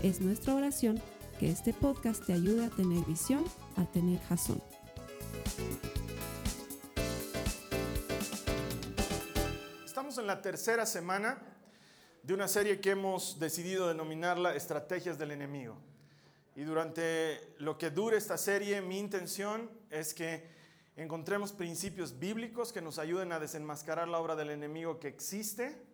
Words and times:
Es 0.00 0.20
nuestra 0.20 0.54
oración 0.54 1.02
que 1.40 1.50
este 1.50 1.72
podcast 1.72 2.24
te 2.24 2.32
ayude 2.32 2.66
a 2.66 2.70
tener 2.70 3.04
visión, 3.04 3.44
a 3.74 3.84
tener 3.84 4.20
jazón. 4.28 4.62
Estamos 9.84 10.16
en 10.18 10.28
la 10.28 10.40
tercera 10.40 10.86
semana 10.86 11.42
de 12.22 12.32
una 12.32 12.46
serie 12.46 12.80
que 12.80 12.90
hemos 12.90 13.40
decidido 13.40 13.88
denominarla 13.88 14.54
Estrategias 14.54 15.18
del 15.18 15.32
Enemigo. 15.32 15.76
Y 16.54 16.62
durante 16.62 17.54
lo 17.58 17.76
que 17.76 17.90
dure 17.90 18.18
esta 18.18 18.38
serie, 18.38 18.80
mi 18.80 19.00
intención 19.00 19.68
es 19.90 20.14
que 20.14 20.44
encontremos 20.94 21.50
principios 21.50 22.20
bíblicos 22.20 22.72
que 22.72 22.80
nos 22.80 23.00
ayuden 23.00 23.32
a 23.32 23.40
desenmascarar 23.40 24.06
la 24.06 24.20
obra 24.20 24.36
del 24.36 24.50
enemigo 24.50 25.00
que 25.00 25.08
existe 25.08 25.87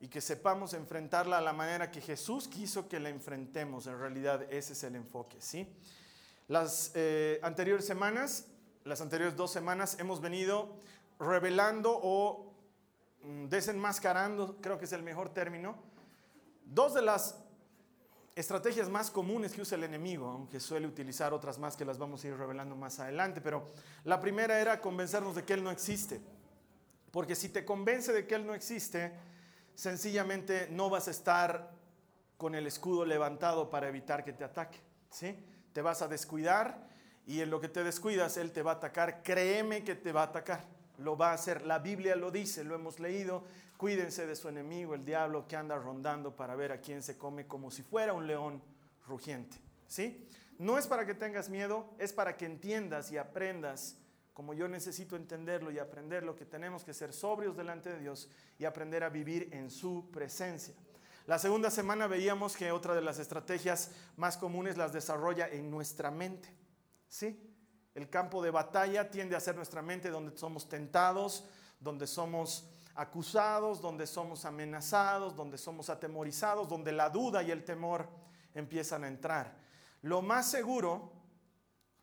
y 0.00 0.08
que 0.08 0.20
sepamos 0.20 0.74
enfrentarla 0.74 1.38
a 1.38 1.40
la 1.40 1.52
manera 1.52 1.90
que 1.90 2.00
Jesús 2.00 2.48
quiso 2.48 2.88
que 2.88 3.00
la 3.00 3.08
enfrentemos. 3.08 3.86
En 3.86 3.98
realidad 3.98 4.42
ese 4.52 4.74
es 4.74 4.84
el 4.84 4.96
enfoque, 4.96 5.36
¿sí? 5.40 5.66
Las 6.48 6.92
eh, 6.94 7.40
anteriores 7.42 7.86
semanas, 7.86 8.46
las 8.84 9.00
anteriores 9.00 9.36
dos 9.36 9.50
semanas, 9.50 9.98
hemos 9.98 10.20
venido 10.20 10.76
revelando 11.18 11.98
o 12.02 12.52
mm, 13.22 13.46
desenmascarando, 13.46 14.58
creo 14.60 14.78
que 14.78 14.84
es 14.84 14.92
el 14.92 15.02
mejor 15.02 15.30
término, 15.30 15.76
dos 16.66 16.94
de 16.94 17.02
las 17.02 17.36
estrategias 18.36 18.90
más 18.90 19.10
comunes 19.10 19.52
que 19.52 19.62
usa 19.62 19.76
el 19.76 19.84
enemigo, 19.84 20.28
aunque 20.28 20.60
suele 20.60 20.86
utilizar 20.86 21.32
otras 21.32 21.58
más 21.58 21.74
que 21.74 21.86
las 21.86 21.96
vamos 21.96 22.22
a 22.22 22.28
ir 22.28 22.36
revelando 22.36 22.76
más 22.76 23.00
adelante, 23.00 23.40
pero 23.40 23.64
la 24.04 24.20
primera 24.20 24.60
era 24.60 24.80
convencernos 24.80 25.34
de 25.34 25.44
que 25.44 25.54
Él 25.54 25.64
no 25.64 25.70
existe. 25.70 26.20
Porque 27.10 27.34
si 27.34 27.48
te 27.48 27.64
convence 27.64 28.12
de 28.12 28.26
que 28.26 28.34
Él 28.34 28.46
no 28.46 28.54
existe, 28.54 29.10
sencillamente 29.76 30.68
no 30.70 30.90
vas 30.90 31.06
a 31.06 31.12
estar 31.12 31.70
con 32.36 32.54
el 32.54 32.66
escudo 32.66 33.04
levantado 33.04 33.70
para 33.70 33.88
evitar 33.88 34.24
que 34.24 34.32
te 34.32 34.42
ataque. 34.42 34.78
¿sí? 35.10 35.36
Te 35.72 35.82
vas 35.82 36.02
a 36.02 36.08
descuidar 36.08 36.88
y 37.26 37.40
en 37.40 37.50
lo 37.50 37.60
que 37.60 37.68
te 37.68 37.84
descuidas 37.84 38.36
Él 38.36 38.50
te 38.50 38.62
va 38.62 38.72
a 38.72 38.74
atacar. 38.74 39.22
Créeme 39.22 39.84
que 39.84 39.94
te 39.94 40.12
va 40.12 40.22
a 40.22 40.26
atacar. 40.26 40.64
Lo 40.98 41.16
va 41.16 41.30
a 41.30 41.34
hacer. 41.34 41.66
La 41.66 41.78
Biblia 41.78 42.16
lo 42.16 42.30
dice, 42.30 42.64
lo 42.64 42.74
hemos 42.74 42.98
leído. 42.98 43.44
Cuídense 43.76 44.26
de 44.26 44.34
su 44.34 44.48
enemigo, 44.48 44.94
el 44.94 45.04
diablo 45.04 45.46
que 45.46 45.56
anda 45.56 45.76
rondando 45.76 46.34
para 46.34 46.56
ver 46.56 46.72
a 46.72 46.80
quién 46.80 47.02
se 47.02 47.18
come 47.18 47.46
como 47.46 47.70
si 47.70 47.82
fuera 47.82 48.14
un 48.14 48.26
león 48.26 48.62
rugiente. 49.06 49.58
¿Sí? 49.86 50.26
No 50.58 50.78
es 50.78 50.86
para 50.86 51.04
que 51.04 51.14
tengas 51.14 51.50
miedo, 51.50 51.86
es 51.98 52.14
para 52.14 52.38
que 52.38 52.46
entiendas 52.46 53.12
y 53.12 53.18
aprendas 53.18 53.98
como 54.36 54.52
yo 54.52 54.68
necesito 54.68 55.16
entenderlo 55.16 55.70
y 55.70 55.78
aprenderlo, 55.78 56.36
que 56.36 56.44
tenemos 56.44 56.84
que 56.84 56.92
ser 56.92 57.14
sobrios 57.14 57.56
delante 57.56 57.88
de 57.88 58.00
Dios 58.00 58.28
y 58.58 58.66
aprender 58.66 59.02
a 59.02 59.08
vivir 59.08 59.48
en 59.50 59.70
su 59.70 60.10
presencia. 60.12 60.74
La 61.26 61.38
segunda 61.38 61.70
semana 61.70 62.06
veíamos 62.06 62.54
que 62.54 62.70
otra 62.70 62.94
de 62.94 63.00
las 63.00 63.18
estrategias 63.18 63.92
más 64.18 64.36
comunes 64.36 64.76
las 64.76 64.92
desarrolla 64.92 65.48
en 65.48 65.70
nuestra 65.70 66.10
mente. 66.10 66.54
¿Sí? 67.08 67.50
El 67.94 68.10
campo 68.10 68.42
de 68.42 68.50
batalla 68.50 69.10
tiende 69.10 69.36
a 69.36 69.40
ser 69.40 69.56
nuestra 69.56 69.80
mente 69.80 70.10
donde 70.10 70.36
somos 70.36 70.68
tentados, 70.68 71.46
donde 71.80 72.06
somos 72.06 72.68
acusados, 72.94 73.80
donde 73.80 74.06
somos 74.06 74.44
amenazados, 74.44 75.34
donde 75.34 75.56
somos 75.56 75.88
atemorizados, 75.88 76.68
donde 76.68 76.92
la 76.92 77.08
duda 77.08 77.42
y 77.42 77.50
el 77.50 77.64
temor 77.64 78.06
empiezan 78.52 79.04
a 79.04 79.08
entrar. 79.08 79.56
Lo 80.02 80.20
más 80.20 80.50
seguro 80.50 81.15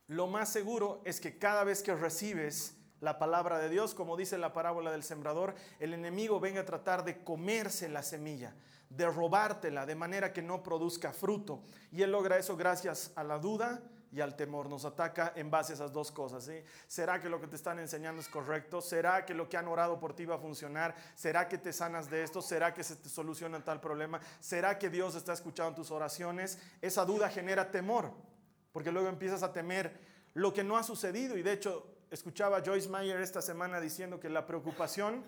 lo 0.08 0.28
más 0.28 0.50
seguro 0.50 1.02
es 1.06 1.20
que 1.20 1.38
cada 1.38 1.64
vez 1.64 1.82
que 1.82 1.96
recibes 1.96 2.76
la 3.00 3.20
palabra 3.20 3.60
de 3.60 3.70
Dios, 3.70 3.94
como 3.94 4.16
dice 4.18 4.38
la 4.38 4.54
parábola 4.54 4.92
del 4.92 5.04
sembrador, 5.04 5.56
el 5.80 5.94
enemigo 5.94 6.40
venga 6.40 6.62
a 6.62 6.66
tratar 6.66 7.04
de 7.04 7.24
comerse 7.24 7.90
la 7.90 8.02
semilla, 8.02 8.56
de 8.90 9.10
robártela, 9.10 9.86
de 9.86 9.96
manera 9.96 10.32
que 10.32 10.42
no 10.42 10.64
produzca 10.64 11.12
fruto. 11.12 11.62
Y 11.92 12.02
él 12.02 12.12
logra 12.12 12.38
eso 12.38 12.56
gracias 12.56 13.12
a 13.16 13.24
la 13.24 13.40
duda 13.40 13.82
y 14.12 14.22
al 14.22 14.36
temor. 14.36 14.70
Nos 14.70 14.86
ataca 14.86 15.34
en 15.36 15.52
base 15.52 15.74
a 15.74 15.76
esas 15.76 15.92
dos 15.92 16.12
cosas. 16.12 16.50
¿Será 16.88 17.20
que 17.20 17.28
lo 17.28 17.42
que 17.42 17.48
te 17.48 17.56
están 17.56 17.80
enseñando 17.80 18.22
es 18.22 18.30
correcto? 18.30 18.82
¿Será 18.82 19.26
que 19.26 19.34
lo 19.34 19.50
que 19.50 19.58
han 19.58 19.68
orado 19.68 20.00
por 20.00 20.16
ti 20.16 20.26
va 20.26 20.36
a 20.36 20.40
funcionar? 20.40 20.96
¿Será 21.16 21.50
que 21.50 21.58
te 21.58 21.74
sanas 21.74 22.10
de 22.10 22.24
esto? 22.24 22.42
¿Será 22.42 22.74
que 22.74 22.84
se 22.84 22.96
te 22.96 23.10
soluciona 23.10 23.64
tal 23.64 23.82
problema? 23.82 24.22
¿Será 24.40 24.78
que 24.80 24.90
Dios 24.90 25.16
está 25.16 25.34
escuchando 25.34 25.76
tus 25.76 25.92
oraciones? 25.92 26.60
Esa 26.82 27.04
duda 27.04 27.30
genera 27.30 27.72
temor 27.72 28.33
porque 28.74 28.92
luego 28.92 29.08
empiezas 29.08 29.44
a 29.44 29.54
temer 29.54 29.98
lo 30.34 30.52
que 30.52 30.64
no 30.64 30.76
ha 30.76 30.84
sucedido. 30.84 31.38
Y 31.38 31.44
de 31.44 31.54
hecho, 31.54 31.88
escuchaba 32.12 32.62
Joyce 32.66 32.90
Meyer 32.90 33.22
esta 33.22 33.42
semana 33.42 33.80
diciendo 33.80 34.20
que 34.20 34.30
la 34.30 34.46
preocupación 34.46 35.24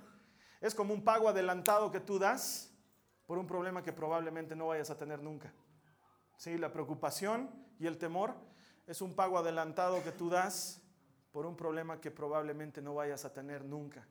es 0.60 0.76
como 0.76 0.94
un 0.94 1.04
pago 1.04 1.30
adelantado 1.30 1.92
que 1.92 2.02
tú 2.02 2.20
das 2.20 2.74
por 3.26 3.38
un 3.38 3.48
problema 3.48 3.84
que 3.84 3.94
probablemente 3.94 4.56
no 4.56 4.68
vayas 4.68 4.90
a 4.90 4.98
tener 4.98 5.22
nunca. 5.22 5.54
Sí, 6.38 6.58
la 6.58 6.74
preocupación 6.74 7.50
y 7.80 7.88
el 7.88 7.98
temor 7.98 8.36
es 8.88 9.02
un 9.02 9.16
pago 9.16 9.38
adelantado 9.38 10.04
que 10.04 10.12
tú 10.12 10.30
das 10.30 10.82
por 11.32 11.46
un 11.46 11.56
problema 11.56 12.02
que 12.02 12.12
probablemente 12.12 12.82
no 12.82 12.96
vayas 12.96 13.26
a 13.26 13.34
tener 13.34 13.64
nunca. 13.64 14.08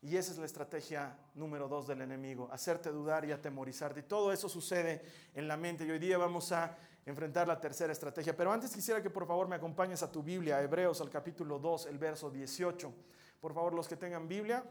Y 0.00 0.16
esa 0.16 0.32
es 0.32 0.38
la 0.38 0.46
estrategia 0.46 1.18
número 1.34 1.68
dos 1.68 1.86
del 1.86 2.02
enemigo, 2.02 2.48
hacerte 2.52 2.90
dudar 2.90 3.24
y 3.24 3.32
atemorizarte. 3.32 4.00
Y 4.00 4.04
todo 4.04 4.32
eso 4.32 4.48
sucede 4.48 5.02
en 5.34 5.48
la 5.48 5.56
mente. 5.56 5.84
Y 5.84 5.90
hoy 5.90 5.98
día 5.98 6.18
vamos 6.18 6.52
a 6.52 6.76
enfrentar 7.06 7.46
la 7.46 7.58
tercera 7.60 7.92
estrategia. 7.92 8.36
Pero 8.36 8.52
antes 8.52 8.72
quisiera 8.72 9.00
que 9.00 9.08
por 9.08 9.26
favor 9.26 9.46
me 9.46 9.56
acompañes 9.56 10.02
a 10.02 10.10
tu 10.10 10.22
Biblia, 10.22 10.60
Hebreos 10.60 11.00
al 11.00 11.08
capítulo 11.08 11.58
2, 11.58 11.86
el 11.86 11.98
verso 11.98 12.30
18. 12.30 12.92
Por 13.40 13.54
favor, 13.54 13.72
los 13.72 13.86
que 13.86 13.96
tengan 13.96 14.26
Biblia, 14.26 14.64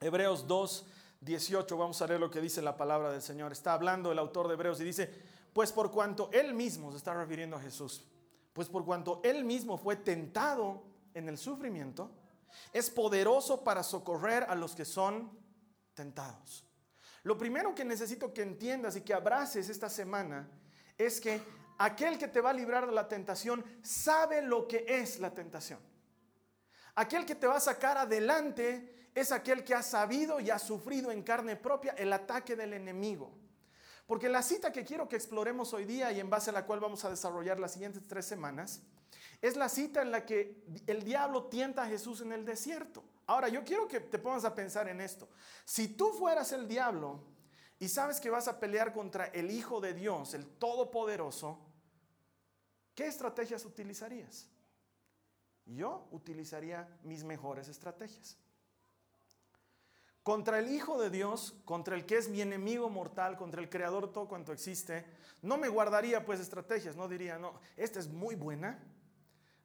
Hebreos 0.00 0.46
2, 0.48 0.86
18, 1.20 1.76
vamos 1.76 2.00
a 2.00 2.06
leer 2.06 2.18
lo 2.18 2.30
que 2.30 2.40
dice 2.40 2.62
la 2.62 2.76
palabra 2.76 3.12
del 3.12 3.20
Señor. 3.20 3.52
Está 3.52 3.74
hablando 3.74 4.10
el 4.10 4.18
autor 4.18 4.48
de 4.48 4.54
Hebreos 4.54 4.80
y 4.80 4.84
dice, 4.84 5.12
pues 5.52 5.70
por 5.72 5.90
cuanto 5.90 6.30
Él 6.32 6.54
mismo, 6.54 6.90
se 6.90 6.96
está 6.96 7.12
refiriendo 7.12 7.56
a 7.56 7.60
Jesús, 7.60 8.08
pues 8.54 8.68
por 8.68 8.84
cuanto 8.84 9.20
Él 9.22 9.44
mismo 9.44 9.76
fue 9.76 9.96
tentado 9.96 10.82
en 11.12 11.28
el 11.28 11.36
sufrimiento, 11.36 12.10
es 12.72 12.88
poderoso 12.88 13.62
para 13.62 13.82
socorrer 13.82 14.44
a 14.48 14.54
los 14.54 14.74
que 14.74 14.86
son 14.86 15.30
tentados. 15.94 16.64
Lo 17.24 17.36
primero 17.36 17.74
que 17.74 17.84
necesito 17.84 18.32
que 18.32 18.42
entiendas 18.42 18.96
y 18.96 19.02
que 19.02 19.14
abraces 19.14 19.68
esta 19.68 19.90
semana 19.90 20.48
es 20.98 21.20
que 21.20 21.40
aquel 21.78 22.18
que 22.18 22.28
te 22.28 22.40
va 22.40 22.50
a 22.50 22.54
librar 22.54 22.86
de 22.86 22.92
la 22.92 23.08
tentación 23.08 23.64
sabe 23.82 24.42
lo 24.42 24.68
que 24.68 24.84
es 24.86 25.18
la 25.18 25.32
tentación. 25.32 25.80
Aquel 26.94 27.24
que 27.24 27.34
te 27.34 27.46
va 27.46 27.56
a 27.56 27.60
sacar 27.60 27.96
adelante 27.96 29.10
es 29.14 29.32
aquel 29.32 29.64
que 29.64 29.74
ha 29.74 29.82
sabido 29.82 30.40
y 30.40 30.50
ha 30.50 30.58
sufrido 30.58 31.10
en 31.10 31.22
carne 31.22 31.56
propia 31.56 31.92
el 31.92 32.12
ataque 32.12 32.56
del 32.56 32.72
enemigo. 32.74 33.32
Porque 34.06 34.28
la 34.28 34.42
cita 34.42 34.72
que 34.72 34.84
quiero 34.84 35.08
que 35.08 35.16
exploremos 35.16 35.72
hoy 35.72 35.84
día 35.84 36.12
y 36.12 36.20
en 36.20 36.28
base 36.28 36.50
a 36.50 36.52
la 36.52 36.66
cual 36.66 36.80
vamos 36.80 37.04
a 37.04 37.10
desarrollar 37.10 37.58
las 37.58 37.72
siguientes 37.72 38.02
tres 38.06 38.26
semanas 38.26 38.82
es 39.40 39.56
la 39.56 39.68
cita 39.68 40.02
en 40.02 40.10
la 40.10 40.24
que 40.24 40.62
el 40.86 41.02
diablo 41.02 41.44
tienta 41.44 41.82
a 41.82 41.86
Jesús 41.86 42.20
en 42.20 42.32
el 42.32 42.44
desierto. 42.44 43.02
Ahora, 43.26 43.48
yo 43.48 43.64
quiero 43.64 43.88
que 43.88 44.00
te 44.00 44.18
pongas 44.18 44.44
a 44.44 44.54
pensar 44.54 44.88
en 44.88 45.00
esto. 45.00 45.28
Si 45.64 45.88
tú 45.88 46.12
fueras 46.12 46.52
el 46.52 46.68
diablo 46.68 47.24
y 47.82 47.88
sabes 47.88 48.20
que 48.20 48.30
vas 48.30 48.46
a 48.46 48.60
pelear 48.60 48.92
contra 48.92 49.26
el 49.26 49.50
Hijo 49.50 49.80
de 49.80 49.92
Dios, 49.92 50.34
el 50.34 50.46
Todopoderoso, 50.46 51.58
¿qué 52.94 53.08
estrategias 53.08 53.64
utilizarías? 53.64 54.48
Yo 55.66 56.06
utilizaría 56.12 56.88
mis 57.02 57.24
mejores 57.24 57.66
estrategias. 57.66 58.38
Contra 60.22 60.60
el 60.60 60.68
Hijo 60.70 61.02
de 61.02 61.10
Dios, 61.10 61.56
contra 61.64 61.96
el 61.96 62.06
que 62.06 62.18
es 62.18 62.28
mi 62.28 62.40
enemigo 62.40 62.88
mortal, 62.88 63.36
contra 63.36 63.60
el 63.60 63.68
Creador 63.68 64.12
todo 64.12 64.28
cuanto 64.28 64.52
existe, 64.52 65.04
no 65.42 65.58
me 65.58 65.66
guardaría 65.66 66.24
pues 66.24 66.38
estrategias, 66.38 66.94
no 66.94 67.08
diría, 67.08 67.36
no, 67.36 67.58
esta 67.76 67.98
es 67.98 68.06
muy 68.06 68.36
buena, 68.36 68.78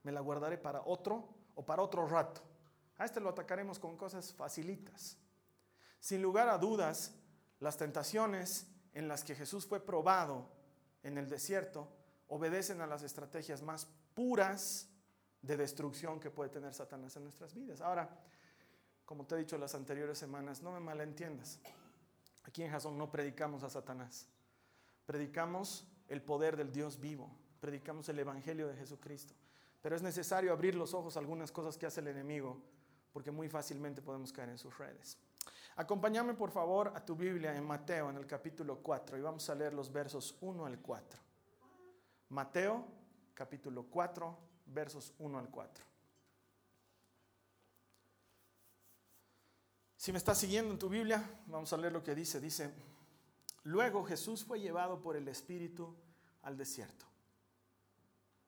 me 0.02 0.12
la 0.12 0.22
guardaré 0.22 0.58
para 0.58 0.82
otro 0.82 1.30
o 1.54 1.64
para 1.64 1.84
otro 1.84 2.08
rato. 2.08 2.42
A 2.98 3.06
este 3.06 3.20
lo 3.20 3.30
atacaremos 3.30 3.78
con 3.78 3.96
cosas 3.96 4.34
facilitas. 4.34 5.20
Sin 6.00 6.24
lugar 6.24 6.50
a 6.50 6.58
dudas, 6.58 7.14
las 7.60 7.78
tentaciones 7.78 8.68
en 8.94 9.08
las 9.08 9.24
que 9.24 9.36
Jesús 9.36 9.66
fue 9.66 9.80
probado 9.80 10.50
en 11.04 11.18
el 11.18 11.30
desierto 11.30 11.88
obedecen 12.28 12.82
a 12.82 12.88
las 12.88 13.04
estrategias 13.04 13.62
más 13.62 13.88
puras 14.14 14.90
de 15.42 15.58
destrucción 15.58 16.20
que 16.20 16.30
puede 16.30 16.50
tener 16.50 16.74
Satanás 16.74 17.16
en 17.16 17.24
nuestras 17.24 17.54
vidas. 17.54 17.82
Ahora, 17.82 18.10
como 19.06 19.26
te 19.26 19.36
he 19.36 19.38
dicho 19.40 19.58
las 19.58 19.76
anteriores 19.76 20.18
semanas, 20.18 20.62
no 20.62 20.72
me 20.72 20.80
malentiendas. 20.80 21.60
Aquí 22.44 22.64
en 22.64 22.72
Jason 22.72 22.98
no 22.98 23.10
predicamos 23.10 23.64
a 23.64 23.70
Satanás. 23.70 24.28
Predicamos 25.06 25.88
el 26.10 26.22
poder 26.22 26.58
del 26.58 26.72
Dios 26.72 27.00
vivo, 27.00 27.32
predicamos 27.60 28.10
el 28.10 28.20
Evangelio 28.20 28.68
de 28.68 28.76
Jesucristo. 28.76 29.34
Pero 29.82 29.96
es 29.96 30.02
necesario 30.02 30.52
abrir 30.52 30.76
los 30.76 30.94
ojos 30.94 31.16
a 31.16 31.20
algunas 31.20 31.52
cosas 31.52 31.78
que 31.78 31.86
hace 31.86 32.02
el 32.02 32.08
enemigo, 32.08 32.62
porque 33.14 33.32
muy 33.32 33.48
fácilmente 33.48 34.02
podemos 34.02 34.34
caer 34.34 34.50
en 34.50 34.58
sus 34.58 34.78
redes. 34.78 35.18
Acompáñame 35.78 36.34
por 36.34 36.50
favor 36.50 36.92
a 36.96 37.06
tu 37.06 37.16
Biblia 37.16 37.56
en 37.56 37.64
Mateo, 37.64 38.10
en 38.10 38.18
el 38.18 38.26
capítulo 38.26 38.80
4, 38.82 39.16
y 39.16 39.22
vamos 39.22 39.48
a 39.48 39.54
leer 39.54 39.76
los 39.76 39.92
versos 39.92 40.36
1 40.42 40.66
al 40.66 40.80
4. 40.80 41.20
Mateo, 42.30 42.84
capítulo 43.36 43.84
4, 43.84 44.38
versos 44.66 45.14
1 45.20 45.38
al 45.38 45.50
4. 45.50 45.86
Si 49.96 50.12
me 50.12 50.18
estás 50.18 50.40
siguiendo 50.40 50.72
en 50.72 50.80
tu 50.80 50.90
Biblia, 50.90 51.24
vamos 51.46 51.72
a 51.72 51.78
leer 51.78 51.94
lo 51.94 52.04
que 52.04 52.16
dice. 52.16 52.40
Dice, 52.40 52.74
luego 53.64 54.04
Jesús 54.04 54.44
fue 54.44 54.60
llevado 54.60 55.00
por 55.00 55.16
el 55.16 55.28
Espíritu 55.28 55.96
al 56.42 56.58
desierto. 56.58 57.06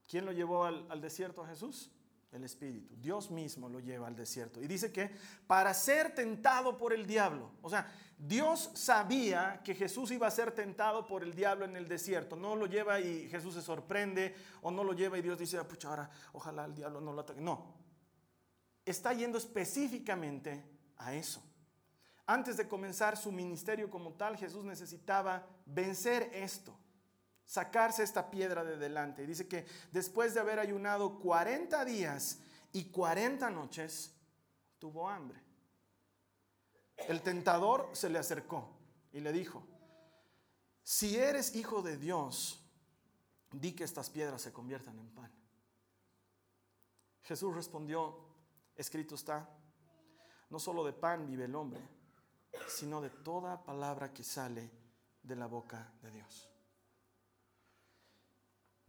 ¿Quién 0.07 0.25
lo 0.25 0.31
llevó 0.31 0.65
al, 0.65 0.99
desierto 0.99 1.43
a 1.43 1.47
Jesús? 1.47 1.91
El 2.31 2.43
Espíritu. 2.43 2.95
Dios 2.97 3.31
mismo 3.31 3.69
lo 3.69 3.79
lleva 3.79 4.07
al 4.07 4.15
desierto. 4.15 4.61
Y 4.61 4.67
dice 4.67 4.91
que 4.91 5.09
para 5.47 5.73
ser 5.73 6.13
tentado 6.13 6.77
por 6.77 6.93
el 6.93 7.07
diablo. 7.07 7.51
O 7.61 7.69
sea, 7.69 7.91
Dios 8.17 8.71
sabía 8.73 9.61
que 9.63 9.73
Jesús 9.73 10.11
iba 10.11 10.27
a 10.27 10.31
ser 10.31 10.51
tentado 10.51 11.07
por 11.07 11.23
el 11.23 11.33
diablo 11.33 11.65
en 11.65 11.75
el 11.75 11.87
desierto. 11.87 12.35
No 12.35 12.55
lo 12.55 12.67
lleva 12.67 12.99
y 12.99 13.27
Jesús 13.29 13.55
se 13.55 13.61
sorprende. 13.61 14.35
O 14.61 14.69
no 14.69 14.83
lo 14.83 14.93
lleva 14.93 15.17
y 15.17 15.21
Dios 15.21 15.39
dice, 15.39 15.57
ah, 15.57 15.67
pucha, 15.67 15.89
ahora 15.89 16.09
ojalá 16.33 16.65
el 16.65 16.75
diablo 16.75 17.01
no 17.01 17.13
lo 17.13 17.21
ataque. 17.21 17.41
No. 17.41 17.73
Está 18.85 19.13
yendo 19.13 19.37
específicamente 19.37 20.63
a 20.97 21.15
eso. 21.15 21.43
Antes 22.29 22.57
de 22.57 22.67
comenzar 22.67 23.17
su 23.17 23.31
ministerio 23.31 23.89
como 23.89 24.13
tal, 24.13 24.37
Jesús 24.37 24.63
necesitaba 24.63 25.47
vencer 25.65 26.29
esto, 26.31 26.77
sacarse 27.49 28.03
esta 28.03 28.29
piedra 28.29 28.63
de 28.63 28.77
delante. 28.77 29.25
Dice 29.25 29.47
que 29.47 29.65
después 29.91 30.35
de 30.35 30.39
haber 30.39 30.59
ayunado 30.59 31.17
40 31.19 31.83
días 31.83 32.37
y 32.71 32.91
40 32.91 33.49
noches, 33.49 34.13
tuvo 34.77 35.09
hambre. 35.09 35.41
El 37.07 37.23
tentador 37.23 37.89
se 37.93 38.07
le 38.07 38.19
acercó 38.19 38.69
y 39.11 39.19
le 39.19 39.31
dijo, 39.31 39.65
si 40.83 41.17
eres 41.17 41.55
hijo 41.55 41.81
de 41.81 41.97
Dios, 41.97 42.63
di 43.51 43.73
que 43.73 43.83
estas 43.83 44.11
piedras 44.11 44.43
se 44.43 44.53
conviertan 44.53 44.99
en 44.99 45.09
pan. 45.09 45.33
Jesús 47.23 47.55
respondió, 47.55 48.15
escrito 48.75 49.15
está, 49.15 49.49
no 50.51 50.59
solo 50.59 50.85
de 50.85 50.93
pan 50.93 51.25
vive 51.25 51.45
el 51.45 51.55
hombre, 51.55 51.81
sino 52.67 53.01
de 53.01 53.09
toda 53.09 53.63
palabra 53.63 54.13
que 54.13 54.23
sale 54.23 54.69
de 55.23 55.35
la 55.35 55.47
boca 55.47 55.91
de 56.03 56.11
Dios. 56.11 56.49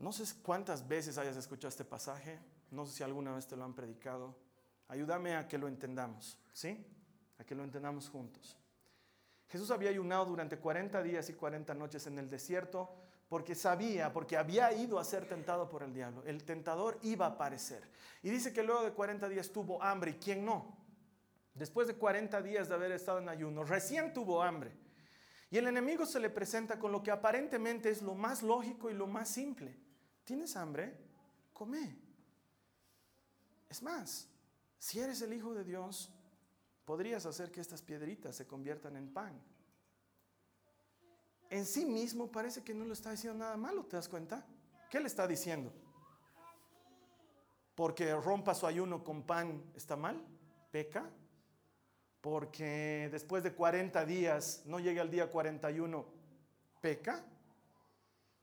No 0.01 0.13
sé 0.13 0.25
cuántas 0.43 0.89
veces 0.89 1.19
hayas 1.19 1.37
escuchado 1.37 1.69
este 1.69 1.85
pasaje, 1.85 2.39
no 2.71 2.87
sé 2.87 2.93
si 2.93 3.03
alguna 3.03 3.33
vez 3.33 3.47
te 3.47 3.57
lo 3.57 3.65
han 3.65 3.75
predicado. 3.75 4.35
Ayúdame 4.89 5.37
a 5.37 5.47
que 5.47 5.59
lo 5.59 5.69
entendamos, 5.69 6.37
¿sí? 6.53 6.85
A 7.39 7.45
que 7.45 7.55
lo 7.55 7.63
entendamos 7.63 8.09
juntos. 8.09 8.57
Jesús 9.49 9.71
había 9.71 9.91
ayunado 9.91 10.25
durante 10.25 10.59
40 10.59 11.03
días 11.03 11.29
y 11.29 11.35
40 11.35 11.75
noches 11.75 12.07
en 12.07 12.19
el 12.19 12.29
desierto 12.29 12.93
porque 13.29 13.55
sabía, 13.55 14.13
porque 14.13 14.37
había 14.37 14.73
ido 14.73 14.99
a 14.99 15.05
ser 15.05 15.29
tentado 15.29 15.69
por 15.69 15.85
el 15.85 15.95
diablo. 15.95 16.25
El 16.25 16.43
tentador 16.43 16.99
iba 17.03 17.27
a 17.27 17.31
aparecer. 17.31 17.89
Y 18.23 18.31
dice 18.31 18.53
que 18.53 18.65
luego 18.65 18.83
de 18.83 18.93
40 18.93 19.29
días 19.29 19.51
tuvo 19.51 19.81
hambre. 19.83 20.13
¿Y 20.13 20.15
quién 20.15 20.45
no? 20.45 20.81
después 21.55 21.87
de 21.87 21.95
40 21.95 22.41
días 22.43 22.69
de 22.69 22.75
haber 22.75 22.93
estado 22.93 23.19
en 23.19 23.29
ayuno, 23.29 23.65
recién 23.65 24.13
tuvo 24.13 24.43
hambre. 24.43 24.73
Y 25.51 25.59
el 25.59 25.67
enemigo 25.67 26.07
se 26.07 26.21
le 26.21 26.31
presenta 26.31 26.79
con 26.79 26.91
lo 26.91 27.03
que 27.03 27.11
aparentemente 27.11 27.91
es 27.91 28.03
lo 28.03 28.15
más 28.15 28.43
lógico 28.43 28.89
y 28.89 28.95
lo 28.95 29.07
más 29.07 29.29
simple. 29.29 29.77
¿Tienes 30.31 30.55
hambre? 30.55 30.97
Come. 31.53 31.99
Es 33.69 33.83
más, 33.83 34.29
si 34.79 35.01
eres 35.01 35.21
el 35.23 35.33
Hijo 35.33 35.53
de 35.55 35.65
Dios, 35.65 36.09
podrías 36.85 37.27
hacer 37.27 37.51
que 37.51 37.61
estas 37.61 37.83
piedritas 37.83 38.37
se 38.37 38.47
conviertan 38.47 38.95
en 38.95 39.13
pan. 39.13 39.43
En 41.51 41.67
sí 41.67 41.85
mismo 41.85 42.31
parece 42.31 42.63
que 42.63 42.73
no 42.73 42.85
le 42.85 42.93
está 42.93 43.11
diciendo 43.11 43.41
nada 43.41 43.57
malo, 43.57 43.85
¿te 43.87 43.97
das 43.97 44.09
cuenta? 44.09 44.47
¿Qué 44.89 45.01
le 45.01 45.09
está 45.09 45.27
diciendo? 45.27 45.73
Porque 47.75 48.15
rompa 48.15 48.55
su 48.55 48.69
ayuno 48.69 49.03
con 49.03 49.25
pan, 49.25 49.61
¿está 49.75 49.97
mal? 49.97 50.25
¿Peca? 50.71 51.11
porque 52.21 53.09
después 53.11 53.43
de 53.43 53.53
40 53.53 54.05
días 54.05 54.63
no 54.65 54.79
llegue 54.79 55.01
al 55.01 55.11
día 55.11 55.29
41, 55.29 56.07
peca. 56.81 57.25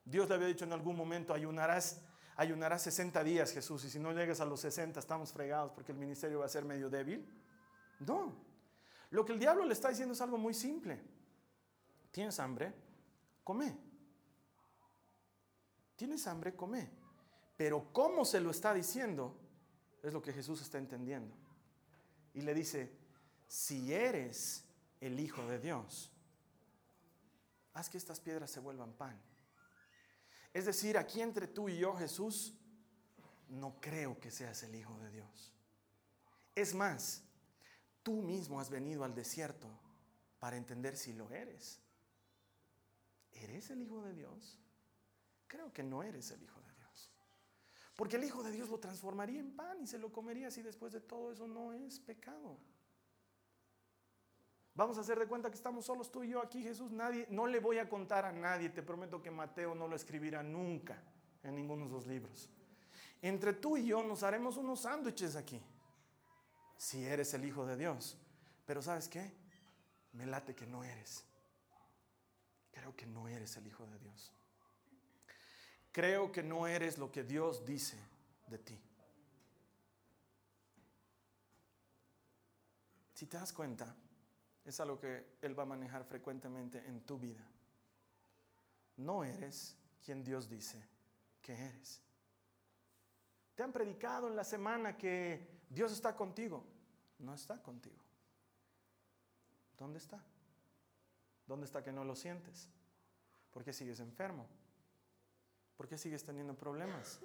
Dios 0.08 0.30
le 0.30 0.36
había 0.36 0.48
dicho 0.48 0.64
en 0.64 0.72
algún 0.72 0.96
momento, 0.96 1.34
ayunarás, 1.34 2.02
ayunarás 2.38 2.82
60 2.84 3.26
días, 3.26 3.52
Jesús, 3.52 3.84
y 3.84 3.90
si 3.90 4.00
no 4.00 4.14
llegas 4.14 4.40
a 4.40 4.46
los 4.46 4.62
60 4.62 4.98
estamos 5.02 5.34
fregados 5.34 5.74
porque 5.74 5.92
el 5.92 5.98
ministerio 5.98 6.40
va 6.40 6.46
a 6.46 6.50
ser 6.50 6.64
medio 6.64 6.90
débil. 6.90 7.28
No. 8.00 8.34
Lo 9.10 9.26
que 9.26 9.34
el 9.34 9.40
diablo 9.40 9.66
le 9.66 9.74
está 9.74 9.90
diciendo 9.90 10.14
es 10.14 10.22
algo 10.22 10.38
muy 10.38 10.54
simple. 10.54 11.02
¿Tienes 12.10 12.40
hambre? 12.40 12.74
Come. 13.44 13.78
¿Tienes 15.98 16.26
hambre? 16.26 16.56
Come. 16.56 16.90
Pero 17.58 17.92
cómo 17.92 18.24
se 18.24 18.40
lo 18.40 18.52
está 18.52 18.74
diciendo 18.74 19.38
es 20.02 20.14
lo 20.14 20.22
que 20.22 20.32
Jesús 20.32 20.62
está 20.62 20.78
entendiendo. 20.78 21.36
Y 22.34 22.42
le 22.42 22.54
dice, 22.54 22.98
si 23.46 23.94
eres 23.94 24.64
el 25.02 25.20
Hijo 25.20 25.46
de 25.48 25.60
Dios, 25.60 26.14
haz 27.74 27.90
que 27.90 27.98
estas 27.98 28.22
piedras 28.22 28.50
se 28.50 28.62
vuelvan 28.62 28.94
pan. 28.94 29.22
Es 30.54 30.66
decir, 30.66 30.98
aquí 30.98 31.22
entre 31.22 31.48
tú 31.48 31.70
y 31.70 31.78
yo, 31.78 31.96
Jesús, 31.96 32.54
no 33.50 33.80
creo 33.80 34.20
que 34.20 34.32
seas 34.32 34.64
el 34.64 34.76
Hijo 34.76 34.98
de 35.00 35.12
Dios. 35.12 35.54
Es 36.56 36.74
más, 36.74 37.24
tú 38.04 38.22
mismo 38.22 38.60
has 38.60 38.70
venido 38.70 39.04
al 39.04 39.14
desierto 39.14 39.68
para 40.40 40.58
entender 40.58 40.98
si 40.98 41.14
lo 41.14 41.30
eres. 41.32 41.80
¿Eres 43.32 43.70
el 43.70 43.82
Hijo 43.82 44.02
de 44.02 44.14
Dios? 44.14 44.58
Creo 45.48 45.72
que 45.72 45.84
no 45.84 46.04
eres 46.04 46.32
el 46.32 46.42
Hijo 46.42 46.60
de 46.62 46.74
Dios. 46.74 47.12
Porque 47.96 48.16
el 48.16 48.24
Hijo 48.24 48.44
de 48.44 48.52
Dios 48.52 48.70
lo 48.70 48.80
transformaría 48.80 49.40
en 49.40 49.56
pan 49.56 49.80
y 49.82 49.88
se 49.88 50.00
lo 50.00 50.12
comería 50.12 50.52
si 50.52 50.62
después 50.62 50.94
de 50.94 51.02
todo 51.02 51.32
eso 51.32 51.48
no 51.48 51.74
es 51.74 52.00
pecado. 52.00 52.58
Vamos 54.78 55.00
a 55.00 55.02
hacer 55.02 55.18
de 55.18 55.26
cuenta 55.26 55.50
que 55.50 55.56
estamos 55.56 55.86
solos 55.86 56.12
tú 56.12 56.24
y 56.24 56.30
yo 56.30 56.40
aquí, 56.40 56.62
Jesús. 56.62 56.92
Nadie, 56.92 57.26
no 57.32 57.48
le 57.48 57.60
voy 57.60 57.80
a 57.80 57.90
contar 57.90 58.26
a 58.26 58.32
nadie. 58.32 58.70
Te 58.70 58.84
prometo 58.84 59.24
que 59.24 59.32
Mateo 59.32 59.74
no 59.74 59.88
lo 59.88 59.96
escribirá 59.96 60.44
nunca 60.44 61.02
en 61.42 61.56
ninguno 61.56 61.86
de 61.86 61.90
sus 61.90 62.06
libros. 62.06 62.48
Entre 63.20 63.54
tú 63.54 63.76
y 63.76 63.88
yo 63.88 64.04
nos 64.04 64.22
haremos 64.22 64.56
unos 64.56 64.82
sándwiches 64.82 65.36
aquí. 65.36 65.60
Si 66.78 67.04
eres 67.04 67.34
el 67.34 67.44
Hijo 67.44 67.66
de 67.66 67.76
Dios. 67.76 68.20
Pero 68.68 68.84
¿sabes 68.84 69.08
qué? 69.08 69.34
Me 70.14 70.28
late 70.28 70.54
que 70.54 70.68
no 70.68 70.84
eres. 70.84 71.26
Creo 72.72 72.96
que 72.96 73.08
no 73.08 73.28
eres 73.28 73.58
el 73.58 73.66
Hijo 73.66 73.84
de 73.88 73.98
Dios. 73.98 74.32
Creo 75.92 76.32
que 76.32 76.44
no 76.44 76.68
eres 76.68 77.00
lo 77.00 77.12
que 77.12 77.24
Dios 77.24 77.66
dice 77.66 77.98
de 78.46 78.60
ti. 78.60 78.80
Si 83.16 83.26
te 83.26 83.38
das 83.38 83.52
cuenta, 83.52 83.96
es 84.70 84.80
algo 84.82 85.00
que 85.00 85.38
Él 85.42 85.58
va 85.58 85.64
a 85.64 85.68
manejar 85.68 86.04
frecuentemente 86.04 86.86
en 86.86 87.02
tu 87.02 87.18
vida. 87.18 87.44
No 88.98 89.24
eres 89.24 89.78
quien 90.04 90.24
Dios 90.24 90.50
dice 90.50 90.84
que 91.42 91.54
eres. 91.54 92.02
Te 93.56 93.64
han 93.64 93.72
predicado 93.72 94.28
en 94.28 94.36
la 94.36 94.44
semana 94.44 94.98
que 94.98 95.62
Dios 95.70 95.94
está 95.94 96.16
contigo. 96.16 96.66
No 97.20 97.34
está 97.34 97.62
contigo. 97.64 97.96
¿Dónde 99.78 100.00
está? 100.00 100.22
¿Dónde 101.48 101.66
está 101.66 101.82
que 101.82 101.94
no 101.94 102.04
lo 102.04 102.16
sientes? 102.16 102.68
¿Por 103.52 103.64
qué 103.64 103.72
sigues 103.72 104.02
enfermo? 104.02 104.48
¿Por 105.78 105.88
qué 105.88 105.98
sigues 105.98 106.26
teniendo 106.26 106.56
problemas? 106.56 107.22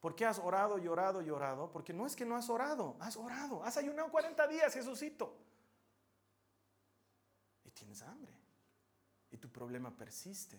¿Por 0.00 0.14
qué 0.14 0.26
has 0.26 0.38
orado 0.38 0.78
y 0.78 0.86
orado 0.86 1.22
y 1.22 1.30
orado? 1.30 1.72
Porque 1.72 1.94
no 1.94 2.06
es 2.06 2.14
que 2.14 2.26
no 2.26 2.36
has 2.36 2.50
orado, 2.50 2.96
has 3.00 3.16
orado, 3.16 3.64
has 3.64 3.76
ayunado 3.78 4.10
40 4.10 4.46
días, 4.48 4.74
Jesucito 4.74 5.47
tienes 7.78 8.02
hambre 8.02 8.32
y 9.30 9.36
tu 9.36 9.50
problema 9.50 9.96
persiste. 9.96 10.58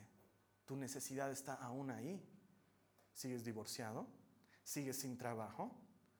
Tu 0.65 0.75
necesidad 0.75 1.31
está 1.31 1.55
aún 1.55 1.91
ahí. 1.91 2.23
Sigues 3.13 3.43
divorciado, 3.43 4.07
sigues 4.63 4.99
sin 4.99 5.17
trabajo, 5.17 5.75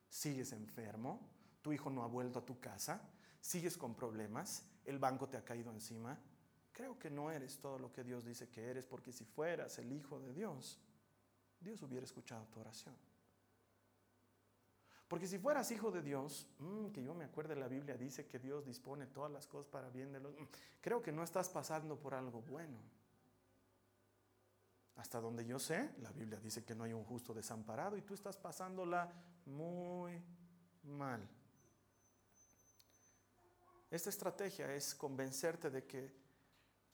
sigues 0.09 0.51
enfermo, 0.51 1.29
tu 1.61 1.71
hijo 1.71 1.89
no 1.89 2.03
ha 2.03 2.07
vuelto 2.07 2.39
a 2.39 2.45
tu 2.45 2.59
casa, 2.59 3.01
sigues 3.39 3.77
con 3.77 3.95
problemas, 3.95 4.63
el 4.85 4.99
banco 4.99 5.29
te 5.29 5.37
ha 5.37 5.45
caído 5.45 5.71
encima. 5.71 6.19
Creo 6.71 6.97
que 6.97 7.09
no 7.09 7.31
eres 7.31 7.59
todo 7.59 7.77
lo 7.77 7.91
que 7.91 8.03
Dios 8.03 8.25
dice 8.25 8.49
que 8.49 8.69
eres, 8.69 8.85
porque 8.85 9.11
si 9.11 9.23
fueras 9.23 9.77
el 9.77 9.91
hijo 9.91 10.19
de 10.19 10.33
Dios, 10.33 10.79
Dios 11.59 11.81
hubiera 11.81 12.05
escuchado 12.05 12.45
tu 12.47 12.59
oración. 12.59 12.95
Porque 15.09 15.27
si 15.27 15.39
fueras 15.39 15.71
hijo 15.71 15.89
de 15.89 16.03
Dios, 16.03 16.47
mm, 16.59 16.91
que 16.91 17.03
yo 17.03 17.15
me 17.15 17.25
acuerde, 17.25 17.55
la 17.55 17.67
Biblia 17.67 17.97
dice 17.97 18.27
que 18.27 18.37
Dios 18.37 18.63
dispone 18.63 19.07
todas 19.07 19.31
las 19.31 19.47
cosas 19.47 19.67
para 19.67 19.89
bien 19.89 20.13
de 20.13 20.19
los... 20.19 20.31
Mm, 20.33 20.45
creo 20.79 21.01
que 21.01 21.11
no 21.11 21.23
estás 21.23 21.49
pasando 21.49 21.99
por 21.99 22.13
algo 22.13 22.43
bueno. 22.43 22.77
Hasta 24.97 25.19
donde 25.19 25.43
yo 25.45 25.57
sé, 25.57 25.89
la 26.01 26.11
Biblia 26.11 26.39
dice 26.39 26.63
que 26.63 26.75
no 26.75 26.83
hay 26.83 26.93
un 26.93 27.03
justo 27.03 27.33
desamparado 27.33 27.97
y 27.97 28.03
tú 28.03 28.13
estás 28.13 28.37
pasándola 28.37 29.11
muy 29.47 30.21
mal. 30.83 31.27
Esta 33.89 34.11
estrategia 34.11 34.71
es 34.75 34.93
convencerte 34.93 35.71
de 35.71 35.85
que 35.85 36.13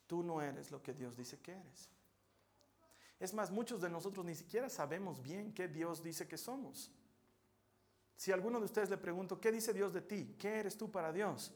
tú 0.06 0.22
no 0.22 0.40
eres 0.40 0.70
lo 0.70 0.82
que 0.82 0.94
Dios 0.94 1.18
dice 1.18 1.38
que 1.40 1.52
eres. 1.52 1.90
Es 3.20 3.34
más, 3.34 3.50
muchos 3.50 3.82
de 3.82 3.90
nosotros 3.90 4.24
ni 4.24 4.34
siquiera 4.34 4.70
sabemos 4.70 5.20
bien 5.22 5.52
qué 5.52 5.68
Dios 5.68 6.02
dice 6.02 6.26
que 6.26 6.38
somos. 6.38 6.90
Si 8.16 8.32
alguno 8.32 8.58
de 8.58 8.64
ustedes 8.64 8.90
le 8.90 8.96
pregunto, 8.96 9.40
¿qué 9.40 9.52
dice 9.52 9.72
Dios 9.72 9.92
de 9.92 10.00
ti? 10.00 10.34
¿Qué 10.38 10.58
eres 10.58 10.76
tú 10.76 10.90
para 10.90 11.12
Dios? 11.12 11.52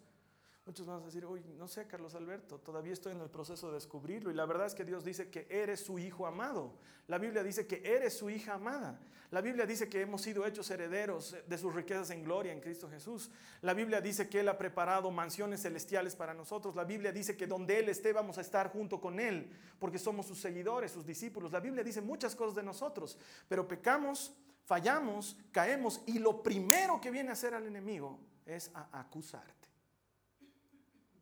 Muchos 0.66 0.86
van 0.86 1.02
a 1.02 1.06
decir, 1.06 1.26
no 1.58 1.66
sé, 1.66 1.86
Carlos 1.86 2.14
Alberto, 2.14 2.58
todavía 2.58 2.92
estoy 2.92 3.12
en 3.12 3.20
el 3.20 3.30
proceso 3.30 3.68
de 3.68 3.74
descubrirlo. 3.74 4.30
Y 4.30 4.34
la 4.34 4.44
verdad 4.44 4.66
es 4.66 4.74
que 4.74 4.84
Dios 4.84 5.04
dice 5.04 5.30
que 5.30 5.46
eres 5.50 5.80
su 5.80 5.98
hijo 5.98 6.26
amado. 6.26 6.74
La 7.08 7.18
Biblia 7.18 7.42
dice 7.42 7.66
que 7.66 7.82
eres 7.84 8.18
su 8.18 8.28
hija 8.30 8.54
amada. 8.54 9.00
La 9.30 9.40
Biblia 9.40 9.64
dice 9.64 9.88
que 9.88 10.00
hemos 10.00 10.22
sido 10.22 10.44
hechos 10.44 10.70
herederos 10.70 11.34
de 11.46 11.58
sus 11.58 11.74
riquezas 11.74 12.10
en 12.10 12.24
gloria 12.24 12.52
en 12.52 12.60
Cristo 12.60 12.90
Jesús. 12.90 13.30
La 13.62 13.74
Biblia 13.74 14.00
dice 14.00 14.28
que 14.28 14.40
Él 14.40 14.48
ha 14.48 14.58
preparado 14.58 15.10
mansiones 15.10 15.62
celestiales 15.62 16.14
para 16.14 16.34
nosotros. 16.34 16.76
La 16.76 16.84
Biblia 16.84 17.10
dice 17.10 17.36
que 17.36 17.46
donde 17.46 17.78
Él 17.78 17.88
esté 17.88 18.12
vamos 18.12 18.38
a 18.38 18.42
estar 18.42 18.70
junto 18.70 19.00
con 19.00 19.18
Él, 19.18 19.50
porque 19.78 19.98
somos 19.98 20.26
sus 20.26 20.40
seguidores, 20.40 20.92
sus 20.92 21.06
discípulos. 21.06 21.52
La 21.52 21.60
Biblia 21.60 21.82
dice 21.82 22.00
muchas 22.00 22.36
cosas 22.36 22.56
de 22.56 22.62
nosotros, 22.64 23.18
pero 23.48 23.66
pecamos, 23.66 24.34
fallamos, 24.70 25.36
caemos 25.50 26.00
y 26.06 26.20
lo 26.20 26.44
primero 26.44 27.00
que 27.00 27.10
viene 27.10 27.30
a 27.30 27.32
hacer 27.32 27.54
al 27.54 27.66
enemigo 27.66 28.20
es 28.46 28.70
a 28.72 29.00
acusarte. 29.00 29.68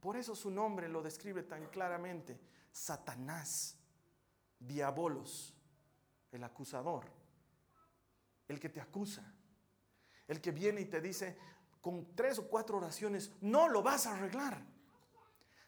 Por 0.00 0.18
eso 0.18 0.36
su 0.36 0.50
nombre 0.50 0.86
lo 0.86 1.02
describe 1.02 1.44
tan 1.44 1.64
claramente. 1.68 2.38
Satanás, 2.70 3.78
diabolos, 4.58 5.54
el 6.30 6.44
acusador, 6.44 7.06
el 8.48 8.60
que 8.60 8.68
te 8.68 8.82
acusa, 8.82 9.24
el 10.26 10.42
que 10.42 10.50
viene 10.50 10.82
y 10.82 10.84
te 10.84 11.00
dice 11.00 11.38
con 11.80 12.14
tres 12.14 12.38
o 12.38 12.48
cuatro 12.48 12.76
oraciones, 12.76 13.32
no 13.40 13.66
lo 13.66 13.82
vas 13.82 14.06
a 14.06 14.14
arreglar. 14.14 14.62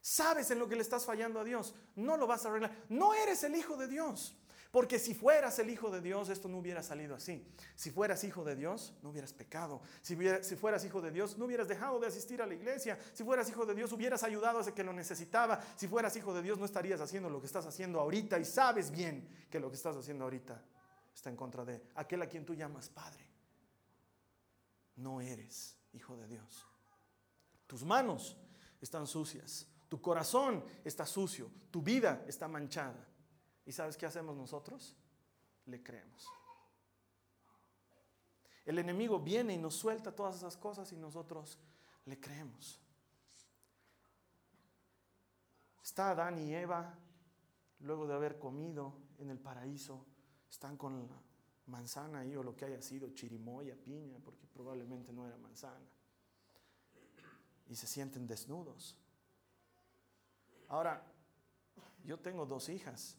Sabes 0.03 0.51
en 0.51 0.59
lo 0.59 0.69
que 0.69 0.77
le 0.77 0.83
estás 0.83 1.07
fallando 1.07 1.41
a 1.41 1.45
Dios, 1.45 1.75
no 1.97 2.19
lo 2.19 2.27
vas 2.27 2.45
a 2.45 2.51
arreglar. 2.51 2.85
No 2.91 3.15
eres 3.15 3.43
el 3.43 3.57
Hijo 3.57 3.79
de 3.79 3.89
Dios. 3.89 4.37
Porque 4.71 5.01
si 5.01 5.15
fueras 5.15 5.59
el 5.59 5.69
Hijo 5.69 5.91
de 5.91 6.01
Dios, 6.01 6.29
esto 6.29 6.49
no 6.49 6.59
hubiera 6.59 6.83
salido 6.83 7.17
así. 7.17 7.45
Si 7.75 7.91
fueras 7.91 8.23
Hijo 8.23 8.45
de 8.45 8.55
Dios, 8.55 8.95
no 9.03 9.11
hubieras 9.11 9.33
pecado. 9.33 9.81
Si, 10.01 10.15
fueras 10.57 10.85
Hijo 10.85 11.01
de 11.01 11.11
Dios, 11.11 11.37
no 11.37 11.47
hubieras 11.47 11.67
dejado 11.67 11.99
de 11.99 12.07
asistir 12.07 12.41
a 12.41 12.47
la 12.47 12.55
iglesia. 12.55 12.97
Si 13.13 13.25
fueras 13.25 13.49
Hijo 13.49 13.67
de 13.67 13.75
Dios, 13.75 13.91
hubieras 13.93 14.23
ayudado 14.23 14.59
a 14.59 14.61
ese 14.63 14.73
que 14.73 14.85
lo 14.85 14.93
necesitaba. 14.93 15.61
Si 15.75 15.89
fueras 15.89 16.15
Hijo 16.15 16.33
de 16.33 16.43
Dios, 16.43 16.59
no 16.59 16.65
estarías 16.65 17.01
haciendo 17.01 17.29
lo 17.29 17.41
que 17.41 17.47
estás 17.47 17.67
haciendo 17.67 17.99
ahorita. 17.99 18.39
Y 18.39 18.45
sabes 18.45 18.93
bien 18.93 19.29
que 19.51 19.59
lo 19.59 19.71
que 19.71 19.77
estás 19.77 19.97
haciendo 19.97 20.25
ahorita 20.25 20.63
está 21.13 21.31
en 21.31 21.37
contra 21.37 21.65
de 21.65 21.83
aquel 21.97 22.23
a 22.23 22.29
quien 22.29 22.47
tú 22.47 22.55
llamas 22.55 22.89
Padre. 22.89 23.27
No 24.97 25.21
eres 25.21 25.77
Hijo 25.93 26.17
de 26.17 26.29
Dios. 26.29 26.65
Tus 27.67 27.85
manos 27.85 28.37
están 28.81 29.09
sucias. 29.09 29.67
Tu 29.89 30.01
corazón 30.01 30.65
está 30.85 31.05
sucio. 31.07 31.51
Tu 31.73 31.83
vida 31.83 32.25
está 32.29 32.47
manchada. 32.47 33.09
¿Y 33.67 33.73
sabes 33.73 33.97
qué 33.97 34.07
hacemos 34.07 34.37
nosotros? 34.37 34.97
Le 35.67 35.83
creemos. 35.83 36.27
El 38.65 38.79
enemigo 38.79 39.19
viene 39.19 39.55
y 39.55 39.59
nos 39.59 39.75
suelta 39.75 40.15
todas 40.15 40.37
esas 40.37 40.57
cosas 40.57 40.93
y 40.93 40.97
nosotros 40.97 41.59
le 42.05 42.21
creemos. 42.21 42.81
Está 45.83 46.11
Adán 46.11 46.39
y 46.39 46.55
Eva, 46.55 46.97
luego 47.81 48.07
de 48.07 48.15
haber 48.15 48.39
comido 48.39 48.95
en 49.19 49.31
el 49.31 49.39
paraíso, 49.39 50.07
están 50.49 50.77
con 50.77 51.09
la 51.09 51.21
manzana 51.67 52.21
ahí 52.21 52.37
o 52.37 52.43
lo 52.43 52.55
que 52.55 52.65
haya 52.65 52.83
sido, 52.83 53.11
chirimoya, 53.11 53.75
piña, 53.77 54.19
porque 54.23 54.47
probablemente 54.47 55.13
no 55.13 55.27
era 55.27 55.37
manzana. 55.37 55.87
Y 57.69 57.77
se 57.77 57.87
sienten 57.87 58.27
desnudos. 58.27 58.97
Ahora, 60.69 61.05
yo 62.05 62.19
tengo 62.19 62.47
dos 62.47 62.69
hijas 62.69 63.17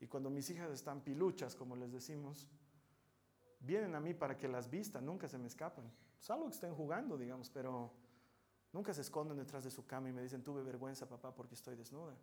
y 0.00 0.06
cuando 0.06 0.30
mis 0.30 0.48
hijas 0.48 0.70
están 0.70 1.02
piluchas, 1.02 1.54
como 1.54 1.76
les 1.76 1.92
decimos, 1.92 2.48
vienen 3.60 3.94
a 3.94 4.00
mí 4.00 4.14
para 4.14 4.36
que 4.36 4.48
las 4.48 4.70
vistan, 4.70 5.04
nunca 5.04 5.28
se 5.28 5.36
me 5.36 5.46
escapan. 5.46 5.92
Salvo 6.18 6.46
que 6.46 6.54
estén 6.54 6.74
jugando, 6.74 7.18
digamos, 7.18 7.50
pero 7.50 7.92
nunca 8.72 8.94
se 8.94 9.02
esconden 9.02 9.36
detrás 9.36 9.62
de 9.62 9.70
su 9.70 9.86
cama 9.86 10.08
y 10.08 10.12
me 10.12 10.22
dicen, 10.22 10.42
tuve 10.42 10.62
vergüenza, 10.62 11.06
papá, 11.06 11.34
porque 11.34 11.54
estoy 11.54 11.76
desnuda. 11.76 12.16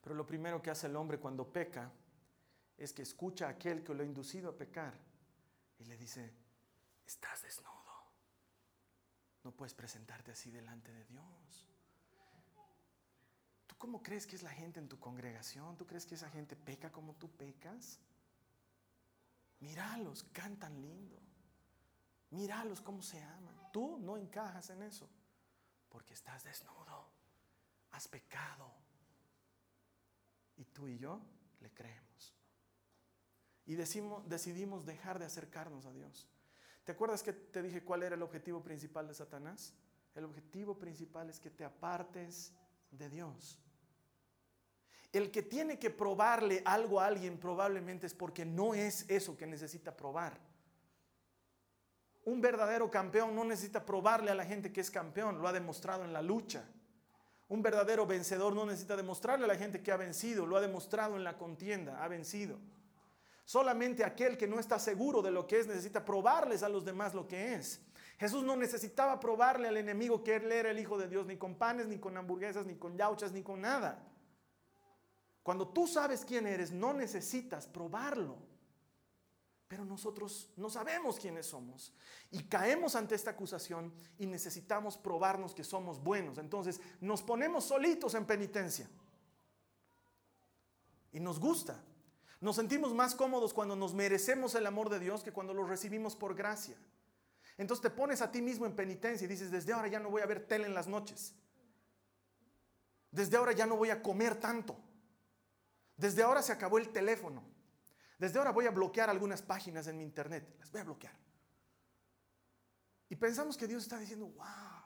Pero 0.00 0.14
lo 0.14 0.26
primero 0.26 0.62
que 0.62 0.70
hace 0.70 0.86
el 0.86 0.96
hombre 0.96 1.18
cuando 1.18 1.50
peca 1.50 1.92
es 2.78 2.92
que 2.92 3.02
escucha 3.02 3.46
a 3.46 3.50
aquel 3.50 3.84
que 3.84 3.94
lo 3.94 4.02
ha 4.02 4.06
inducido 4.06 4.50
a 4.50 4.56
pecar 4.56 4.94
y 5.78 5.84
le 5.84 5.96
dice, 5.98 6.32
estás 7.06 7.42
desnudo. 7.42 7.72
No 9.44 9.52
puedes 9.52 9.74
presentarte 9.74 10.32
así 10.32 10.50
delante 10.50 10.92
de 10.92 11.04
Dios. 11.04 11.73
¿Cómo 13.78 14.02
crees 14.02 14.26
que 14.26 14.36
es 14.36 14.42
la 14.42 14.50
gente 14.50 14.80
en 14.80 14.88
tu 14.88 14.98
congregación? 14.98 15.76
¿Tú 15.76 15.86
crees 15.86 16.06
que 16.06 16.14
esa 16.14 16.30
gente 16.30 16.56
peca 16.56 16.90
como 16.90 17.14
tú 17.14 17.30
pecas? 17.30 17.98
Míralos, 19.60 20.24
cantan 20.32 20.80
lindo. 20.80 21.18
Míralos 22.30 22.80
cómo 22.80 23.02
se 23.02 23.22
aman. 23.22 23.54
Tú 23.72 23.98
no 23.98 24.16
encajas 24.16 24.70
en 24.70 24.82
eso 24.82 25.08
porque 25.88 26.14
estás 26.14 26.42
desnudo, 26.42 27.08
has 27.92 28.08
pecado. 28.08 28.68
Y 30.56 30.64
tú 30.64 30.88
y 30.88 30.98
yo 30.98 31.20
le 31.60 31.70
creemos. 31.72 32.34
Y 33.66 33.74
decimos, 33.76 34.28
decidimos 34.28 34.84
dejar 34.84 35.18
de 35.18 35.26
acercarnos 35.26 35.86
a 35.86 35.92
Dios. 35.92 36.28
¿Te 36.84 36.92
acuerdas 36.92 37.22
que 37.22 37.32
te 37.32 37.62
dije 37.62 37.84
cuál 37.84 38.02
era 38.02 38.16
el 38.16 38.22
objetivo 38.22 38.62
principal 38.62 39.06
de 39.06 39.14
Satanás? 39.14 39.72
El 40.14 40.24
objetivo 40.24 40.78
principal 40.78 41.30
es 41.30 41.38
que 41.38 41.50
te 41.50 41.64
apartes 41.64 42.52
de 42.98 43.08
Dios. 43.08 43.58
El 45.12 45.30
que 45.30 45.42
tiene 45.42 45.78
que 45.78 45.90
probarle 45.90 46.62
algo 46.64 47.00
a 47.00 47.06
alguien 47.06 47.38
probablemente 47.38 48.06
es 48.06 48.14
porque 48.14 48.44
no 48.44 48.74
es 48.74 49.04
eso 49.08 49.36
que 49.36 49.46
necesita 49.46 49.96
probar. 49.96 50.38
Un 52.24 52.40
verdadero 52.40 52.90
campeón 52.90 53.34
no 53.34 53.44
necesita 53.44 53.84
probarle 53.84 54.30
a 54.30 54.34
la 54.34 54.44
gente 54.44 54.72
que 54.72 54.80
es 54.80 54.90
campeón, 54.90 55.40
lo 55.40 55.46
ha 55.46 55.52
demostrado 55.52 56.04
en 56.04 56.12
la 56.12 56.22
lucha. 56.22 56.64
Un 57.48 57.62
verdadero 57.62 58.06
vencedor 58.06 58.54
no 58.54 58.64
necesita 58.64 58.96
demostrarle 58.96 59.44
a 59.44 59.48
la 59.48 59.56
gente 59.56 59.82
que 59.82 59.92
ha 59.92 59.96
vencido, 59.96 60.46
lo 60.46 60.56
ha 60.56 60.60
demostrado 60.60 61.16
en 61.16 61.24
la 61.24 61.36
contienda, 61.36 62.02
ha 62.02 62.08
vencido. 62.08 62.58
Solamente 63.44 64.04
aquel 64.04 64.38
que 64.38 64.48
no 64.48 64.58
está 64.58 64.78
seguro 64.78 65.20
de 65.20 65.30
lo 65.30 65.46
que 65.46 65.60
es 65.60 65.66
necesita 65.66 66.04
probarles 66.04 66.62
a 66.62 66.68
los 66.68 66.84
demás 66.84 67.14
lo 67.14 67.28
que 67.28 67.54
es. 67.54 67.80
Jesús 68.18 68.44
no 68.44 68.56
necesitaba 68.56 69.18
probarle 69.18 69.68
al 69.68 69.76
enemigo 69.76 70.22
que 70.22 70.36
él 70.36 70.50
era 70.52 70.70
el 70.70 70.78
Hijo 70.78 70.96
de 70.96 71.08
Dios, 71.08 71.26
ni 71.26 71.36
con 71.36 71.56
panes, 71.56 71.86
ni 71.86 71.98
con 71.98 72.16
hamburguesas, 72.16 72.66
ni 72.66 72.76
con 72.76 72.96
yauchas, 72.96 73.32
ni 73.32 73.42
con 73.42 73.60
nada. 73.60 74.02
Cuando 75.42 75.68
tú 75.68 75.86
sabes 75.86 76.24
quién 76.24 76.46
eres, 76.46 76.72
no 76.72 76.94
necesitas 76.94 77.66
probarlo. 77.66 78.36
Pero 79.68 79.84
nosotros 79.84 80.50
no 80.56 80.70
sabemos 80.70 81.18
quiénes 81.18 81.46
somos. 81.46 81.92
Y 82.30 82.44
caemos 82.44 82.94
ante 82.94 83.14
esta 83.14 83.32
acusación 83.32 83.92
y 84.18 84.26
necesitamos 84.26 84.96
probarnos 84.96 85.54
que 85.54 85.64
somos 85.64 86.02
buenos. 86.02 86.38
Entonces 86.38 86.80
nos 87.00 87.22
ponemos 87.22 87.64
solitos 87.64 88.14
en 88.14 88.24
penitencia. 88.24 88.88
Y 91.12 91.20
nos 91.20 91.40
gusta. 91.40 91.82
Nos 92.40 92.56
sentimos 92.56 92.94
más 92.94 93.14
cómodos 93.14 93.52
cuando 93.52 93.74
nos 93.74 93.94
merecemos 93.94 94.54
el 94.54 94.66
amor 94.66 94.90
de 94.90 95.00
Dios 95.00 95.22
que 95.22 95.32
cuando 95.32 95.54
lo 95.54 95.64
recibimos 95.64 96.14
por 96.14 96.34
gracia. 96.34 96.76
Entonces 97.56 97.82
te 97.82 97.90
pones 97.90 98.20
a 98.20 98.30
ti 98.30 98.42
mismo 98.42 98.66
en 98.66 98.74
penitencia 98.74 99.24
y 99.24 99.28
dices, 99.28 99.50
desde 99.50 99.72
ahora 99.72 99.88
ya 99.88 100.00
no 100.00 100.10
voy 100.10 100.22
a 100.22 100.26
ver 100.26 100.46
tele 100.46 100.66
en 100.66 100.74
las 100.74 100.88
noches. 100.88 101.34
Desde 103.10 103.36
ahora 103.36 103.52
ya 103.52 103.66
no 103.66 103.76
voy 103.76 103.90
a 103.90 104.02
comer 104.02 104.34
tanto. 104.40 104.76
Desde 105.96 106.22
ahora 106.22 106.42
se 106.42 106.52
acabó 106.52 106.78
el 106.78 106.90
teléfono. 106.90 107.44
Desde 108.18 108.38
ahora 108.38 108.50
voy 108.50 108.66
a 108.66 108.72
bloquear 108.72 109.08
algunas 109.08 109.40
páginas 109.40 109.86
en 109.86 109.98
mi 109.98 110.02
internet. 110.02 110.56
Las 110.58 110.72
voy 110.72 110.80
a 110.80 110.84
bloquear. 110.84 111.16
Y 113.08 113.16
pensamos 113.16 113.56
que 113.56 113.68
Dios 113.68 113.84
está 113.84 113.98
diciendo, 113.98 114.26
wow, 114.26 114.82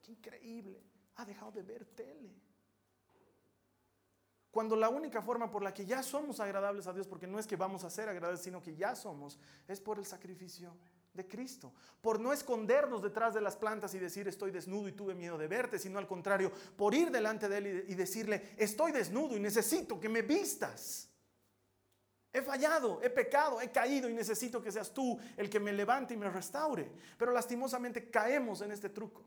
qué 0.00 0.12
increíble. 0.12 0.82
Ha 1.16 1.26
dejado 1.26 1.52
de 1.52 1.62
ver 1.62 1.84
tele. 1.84 2.34
Cuando 4.50 4.76
la 4.76 4.88
única 4.88 5.20
forma 5.20 5.50
por 5.50 5.62
la 5.62 5.74
que 5.74 5.84
ya 5.84 6.02
somos 6.02 6.40
agradables 6.40 6.86
a 6.86 6.92
Dios, 6.92 7.06
porque 7.06 7.26
no 7.26 7.38
es 7.38 7.46
que 7.46 7.56
vamos 7.56 7.84
a 7.84 7.90
ser 7.90 8.08
agradables, 8.08 8.40
sino 8.40 8.62
que 8.62 8.74
ya 8.74 8.94
somos, 8.94 9.38
es 9.66 9.80
por 9.80 9.98
el 9.98 10.06
sacrificio 10.06 10.74
de 11.14 11.26
Cristo, 11.26 11.72
por 12.00 12.18
no 12.18 12.32
escondernos 12.32 13.00
detrás 13.00 13.34
de 13.34 13.40
las 13.40 13.56
plantas 13.56 13.94
y 13.94 13.98
decir 13.98 14.26
estoy 14.26 14.50
desnudo 14.50 14.88
y 14.88 14.92
tuve 14.92 15.14
miedo 15.14 15.38
de 15.38 15.46
verte, 15.46 15.78
sino 15.78 15.98
al 15.98 16.08
contrario, 16.08 16.50
por 16.76 16.92
ir 16.92 17.10
delante 17.10 17.48
de 17.48 17.58
Él 17.58 17.84
y 17.88 17.94
decirle 17.94 18.54
estoy 18.56 18.90
desnudo 18.92 19.36
y 19.36 19.40
necesito 19.40 20.00
que 20.00 20.08
me 20.08 20.22
vistas. 20.22 21.08
He 22.32 22.42
fallado, 22.42 23.00
he 23.00 23.10
pecado, 23.10 23.60
he 23.60 23.70
caído 23.70 24.10
y 24.10 24.12
necesito 24.12 24.60
que 24.60 24.72
seas 24.72 24.92
tú 24.92 25.16
el 25.36 25.48
que 25.48 25.60
me 25.60 25.72
levante 25.72 26.14
y 26.14 26.16
me 26.16 26.28
restaure. 26.28 26.90
Pero 27.16 27.30
lastimosamente 27.30 28.10
caemos 28.10 28.60
en 28.60 28.72
este 28.72 28.88
truco. 28.88 29.22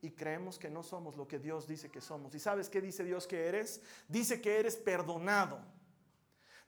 y 0.00 0.12
creemos 0.12 0.58
que 0.58 0.70
no 0.70 0.82
somos 0.84 1.16
lo 1.16 1.26
que 1.26 1.38
Dios 1.38 1.66
dice 1.66 1.90
que 1.90 2.00
somos. 2.00 2.34
¿Y 2.34 2.38
sabes 2.38 2.68
qué 2.68 2.80
dice 2.80 3.02
Dios 3.02 3.26
que 3.26 3.46
eres? 3.46 3.80
Dice 4.06 4.40
que 4.40 4.58
eres 4.60 4.76
perdonado. 4.76 5.60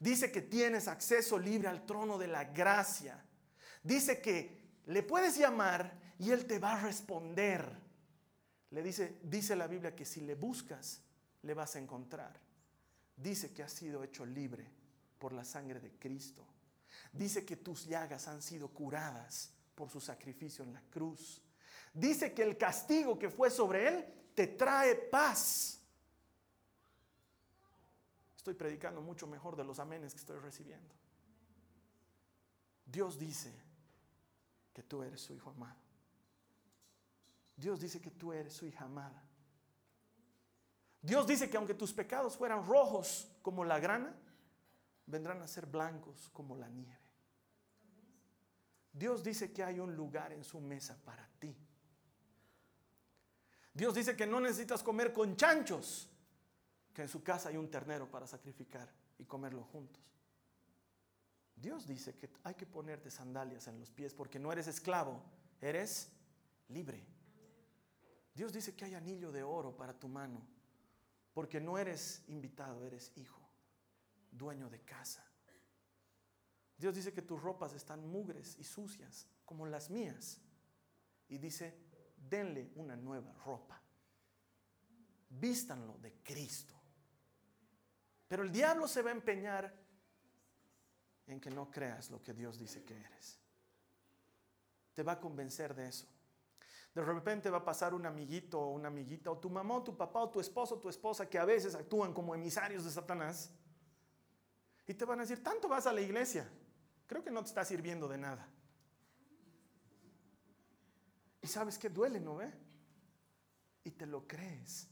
Dice 0.00 0.32
que 0.32 0.40
tienes 0.40 0.88
acceso 0.88 1.38
libre 1.38 1.68
al 1.68 1.84
trono 1.84 2.18
de 2.18 2.26
la 2.26 2.44
gracia. 2.44 3.22
Dice 3.82 4.20
que 4.20 4.60
le 4.86 5.02
puedes 5.02 5.36
llamar 5.36 5.98
y 6.18 6.30
Él 6.30 6.46
te 6.46 6.58
va 6.58 6.72
a 6.72 6.82
responder. 6.82 7.78
Le 8.70 8.82
dice, 8.82 9.18
dice 9.22 9.56
la 9.56 9.66
Biblia 9.66 9.94
que 9.94 10.04
si 10.04 10.20
le 10.20 10.34
buscas, 10.34 11.02
le 11.42 11.54
vas 11.54 11.76
a 11.76 11.78
encontrar. 11.78 12.38
Dice 13.16 13.52
que 13.52 13.62
has 13.62 13.72
sido 13.72 14.04
hecho 14.04 14.24
libre 14.24 14.66
por 15.18 15.32
la 15.32 15.44
sangre 15.44 15.80
de 15.80 15.92
Cristo. 15.98 16.46
Dice 17.12 17.44
que 17.44 17.56
tus 17.56 17.86
llagas 17.86 18.28
han 18.28 18.42
sido 18.42 18.68
curadas 18.68 19.52
por 19.74 19.90
su 19.90 20.00
sacrificio 20.00 20.64
en 20.64 20.72
la 20.72 20.82
cruz. 20.90 21.42
Dice 21.92 22.32
que 22.32 22.42
el 22.42 22.56
castigo 22.56 23.18
que 23.18 23.30
fue 23.30 23.50
sobre 23.50 23.88
él 23.88 24.04
te 24.34 24.46
trae 24.46 24.94
paz. 24.94 25.80
Estoy 28.36 28.54
predicando 28.54 29.00
mucho 29.02 29.26
mejor 29.26 29.56
de 29.56 29.64
los 29.64 29.78
amenes 29.78 30.14
que 30.14 30.20
estoy 30.20 30.38
recibiendo. 30.38 30.94
Dios 32.86 33.18
dice 33.18 33.52
que 34.80 34.86
tú 34.86 35.02
eres 35.02 35.20
su 35.20 35.34
hijo 35.34 35.50
amado. 35.50 35.76
Dios 37.54 37.78
dice 37.78 38.00
que 38.00 38.10
tú 38.10 38.32
eres 38.32 38.54
su 38.54 38.64
hija 38.64 38.86
amada. 38.86 39.22
Dios 41.02 41.26
dice 41.26 41.50
que 41.50 41.58
aunque 41.58 41.74
tus 41.74 41.92
pecados 41.92 42.34
fueran 42.34 42.64
rojos 42.66 43.30
como 43.42 43.62
la 43.62 43.78
grana, 43.78 44.16
vendrán 45.04 45.42
a 45.42 45.46
ser 45.46 45.66
blancos 45.66 46.30
como 46.32 46.56
la 46.56 46.70
nieve. 46.70 46.98
Dios 48.90 49.22
dice 49.22 49.52
que 49.52 49.62
hay 49.62 49.78
un 49.80 49.94
lugar 49.94 50.32
en 50.32 50.44
su 50.44 50.58
mesa 50.60 50.96
para 51.04 51.28
ti. 51.38 51.54
Dios 53.74 53.94
dice 53.94 54.16
que 54.16 54.26
no 54.26 54.40
necesitas 54.40 54.82
comer 54.82 55.12
con 55.12 55.36
chanchos, 55.36 56.08
que 56.94 57.02
en 57.02 57.08
su 57.08 57.22
casa 57.22 57.50
hay 57.50 57.58
un 57.58 57.70
ternero 57.70 58.10
para 58.10 58.26
sacrificar 58.26 58.90
y 59.18 59.26
comerlo 59.26 59.62
juntos. 59.64 60.02
Dios 61.60 61.86
dice 61.86 62.16
que 62.16 62.30
hay 62.42 62.54
que 62.54 62.66
ponerte 62.66 63.10
sandalias 63.10 63.68
en 63.68 63.78
los 63.78 63.90
pies 63.90 64.14
porque 64.14 64.38
no 64.38 64.52
eres 64.52 64.66
esclavo, 64.66 65.22
eres 65.60 66.10
libre. 66.68 67.06
Dios 68.34 68.52
dice 68.52 68.74
que 68.74 68.86
hay 68.86 68.94
anillo 68.94 69.30
de 69.30 69.42
oro 69.42 69.76
para 69.76 69.92
tu 69.92 70.08
mano 70.08 70.40
porque 71.34 71.60
no 71.60 71.78
eres 71.78 72.24
invitado, 72.28 72.84
eres 72.86 73.12
hijo, 73.16 73.40
dueño 74.30 74.68
de 74.68 74.80
casa. 74.80 75.24
Dios 76.76 76.94
dice 76.94 77.12
que 77.12 77.22
tus 77.22 77.40
ropas 77.40 77.74
están 77.74 78.06
mugres 78.08 78.56
y 78.58 78.64
sucias 78.64 79.26
como 79.44 79.66
las 79.66 79.90
mías. 79.90 80.40
Y 81.28 81.36
dice, 81.36 81.78
denle 82.16 82.72
una 82.76 82.96
nueva 82.96 83.32
ropa. 83.44 83.80
Vístanlo 85.28 85.98
de 85.98 86.14
Cristo. 86.22 86.74
Pero 88.26 88.42
el 88.42 88.50
diablo 88.50 88.88
se 88.88 89.02
va 89.02 89.10
a 89.10 89.14
empeñar 89.14 89.74
en 91.32 91.40
que 91.40 91.50
no 91.50 91.70
creas 91.70 92.10
lo 92.10 92.22
que 92.22 92.32
Dios 92.32 92.58
dice 92.58 92.84
que 92.84 92.94
eres. 92.94 93.38
Te 94.94 95.02
va 95.02 95.12
a 95.12 95.20
convencer 95.20 95.74
de 95.74 95.88
eso. 95.88 96.06
De 96.94 97.02
repente 97.02 97.50
va 97.50 97.58
a 97.58 97.64
pasar 97.64 97.94
un 97.94 98.04
amiguito 98.04 98.60
o 98.60 98.72
una 98.72 98.88
amiguita, 98.88 99.30
o 99.30 99.38
tu 99.38 99.48
mamá, 99.48 99.76
o 99.76 99.82
tu 99.82 99.96
papá, 99.96 100.20
o 100.20 100.30
tu 100.30 100.40
esposo, 100.40 100.74
o 100.74 100.78
tu 100.78 100.88
esposa, 100.88 101.28
que 101.28 101.38
a 101.38 101.44
veces 101.44 101.74
actúan 101.74 102.12
como 102.12 102.34
emisarios 102.34 102.84
de 102.84 102.90
Satanás. 102.90 103.50
Y 104.86 104.94
te 104.94 105.04
van 105.04 105.20
a 105.20 105.22
decir, 105.22 105.42
tanto 105.42 105.68
vas 105.68 105.86
a 105.86 105.92
la 105.92 106.00
iglesia, 106.00 106.50
creo 107.06 107.22
que 107.22 107.30
no 107.30 107.42
te 107.42 107.48
está 107.48 107.64
sirviendo 107.64 108.08
de 108.08 108.18
nada. 108.18 108.48
Y 111.42 111.46
sabes 111.46 111.78
que 111.78 111.88
duele, 111.88 112.20
¿no 112.20 112.36
ve? 112.36 112.52
Y 113.84 113.92
te 113.92 114.06
lo 114.06 114.26
crees. 114.26 114.88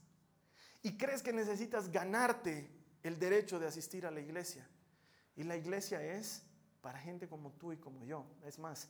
Y 0.81 0.97
crees 0.97 1.21
que 1.21 1.33
necesitas 1.33 1.91
ganarte 1.91 2.71
el 3.03 3.19
derecho 3.19 3.59
de 3.59 3.67
asistir 3.67 4.05
a 4.05 4.11
la 4.11 4.21
iglesia. 4.21 4.67
Y 5.39 5.43
la 5.45 5.55
iglesia 5.55 6.03
es 6.03 6.43
para 6.81 6.99
gente 6.99 7.29
como 7.29 7.53
tú 7.53 7.71
y 7.71 7.77
como 7.77 8.03
yo. 8.03 8.25
Es 8.43 8.59
más, 8.59 8.89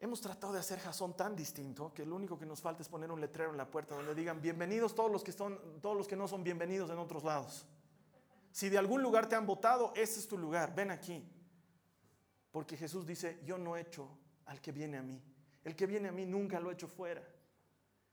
hemos 0.00 0.20
tratado 0.20 0.52
de 0.52 0.58
hacer 0.58 0.80
jazón 0.80 1.16
tan 1.16 1.36
distinto 1.36 1.94
que 1.94 2.04
lo 2.04 2.16
único 2.16 2.36
que 2.36 2.44
nos 2.44 2.60
falta 2.60 2.82
es 2.82 2.88
poner 2.88 3.12
un 3.12 3.20
letrero 3.20 3.52
en 3.52 3.56
la 3.56 3.70
puerta 3.70 3.94
donde 3.94 4.16
digan 4.16 4.42
bienvenidos 4.42 4.92
todos 4.92 5.12
los 5.12 5.22
que, 5.22 5.30
son, 5.30 5.60
todos 5.80 5.96
los 5.96 6.08
que 6.08 6.16
no 6.16 6.26
son 6.26 6.42
bienvenidos 6.42 6.90
en 6.90 6.98
otros 6.98 7.22
lados. 7.22 7.64
Si 8.50 8.68
de 8.68 8.76
algún 8.76 9.00
lugar 9.00 9.28
te 9.28 9.36
han 9.36 9.46
votado, 9.46 9.92
ese 9.94 10.18
es 10.18 10.26
tu 10.26 10.36
lugar, 10.36 10.74
ven 10.74 10.90
aquí. 10.90 11.24
Porque 12.50 12.76
Jesús 12.76 13.06
dice, 13.06 13.38
yo 13.44 13.56
no 13.58 13.76
echo 13.76 14.08
al 14.46 14.60
que 14.60 14.72
viene 14.72 14.96
a 14.98 15.04
mí. 15.04 15.22
El 15.62 15.76
que 15.76 15.86
viene 15.86 16.08
a 16.08 16.12
mí 16.12 16.26
nunca 16.26 16.58
lo 16.58 16.72
he 16.72 16.74
hecho 16.74 16.88
fuera. 16.88 17.22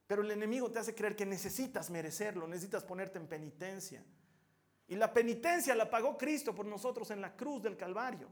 Pero 0.06 0.22
el 0.22 0.30
enemigo 0.30 0.70
te 0.70 0.78
hace 0.78 0.94
creer 0.94 1.16
que 1.16 1.26
necesitas 1.26 1.90
merecerlo, 1.90 2.48
necesitas 2.48 2.84
ponerte 2.84 3.18
en 3.18 3.26
penitencia. 3.26 4.06
Y 4.92 4.96
la 4.98 5.14
penitencia 5.14 5.74
la 5.74 5.90
pagó 5.90 6.18
Cristo 6.18 6.54
por 6.54 6.66
nosotros 6.66 7.10
en 7.12 7.22
la 7.22 7.34
cruz 7.34 7.64
del 7.64 7.78
Calvario. 7.78 8.28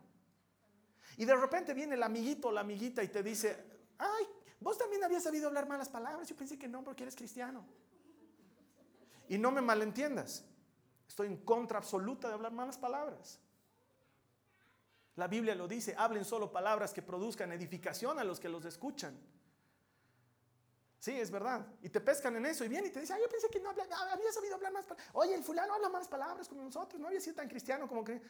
Y 1.16 1.24
de 1.24 1.34
repente 1.34 1.74
viene 1.74 1.96
el 1.96 2.04
amiguito 2.04 2.50
o 2.50 2.52
la 2.52 2.60
amiguita 2.60 3.02
y 3.02 3.08
te 3.08 3.24
dice, 3.24 3.64
ay, 3.98 4.26
vos 4.60 4.78
también 4.78 5.02
habías 5.02 5.24
sabido 5.24 5.48
hablar 5.48 5.70
malas 5.70 5.88
palabras. 5.88 6.28
Yo 6.28 6.36
pensé 6.36 6.60
que 6.60 6.68
no 6.68 6.84
porque 6.84 7.04
eres 7.04 7.16
cristiano. 7.16 7.64
Y 9.30 9.38
no 9.38 9.52
me 9.52 9.62
malentiendas. 9.62 10.44
Estoy 11.08 11.28
en 11.28 11.38
contra 11.38 11.78
absoluta 11.78 12.28
de 12.28 12.34
hablar 12.34 12.52
malas 12.52 12.78
palabras. 12.78 13.40
La 15.16 15.30
Biblia 15.30 15.56
lo 15.56 15.66
dice, 15.66 15.96
hablen 15.98 16.26
solo 16.26 16.52
palabras 16.52 16.92
que 16.92 17.02
produzcan 17.02 17.54
edificación 17.54 18.20
a 18.20 18.26
los 18.26 18.38
que 18.38 18.50
los 18.50 18.66
escuchan. 18.66 19.18
Sí, 21.00 21.12
es 21.12 21.32
verdad. 21.32 21.66
Y 21.82 21.90
te 21.90 22.02
pescan 22.02 22.36
en 22.36 22.46
eso 22.46 22.66
y 22.66 22.68
vienen 22.68 22.92
y 22.92 22.94
te 22.94 23.00
dicen, 23.00 23.18
yo 23.22 23.30
pensé 23.30 23.50
que 23.50 23.60
no 23.60 23.70
había, 23.70 23.86
había 23.86 24.32
sabido 24.34 24.56
hablar 24.56 24.74
más 24.74 24.84
palabras. 24.84 25.10
Oye, 25.14 25.34
el 25.34 25.44
fulano 25.44 25.74
habla 25.74 25.90
más 25.90 26.08
palabras 26.08 26.50
como 26.50 26.64
nosotros, 26.64 27.00
no 27.00 27.08
había 27.08 27.22
sido 27.22 27.38
tan 27.38 27.48
cristiano 27.48 27.88
como 27.88 28.04
que... 28.04 28.22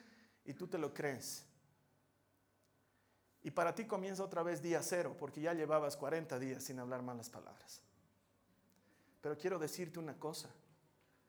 Y 0.45 0.53
tú 0.53 0.67
te 0.67 0.77
lo 0.77 0.93
crees. 0.93 1.45
Y 3.41 3.51
para 3.51 3.73
ti 3.73 3.85
comienza 3.85 4.23
otra 4.23 4.43
vez 4.43 4.61
día 4.61 4.81
cero, 4.83 5.15
porque 5.17 5.41
ya 5.41 5.53
llevabas 5.53 5.97
40 5.97 6.37
días 6.39 6.63
sin 6.63 6.79
hablar 6.79 7.01
malas 7.01 7.29
palabras. 7.29 7.81
Pero 9.21 9.37
quiero 9.37 9.57
decirte 9.57 9.99
una 9.99 10.17
cosa. 10.17 10.49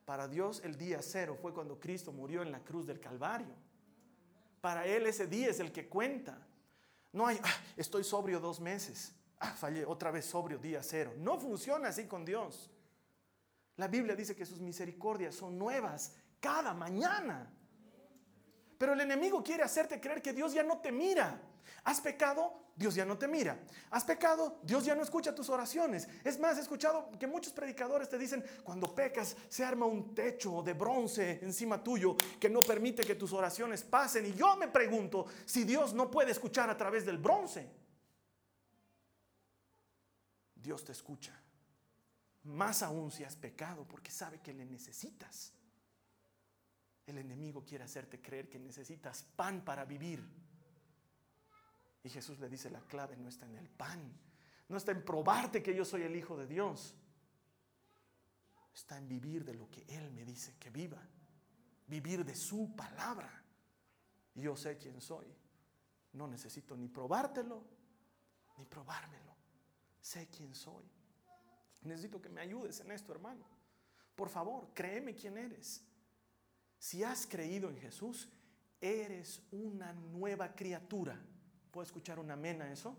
Para 0.04 0.28
Dios 0.28 0.60
el 0.64 0.76
día 0.76 1.00
cero 1.02 1.38
fue 1.40 1.54
cuando 1.54 1.78
Cristo 1.78 2.12
murió 2.12 2.42
en 2.42 2.52
la 2.52 2.60
cruz 2.60 2.86
del 2.86 3.00
Calvario. 3.00 3.54
Para 4.60 4.84
Él 4.86 5.06
ese 5.06 5.26
día 5.26 5.48
es 5.48 5.60
el 5.60 5.72
que 5.72 5.88
cuenta. 5.88 6.38
No 7.12 7.26
hay, 7.26 7.40
ah, 7.42 7.54
estoy 7.76 8.04
sobrio 8.04 8.40
dos 8.40 8.60
meses. 8.60 9.14
Ah, 9.40 9.54
fallé, 9.54 9.84
otra 9.86 10.10
vez 10.10 10.26
sobrio, 10.26 10.58
día 10.58 10.82
cero. 10.82 11.14
No 11.16 11.38
funciona 11.38 11.88
así 11.88 12.06
con 12.06 12.24
Dios. 12.24 12.70
La 13.76 13.88
Biblia 13.88 14.14
dice 14.14 14.36
que 14.36 14.44
sus 14.44 14.60
misericordias 14.60 15.34
son 15.34 15.58
nuevas 15.58 16.12
cada 16.38 16.74
mañana. 16.74 17.50
Pero 18.76 18.92
el 18.92 19.00
enemigo 19.00 19.42
quiere 19.42 19.62
hacerte 19.62 20.00
creer 20.00 20.20
que 20.20 20.34
Dios 20.34 20.52
ya 20.52 20.62
no 20.62 20.78
te 20.78 20.92
mira. 20.92 21.40
Has 21.84 22.00
pecado, 22.00 22.52
Dios 22.76 22.94
ya 22.94 23.06
no 23.06 23.16
te 23.16 23.28
mira. 23.28 23.58
Has 23.90 24.04
pecado, 24.04 24.58
Dios 24.62 24.84
ya 24.84 24.94
no 24.94 25.02
escucha 25.02 25.34
tus 25.34 25.48
oraciones. 25.48 26.06
Es 26.22 26.38
más, 26.38 26.58
he 26.58 26.60
escuchado 26.60 27.10
que 27.18 27.26
muchos 27.26 27.54
predicadores 27.54 28.10
te 28.10 28.18
dicen, 28.18 28.44
cuando 28.62 28.94
pecas 28.94 29.36
se 29.48 29.64
arma 29.64 29.86
un 29.86 30.14
techo 30.14 30.62
de 30.62 30.74
bronce 30.74 31.38
encima 31.42 31.82
tuyo 31.82 32.16
que 32.38 32.50
no 32.50 32.60
permite 32.60 33.04
que 33.04 33.14
tus 33.14 33.32
oraciones 33.32 33.82
pasen. 33.84 34.26
Y 34.26 34.34
yo 34.34 34.56
me 34.56 34.68
pregunto 34.68 35.26
si 35.46 35.64
Dios 35.64 35.94
no 35.94 36.10
puede 36.10 36.32
escuchar 36.32 36.68
a 36.68 36.76
través 36.76 37.06
del 37.06 37.16
bronce. 37.16 37.79
Dios 40.62 40.84
te 40.84 40.92
escucha. 40.92 41.32
Más 42.44 42.82
aún 42.82 43.10
si 43.10 43.24
has 43.24 43.36
pecado 43.36 43.86
porque 43.86 44.10
sabe 44.10 44.40
que 44.40 44.52
le 44.52 44.64
necesitas. 44.64 45.52
El 47.06 47.18
enemigo 47.18 47.64
quiere 47.64 47.84
hacerte 47.84 48.20
creer 48.20 48.48
que 48.48 48.58
necesitas 48.58 49.22
pan 49.22 49.64
para 49.64 49.84
vivir. 49.84 50.24
Y 52.02 52.08
Jesús 52.08 52.38
le 52.38 52.48
dice, 52.48 52.70
la 52.70 52.80
clave 52.80 53.16
no 53.16 53.28
está 53.28 53.46
en 53.46 53.56
el 53.56 53.68
pan, 53.68 54.00
no 54.68 54.76
está 54.76 54.92
en 54.92 55.04
probarte 55.04 55.62
que 55.62 55.74
yo 55.74 55.84
soy 55.84 56.02
el 56.02 56.16
Hijo 56.16 56.36
de 56.36 56.46
Dios. 56.46 56.94
Está 58.72 58.96
en 58.96 59.08
vivir 59.08 59.44
de 59.44 59.54
lo 59.54 59.68
que 59.68 59.84
Él 59.88 60.10
me 60.12 60.24
dice 60.24 60.56
que 60.58 60.70
viva, 60.70 61.02
vivir 61.88 62.24
de 62.24 62.34
su 62.34 62.74
palabra. 62.74 63.44
Yo 64.34 64.56
sé 64.56 64.78
quién 64.78 65.00
soy. 65.00 65.26
No 66.12 66.26
necesito 66.26 66.76
ni 66.76 66.88
probártelo, 66.88 67.62
ni 68.56 68.64
probármelo. 68.64 69.29
Sé 70.00 70.28
quién 70.28 70.54
soy. 70.54 70.84
Necesito 71.82 72.20
que 72.20 72.28
me 72.28 72.40
ayudes 72.40 72.80
en 72.80 72.90
esto, 72.90 73.12
hermano. 73.12 73.44
Por 74.14 74.28
favor, 74.28 74.68
créeme 74.74 75.14
quién 75.14 75.38
eres. 75.38 75.82
Si 76.78 77.02
has 77.02 77.26
creído 77.26 77.68
en 77.68 77.76
Jesús, 77.78 78.28
eres 78.80 79.42
una 79.50 79.92
nueva 79.92 80.54
criatura. 80.54 81.18
¿Puedo 81.70 81.84
escuchar 81.84 82.18
una 82.18 82.34
amén 82.34 82.60
a 82.62 82.72
eso? 82.72 82.96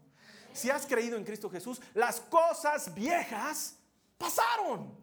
Si 0.54 0.70
has 0.70 0.86
creído 0.86 1.18
en 1.18 1.24
Cristo 1.24 1.50
Jesús, 1.50 1.82
las 1.94 2.20
cosas 2.20 2.94
viejas 2.94 3.76
pasaron. 4.18 4.96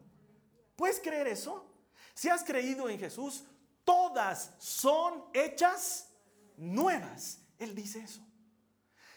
¿Puedes 0.75 0.99
creer 0.99 1.27
eso? 1.27 1.65
Si 2.13 2.29
has 2.29 2.43
creído 2.43 2.89
en 2.89 2.99
Jesús, 2.99 3.43
todas 3.83 4.53
son 4.57 5.25
hechas 5.33 6.09
nuevas. 6.57 7.39
Él 7.57 7.75
dice 7.75 7.99
eso. 7.99 8.21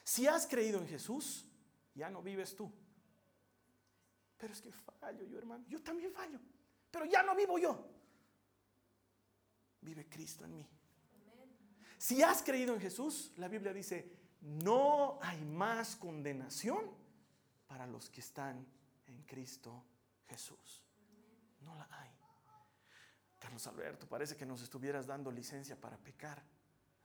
Si 0.05 0.27
has 0.27 0.47
creído 0.47 0.81
en 0.81 0.89
Jesús, 0.89 1.47
ya 1.95 2.11
no 2.11 2.23
vives 2.23 2.55
tú, 2.55 2.73
Pero 4.37 4.53
es 4.53 4.61
que 4.61 4.73
fallo 4.73 5.25
yo, 5.25 5.39
hermano. 5.39 5.65
Yo 5.69 5.81
también 5.83 6.13
fallo. 6.13 6.41
Pero 6.91 7.05
ya 7.05 7.23
no 7.23 7.35
vivo 7.35 7.59
yo. 7.59 7.89
Vive 9.81 10.09
Cristo 10.09 10.45
en 10.45 10.57
mí. 10.57 10.69
Si 11.97 12.23
has 12.23 12.43
creído 12.43 12.75
en 12.75 12.81
Jesús, 12.81 13.33
la 13.37 13.47
Biblia 13.47 13.73
dice, 13.73 14.11
no 14.41 15.21
hay 15.23 15.45
más 15.45 15.95
condenación 15.95 16.91
para 17.69 17.87
los 17.87 18.11
que 18.11 18.21
están 18.21 18.67
en 19.07 19.23
Cristo 19.23 19.85
Jesús. 20.27 20.83
No 21.61 21.77
la 21.77 21.89
hay. 21.91 22.23
Carlos 23.43 23.67
Alberto, 23.67 24.09
parece 24.09 24.37
que 24.37 24.47
nos 24.47 24.63
estuvieras 24.63 25.05
dando 25.05 25.31
licencia 25.33 25.79
para 25.81 25.99
pecar. 25.99 26.41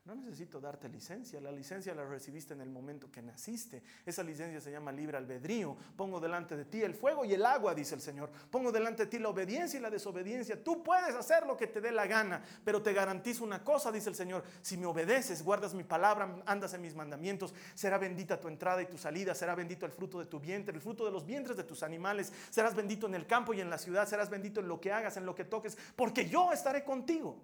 No 0.08 0.16
necesito 0.16 0.62
darte 0.62 0.88
licencia, 0.88 1.42
la 1.42 1.52
licencia 1.52 1.94
la 1.94 2.06
recibiste 2.06 2.54
en 2.54 2.62
el 2.62 2.70
momento 2.70 3.12
que 3.12 3.22
naciste. 3.22 3.84
Esa 4.06 4.24
licencia 4.24 4.62
se 4.62 4.72
llama 4.72 4.90
libre 4.90 5.18
albedrío. 5.18 5.76
Pongo 5.98 6.22
delante 6.22 6.56
de 6.56 6.64
ti 6.64 6.82
el 6.82 6.94
fuego 6.94 7.26
y 7.26 7.34
el 7.34 7.46
agua, 7.46 7.76
dice 7.76 7.94
el 7.94 8.00
Señor. 8.00 8.30
Pongo 8.50 8.72
delante 8.72 9.04
de 9.04 9.10
ti 9.10 9.20
la 9.20 9.28
obediencia 9.28 9.78
y 9.78 9.82
la 9.82 9.90
desobediencia. 9.90 10.64
Tú 10.64 10.82
puedes 10.82 11.14
hacer 11.14 11.46
lo 11.46 11.58
que 11.58 11.68
te 11.68 11.82
dé 11.82 11.92
la 11.92 12.08
gana, 12.08 12.42
pero 12.64 12.82
te 12.82 12.94
garantizo 12.94 13.44
una 13.44 13.66
cosa, 13.66 13.92
dice 13.92 14.08
el 14.08 14.16
Señor. 14.16 14.46
Si 14.62 14.78
me 14.78 14.86
obedeces, 14.86 15.44
guardas 15.44 15.74
mi 15.74 15.84
palabra, 15.84 16.42
andas 16.46 16.74
en 16.74 16.84
mis 16.84 16.96
mandamientos, 16.96 17.54
será 17.76 17.98
bendita 17.98 18.40
tu 18.40 18.48
entrada 18.48 18.82
y 18.82 18.86
tu 18.86 18.98
salida, 18.98 19.36
será 19.36 19.56
bendito 19.56 19.86
el 19.86 19.92
fruto 19.92 20.20
de 20.20 20.26
tu 20.28 20.40
vientre, 20.40 20.74
el 20.74 20.82
fruto 20.82 21.04
de 21.04 21.12
los 21.12 21.26
vientres 21.26 21.58
de 21.58 21.66
tus 21.66 21.84
animales, 21.84 22.32
serás 22.50 22.74
bendito 22.74 23.08
en 23.08 23.16
el 23.16 23.28
campo 23.28 23.54
y 23.54 23.60
en 23.60 23.70
la 23.70 23.78
ciudad, 23.78 24.08
serás 24.08 24.30
bendito 24.30 24.62
en 24.62 24.70
lo 24.70 24.80
que 24.80 24.94
hagas, 24.94 25.18
en 25.18 25.26
lo 25.26 25.36
que 25.36 25.44
toques, 25.44 25.78
porque 25.98 26.30
yo 26.30 26.54
estaré 26.54 26.86
contigo. 26.86 27.38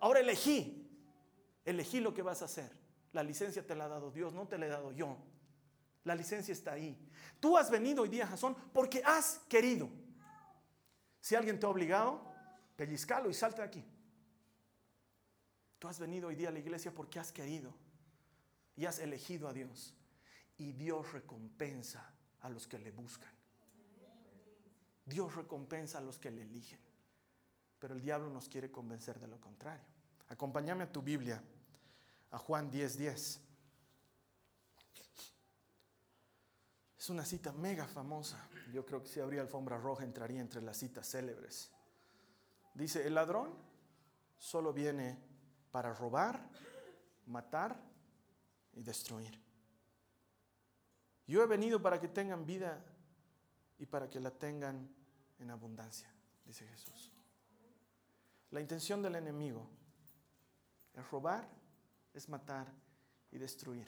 Ahora 0.00 0.18
elegí 0.18 0.83
Elegí 1.64 2.00
lo 2.00 2.12
que 2.12 2.22
vas 2.22 2.42
a 2.42 2.46
hacer. 2.46 2.70
La 3.12 3.22
licencia 3.22 3.66
te 3.66 3.74
la 3.74 3.84
ha 3.84 3.88
dado 3.88 4.10
Dios, 4.10 4.34
no 4.34 4.46
te 4.46 4.58
la 4.58 4.66
he 4.66 4.68
dado 4.68 4.92
yo. 4.92 5.16
La 6.04 6.14
licencia 6.14 6.52
está 6.52 6.72
ahí. 6.72 6.98
Tú 7.40 7.56
has 7.56 7.70
venido 7.70 8.02
hoy 8.02 8.08
día, 8.08 8.26
Jasón, 8.26 8.56
porque 8.72 9.02
has 9.04 9.40
querido. 9.48 9.88
Si 11.20 11.34
alguien 11.34 11.58
te 11.58 11.64
ha 11.64 11.70
obligado, 11.70 12.20
pellizcalo 12.76 13.30
y 13.30 13.34
salte 13.34 13.62
de 13.62 13.66
aquí. 13.66 13.84
Tú 15.78 15.88
has 15.88 15.98
venido 15.98 16.28
hoy 16.28 16.34
día 16.34 16.48
a 16.48 16.52
la 16.52 16.58
iglesia 16.58 16.92
porque 16.92 17.18
has 17.18 17.32
querido 17.32 17.72
y 18.76 18.84
has 18.84 18.98
elegido 18.98 19.48
a 19.48 19.52
Dios. 19.52 19.94
Y 20.58 20.72
Dios 20.72 21.12
recompensa 21.12 22.14
a 22.40 22.48
los 22.50 22.66
que 22.66 22.78
le 22.78 22.90
buscan. 22.90 23.32
Dios 25.06 25.34
recompensa 25.34 25.98
a 25.98 26.00
los 26.00 26.18
que 26.18 26.30
le 26.30 26.42
eligen. 26.42 26.80
Pero 27.78 27.94
el 27.94 28.02
diablo 28.02 28.30
nos 28.30 28.48
quiere 28.48 28.70
convencer 28.70 29.18
de 29.18 29.28
lo 29.28 29.40
contrario. 29.40 29.84
Acompáñame 30.28 30.84
a 30.84 30.92
tu 30.92 31.02
Biblia 31.02 31.42
a 32.34 32.38
Juan 32.38 32.68
10:10. 32.68 32.96
10. 32.96 33.40
Es 36.98 37.10
una 37.10 37.24
cita 37.24 37.52
mega 37.52 37.86
famosa. 37.86 38.48
Yo 38.72 38.84
creo 38.84 39.00
que 39.02 39.08
si 39.08 39.20
habría 39.20 39.40
alfombra 39.40 39.78
roja 39.78 40.02
entraría 40.02 40.40
entre 40.40 40.60
las 40.60 40.78
citas 40.78 41.08
célebres. 41.08 41.70
Dice, 42.74 43.06
el 43.06 43.14
ladrón 43.14 43.54
solo 44.36 44.72
viene 44.72 45.16
para 45.70 45.94
robar, 45.94 46.50
matar 47.26 47.80
y 48.72 48.82
destruir. 48.82 49.40
Yo 51.28 51.40
he 51.40 51.46
venido 51.46 51.80
para 51.80 52.00
que 52.00 52.08
tengan 52.08 52.44
vida 52.44 52.84
y 53.78 53.86
para 53.86 54.10
que 54.10 54.18
la 54.18 54.32
tengan 54.32 54.92
en 55.38 55.50
abundancia, 55.50 56.12
dice 56.44 56.66
Jesús. 56.66 57.12
La 58.50 58.60
intención 58.60 59.02
del 59.02 59.14
enemigo 59.14 59.68
es 60.94 61.08
robar, 61.10 61.48
es 62.14 62.28
matar 62.28 62.72
y 63.30 63.38
destruir. 63.38 63.86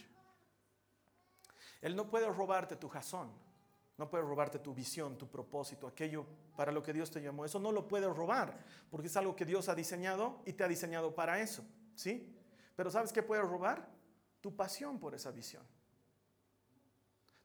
Él 1.80 1.94
no 1.94 2.10
puede 2.10 2.28
robarte 2.30 2.76
tu 2.76 2.88
jazón, 2.88 3.30
no 3.96 4.10
puede 4.10 4.24
robarte 4.24 4.58
tu 4.58 4.74
visión, 4.74 5.16
tu 5.16 5.28
propósito, 5.28 5.86
aquello 5.86 6.26
para 6.56 6.72
lo 6.72 6.82
que 6.82 6.92
Dios 6.92 7.10
te 7.10 7.22
llamó. 7.22 7.44
Eso 7.44 7.58
no 7.58 7.72
lo 7.72 7.86
puede 7.88 8.12
robar, 8.12 8.58
porque 8.90 9.06
es 9.06 9.16
algo 9.16 9.36
que 9.36 9.44
Dios 9.44 9.68
ha 9.68 9.74
diseñado 9.74 10.42
y 10.44 10.52
te 10.52 10.64
ha 10.64 10.68
diseñado 10.68 11.14
para 11.14 11.40
eso, 11.40 11.64
¿sí? 11.94 12.36
Pero 12.74 12.90
¿sabes 12.90 13.12
qué 13.12 13.22
puede 13.22 13.42
robar? 13.42 13.88
Tu 14.40 14.54
pasión 14.54 14.98
por 14.98 15.14
esa 15.14 15.30
visión. 15.30 15.66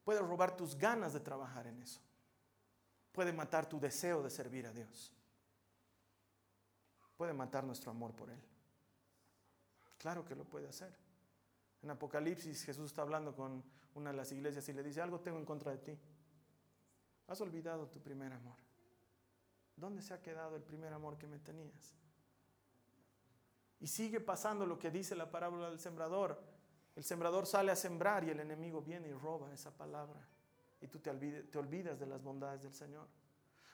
Puede 0.03 0.19
robar 0.19 0.57
tus 0.57 0.75
ganas 0.75 1.13
de 1.13 1.19
trabajar 1.19 1.67
en 1.67 1.81
eso. 1.81 2.01
Puede 3.11 3.31
matar 3.31 3.67
tu 3.67 3.79
deseo 3.79 4.23
de 4.23 4.29
servir 4.29 4.65
a 4.65 4.73
Dios. 4.73 5.13
Puede 7.15 7.33
matar 7.33 7.63
nuestro 7.63 7.91
amor 7.91 8.15
por 8.15 8.29
Él. 8.29 8.41
Claro 10.01 10.25
que 10.25 10.35
lo 10.35 10.45
puede 10.45 10.67
hacer. 10.67 10.91
En 11.83 11.91
Apocalipsis 11.91 12.63
Jesús 12.63 12.85
está 12.87 13.03
hablando 13.03 13.35
con 13.35 13.63
una 13.93 14.09
de 14.09 14.17
las 14.17 14.31
iglesias 14.31 14.67
y 14.67 14.73
le 14.73 14.81
dice, 14.81 14.99
algo 14.99 15.19
tengo 15.19 15.37
en 15.37 15.45
contra 15.45 15.71
de 15.71 15.77
ti. 15.77 15.99
Has 17.27 17.39
olvidado 17.39 17.87
tu 17.87 17.99
primer 17.99 18.33
amor. 18.33 18.57
¿Dónde 19.75 20.01
se 20.01 20.15
ha 20.15 20.19
quedado 20.19 20.55
el 20.55 20.63
primer 20.63 20.91
amor 20.91 21.19
que 21.19 21.27
me 21.27 21.37
tenías? 21.37 21.93
Y 23.79 23.85
sigue 23.85 24.19
pasando 24.19 24.65
lo 24.65 24.79
que 24.79 24.89
dice 24.89 25.15
la 25.15 25.29
parábola 25.29 25.69
del 25.69 25.79
sembrador. 25.79 26.41
El 26.95 27.03
sembrador 27.03 27.45
sale 27.45 27.71
a 27.71 27.75
sembrar 27.75 28.23
y 28.23 28.31
el 28.31 28.39
enemigo 28.39 28.81
viene 28.81 29.07
y 29.07 29.13
roba 29.13 29.53
esa 29.53 29.69
palabra. 29.69 30.27
Y 30.81 30.87
tú 30.87 30.97
te, 30.97 31.13
te 31.13 31.57
olvidas 31.59 31.99
de 31.99 32.07
las 32.07 32.23
bondades 32.23 32.63
del 32.63 32.73
Señor. 32.73 33.07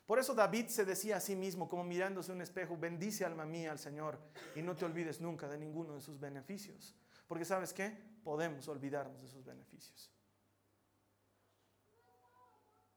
Por 0.07 0.19
eso 0.19 0.33
David 0.33 0.67
se 0.69 0.85
decía 0.85 1.17
a 1.17 1.19
sí 1.19 1.35
mismo, 1.35 1.67
como 1.67 1.83
mirándose 1.83 2.31
un 2.31 2.41
espejo, 2.41 2.77
bendice 2.77 3.25
alma 3.25 3.45
mía 3.45 3.71
al 3.71 3.77
Señor 3.77 4.17
y 4.55 4.61
no 4.61 4.73
te 4.73 4.85
olvides 4.85 5.19
nunca 5.19 5.49
de 5.49 5.57
ninguno 5.57 5.95
de 5.95 6.01
sus 6.01 6.17
beneficios. 6.17 6.95
Porque 7.27 7.43
sabes 7.43 7.73
qué? 7.73 7.89
Podemos 8.23 8.65
olvidarnos 8.69 9.21
de 9.21 9.27
sus 9.27 9.43
beneficios. 9.43 10.09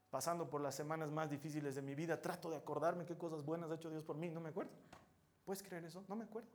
Pasando 0.09 0.49
por 0.49 0.61
las 0.61 0.77
semanas 0.77 1.11
más 1.11 1.29
difíciles 1.29 1.75
de 1.75 1.83
mi 1.83 1.97
vida, 1.97 2.21
trato 2.21 2.49
de 2.49 2.57
acordarme 2.57 3.05
qué 3.05 3.19
cosas 3.19 3.45
buenas 3.45 3.73
ha 3.73 3.75
hecho 3.75 3.91
Dios 3.91 4.05
por 4.05 4.17
mí. 4.17 4.31
No 4.31 4.41
me 4.41 4.51
acuerdo. 4.51 4.73
¿Puedes 5.45 5.65
creer 5.65 5.85
eso? 5.85 6.05
No 6.09 6.15
me 6.15 6.25
acuerdo. 6.25 6.49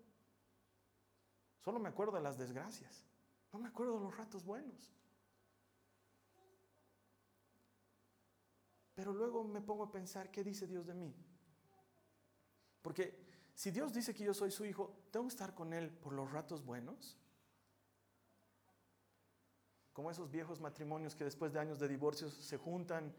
Solo 1.66 1.80
me 1.80 1.90
acuerdo 1.90 2.14
de 2.14 2.22
las 2.22 2.38
desgracias. 2.38 3.04
No 3.52 3.60
me 3.60 3.68
acuerdo 3.68 3.96
de 3.96 4.06
los 4.06 4.16
ratos 4.16 4.46
buenos. 4.46 4.94
Pero 8.96 9.14
luego 9.14 9.44
me 9.44 9.62
pongo 9.62 9.84
a 9.84 9.92
pensar, 9.92 10.32
¿qué 10.32 10.44
dice 10.44 10.66
Dios 10.66 10.88
de 10.88 10.94
mí? 10.94 11.14
Porque 12.82 13.26
si 13.54 13.72
Dios 13.72 13.94
dice 13.94 14.14
que 14.14 14.24
yo 14.24 14.34
soy 14.34 14.52
su 14.52 14.66
hijo, 14.66 14.96
¿tengo 15.12 15.26
que 15.28 15.34
estar 15.34 15.54
con 15.54 15.74
Él 15.74 15.90
por 15.90 16.14
los 16.14 16.32
ratos 16.32 16.64
buenos? 16.64 17.18
Como 19.92 20.12
esos 20.12 20.32
viejos 20.32 20.60
matrimonios 20.60 21.16
que 21.16 21.24
después 21.24 21.54
de 21.54 21.60
años 21.60 21.80
de 21.80 21.88
divorcios 21.88 22.34
se 22.34 22.58
juntan 22.58 23.14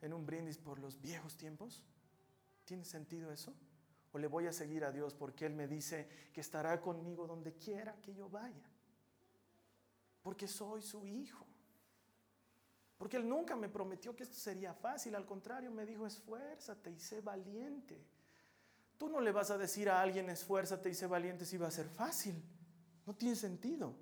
en 0.00 0.12
un 0.12 0.26
brindis 0.26 0.58
por 0.58 0.78
los 0.78 1.00
viejos 1.00 1.36
tiempos. 1.36 1.82
¿Tiene 2.64 2.84
sentido 2.84 3.32
eso? 3.32 3.54
¿O 4.12 4.18
le 4.18 4.26
voy 4.26 4.46
a 4.46 4.52
seguir 4.52 4.84
a 4.84 4.92
Dios 4.92 5.14
porque 5.14 5.46
Él 5.46 5.54
me 5.54 5.66
dice 5.66 6.08
que 6.32 6.40
estará 6.40 6.80
conmigo 6.80 7.26
donde 7.26 7.54
quiera 7.54 8.00
que 8.00 8.14
yo 8.14 8.28
vaya? 8.28 8.68
Porque 10.22 10.46
soy 10.46 10.82
su 10.82 11.06
hijo. 11.06 11.46
Porque 13.02 13.16
Él 13.16 13.28
nunca 13.28 13.56
me 13.56 13.68
prometió 13.68 14.14
que 14.14 14.22
esto 14.22 14.36
sería 14.36 14.72
fácil, 14.74 15.16
al 15.16 15.26
contrario, 15.26 15.72
me 15.72 15.84
dijo, 15.84 16.06
esfuérzate 16.06 16.88
y 16.92 17.00
sé 17.00 17.20
valiente. 17.20 18.00
Tú 18.96 19.08
no 19.08 19.20
le 19.20 19.32
vas 19.32 19.50
a 19.50 19.58
decir 19.58 19.90
a 19.90 20.00
alguien, 20.00 20.30
esfuérzate 20.30 20.88
y 20.88 20.94
sé 20.94 21.08
valiente 21.08 21.44
si 21.44 21.56
va 21.56 21.66
a 21.66 21.72
ser 21.72 21.88
fácil. 21.88 22.40
No 23.04 23.12
tiene 23.12 23.34
sentido. 23.34 23.92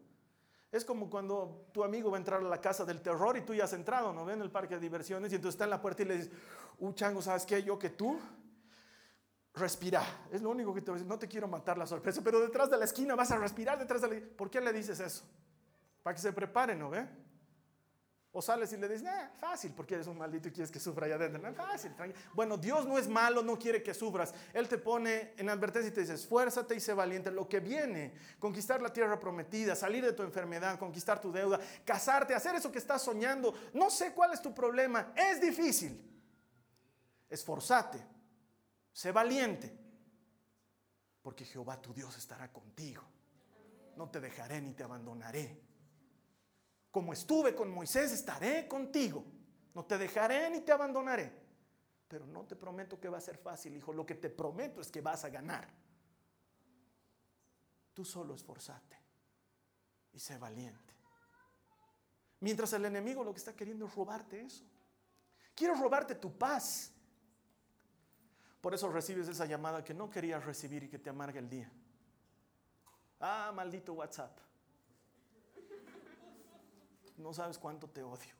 Es 0.70 0.84
como 0.84 1.08
cuando 1.08 1.70
tu 1.72 1.82
amigo 1.82 2.10
va 2.10 2.18
a 2.18 2.20
entrar 2.20 2.40
a 2.42 2.44
la 2.44 2.60
casa 2.60 2.84
del 2.84 3.00
terror 3.00 3.38
y 3.38 3.40
tú 3.40 3.54
ya 3.54 3.64
has 3.64 3.72
entrado, 3.72 4.12
¿no? 4.12 4.30
En 4.30 4.42
el 4.42 4.50
parque 4.50 4.74
de 4.74 4.80
diversiones 4.82 5.32
y 5.32 5.36
entonces 5.36 5.54
está 5.54 5.64
en 5.64 5.70
la 5.70 5.80
puerta 5.80 6.02
y 6.02 6.04
le 6.04 6.18
dices, 6.18 6.32
uh, 6.80 7.22
¿sabes 7.22 7.46
qué? 7.46 7.62
Yo 7.62 7.78
que 7.78 7.88
tú, 7.88 8.20
respira. 9.54 10.02
Es 10.30 10.42
lo 10.42 10.50
único 10.50 10.74
que 10.74 10.82
te 10.82 10.90
voy 10.90 10.96
a 10.96 10.98
decir. 10.98 11.08
No 11.08 11.18
te 11.18 11.26
quiero 11.26 11.48
matar 11.48 11.78
la 11.78 11.86
sorpresa, 11.86 12.20
pero 12.22 12.38
detrás 12.38 12.68
de 12.68 12.76
la 12.76 12.84
esquina 12.84 13.14
vas 13.14 13.30
a 13.30 13.38
respirar 13.38 13.78
detrás 13.78 14.02
de 14.02 14.08
la... 14.08 14.36
¿Por 14.36 14.50
qué 14.50 14.60
le 14.60 14.74
dices 14.74 15.00
eso? 15.00 15.24
Para 16.02 16.14
que 16.14 16.20
se 16.20 16.34
prepare, 16.34 16.76
¿no 16.76 16.90
ve? 16.90 17.29
O 18.32 18.40
sales 18.40 18.72
y 18.72 18.76
le 18.76 18.88
dices, 18.88 19.08
fácil, 19.40 19.72
porque 19.74 19.94
eres 19.94 20.06
un 20.06 20.16
maldito 20.16 20.48
y 20.48 20.52
quieres 20.52 20.70
que 20.70 20.78
sufra 20.78 21.06
allá 21.06 21.16
adentro. 21.16 21.52
fácil, 21.52 21.92
Bueno, 22.32 22.56
Dios 22.56 22.86
no 22.86 22.96
es 22.96 23.08
malo, 23.08 23.42
no 23.42 23.58
quiere 23.58 23.82
que 23.82 23.92
sufras. 23.92 24.32
Él 24.52 24.68
te 24.68 24.78
pone 24.78 25.34
en 25.36 25.48
advertencia 25.48 25.90
y 25.90 25.92
te 25.92 26.02
dice, 26.02 26.14
esfuérzate 26.14 26.76
y 26.76 26.80
sé 26.80 26.94
valiente. 26.94 27.32
Lo 27.32 27.48
que 27.48 27.58
viene, 27.58 28.14
conquistar 28.38 28.80
la 28.80 28.92
tierra 28.92 29.18
prometida, 29.18 29.74
salir 29.74 30.04
de 30.04 30.12
tu 30.12 30.22
enfermedad, 30.22 30.78
conquistar 30.78 31.20
tu 31.20 31.32
deuda, 31.32 31.58
casarte, 31.84 32.32
hacer 32.32 32.54
eso 32.54 32.70
que 32.70 32.78
estás 32.78 33.02
soñando. 33.02 33.52
No 33.74 33.90
sé 33.90 34.12
cuál 34.12 34.32
es 34.32 34.40
tu 34.40 34.54
problema, 34.54 35.12
es 35.16 35.40
difícil. 35.40 36.00
Esforzate, 37.28 38.00
sé 38.92 39.10
valiente, 39.10 39.76
porque 41.20 41.44
Jehová 41.44 41.82
tu 41.82 41.92
Dios 41.92 42.16
estará 42.16 42.52
contigo. 42.52 43.02
No 43.96 44.08
te 44.08 44.20
dejaré 44.20 44.60
ni 44.60 44.72
te 44.72 44.84
abandonaré. 44.84 45.69
Como 46.90 47.12
estuve 47.12 47.54
con 47.54 47.70
Moisés, 47.70 48.12
estaré 48.12 48.66
contigo. 48.66 49.24
No 49.74 49.84
te 49.84 49.96
dejaré 49.96 50.50
ni 50.50 50.60
te 50.60 50.72
abandonaré. 50.72 51.32
Pero 52.08 52.26
no 52.26 52.44
te 52.44 52.56
prometo 52.56 52.98
que 52.98 53.08
va 53.08 53.18
a 53.18 53.20
ser 53.20 53.38
fácil, 53.38 53.76
hijo. 53.76 53.92
Lo 53.92 54.04
que 54.04 54.16
te 54.16 54.28
prometo 54.28 54.80
es 54.80 54.90
que 54.90 55.00
vas 55.00 55.24
a 55.24 55.28
ganar. 55.28 55.68
Tú 57.94 58.04
solo 58.04 58.34
esforzate 58.34 58.96
y 60.12 60.18
sé 60.18 60.36
valiente. 60.38 60.94
Mientras 62.40 62.72
el 62.72 62.84
enemigo 62.84 63.22
lo 63.22 63.32
que 63.32 63.38
está 63.38 63.54
queriendo 63.54 63.86
es 63.86 63.94
robarte 63.94 64.40
eso. 64.40 64.64
Quiero 65.54 65.74
robarte 65.74 66.14
tu 66.14 66.36
paz. 66.36 66.92
Por 68.60 68.74
eso 68.74 68.88
recibes 68.90 69.28
esa 69.28 69.46
llamada 69.46 69.84
que 69.84 69.94
no 69.94 70.10
querías 70.10 70.44
recibir 70.44 70.84
y 70.84 70.88
que 70.88 70.98
te 70.98 71.10
amarga 71.10 71.38
el 71.38 71.48
día. 71.48 71.70
Ah, 73.20 73.52
maldito 73.54 73.92
WhatsApp. 73.92 74.36
No 77.20 77.34
sabes 77.34 77.58
cuánto 77.58 77.88
te 77.88 78.02
odio. 78.02 78.34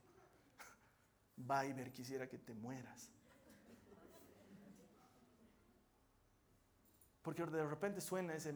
Viber 1.36 1.92
quisiera 1.92 2.28
que 2.28 2.38
te 2.38 2.54
mueras. 2.54 3.10
Porque 7.22 7.44
de 7.44 7.66
repente 7.66 8.00
suena 8.00 8.34
ese 8.34 8.54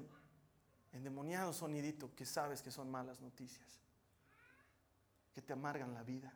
endemoniado 0.93 1.53
sonidito 1.53 2.15
que 2.15 2.25
sabes 2.25 2.63
que 2.63 2.71
son 2.71 2.91
malas 2.91 3.21
noticias, 3.21 3.81
que 5.35 5.43
te 5.43 5.53
amargan 5.53 5.93
la 5.93 6.03
vida. 6.03 6.33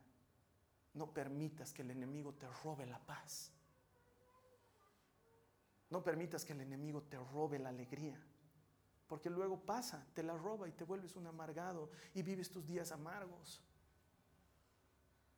No 0.94 1.12
permitas 1.12 1.72
que 1.72 1.82
el 1.82 1.90
enemigo 1.90 2.34
te 2.34 2.46
robe 2.62 2.86
la 2.86 2.98
paz. 2.98 3.50
No 5.90 6.02
permitas 6.02 6.44
que 6.44 6.52
el 6.52 6.60
enemigo 6.60 7.02
te 7.02 7.16
robe 7.16 7.58
la 7.58 7.70
alegría. 7.70 8.20
Porque 9.06 9.30
luego 9.30 9.58
pasa, 9.58 10.06
te 10.12 10.22
la 10.22 10.36
roba 10.36 10.68
y 10.68 10.72
te 10.72 10.84
vuelves 10.84 11.16
un 11.16 11.26
amargado 11.26 11.90
y 12.12 12.22
vives 12.22 12.50
tus 12.50 12.66
días 12.66 12.92
amargos. 12.92 13.62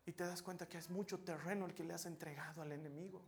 Y 0.07 0.13
te 0.13 0.25
das 0.25 0.43
cuenta 0.43 0.67
que 0.67 0.79
es 0.79 0.91
mucho 0.91 1.21
terreno 1.21 1.67
el 1.67 1.75
que 1.75 1.85
le 1.85 1.95
has 1.95 2.07
entregado 2.07 2.63
al 2.63 2.73
enemigo. 2.73 3.23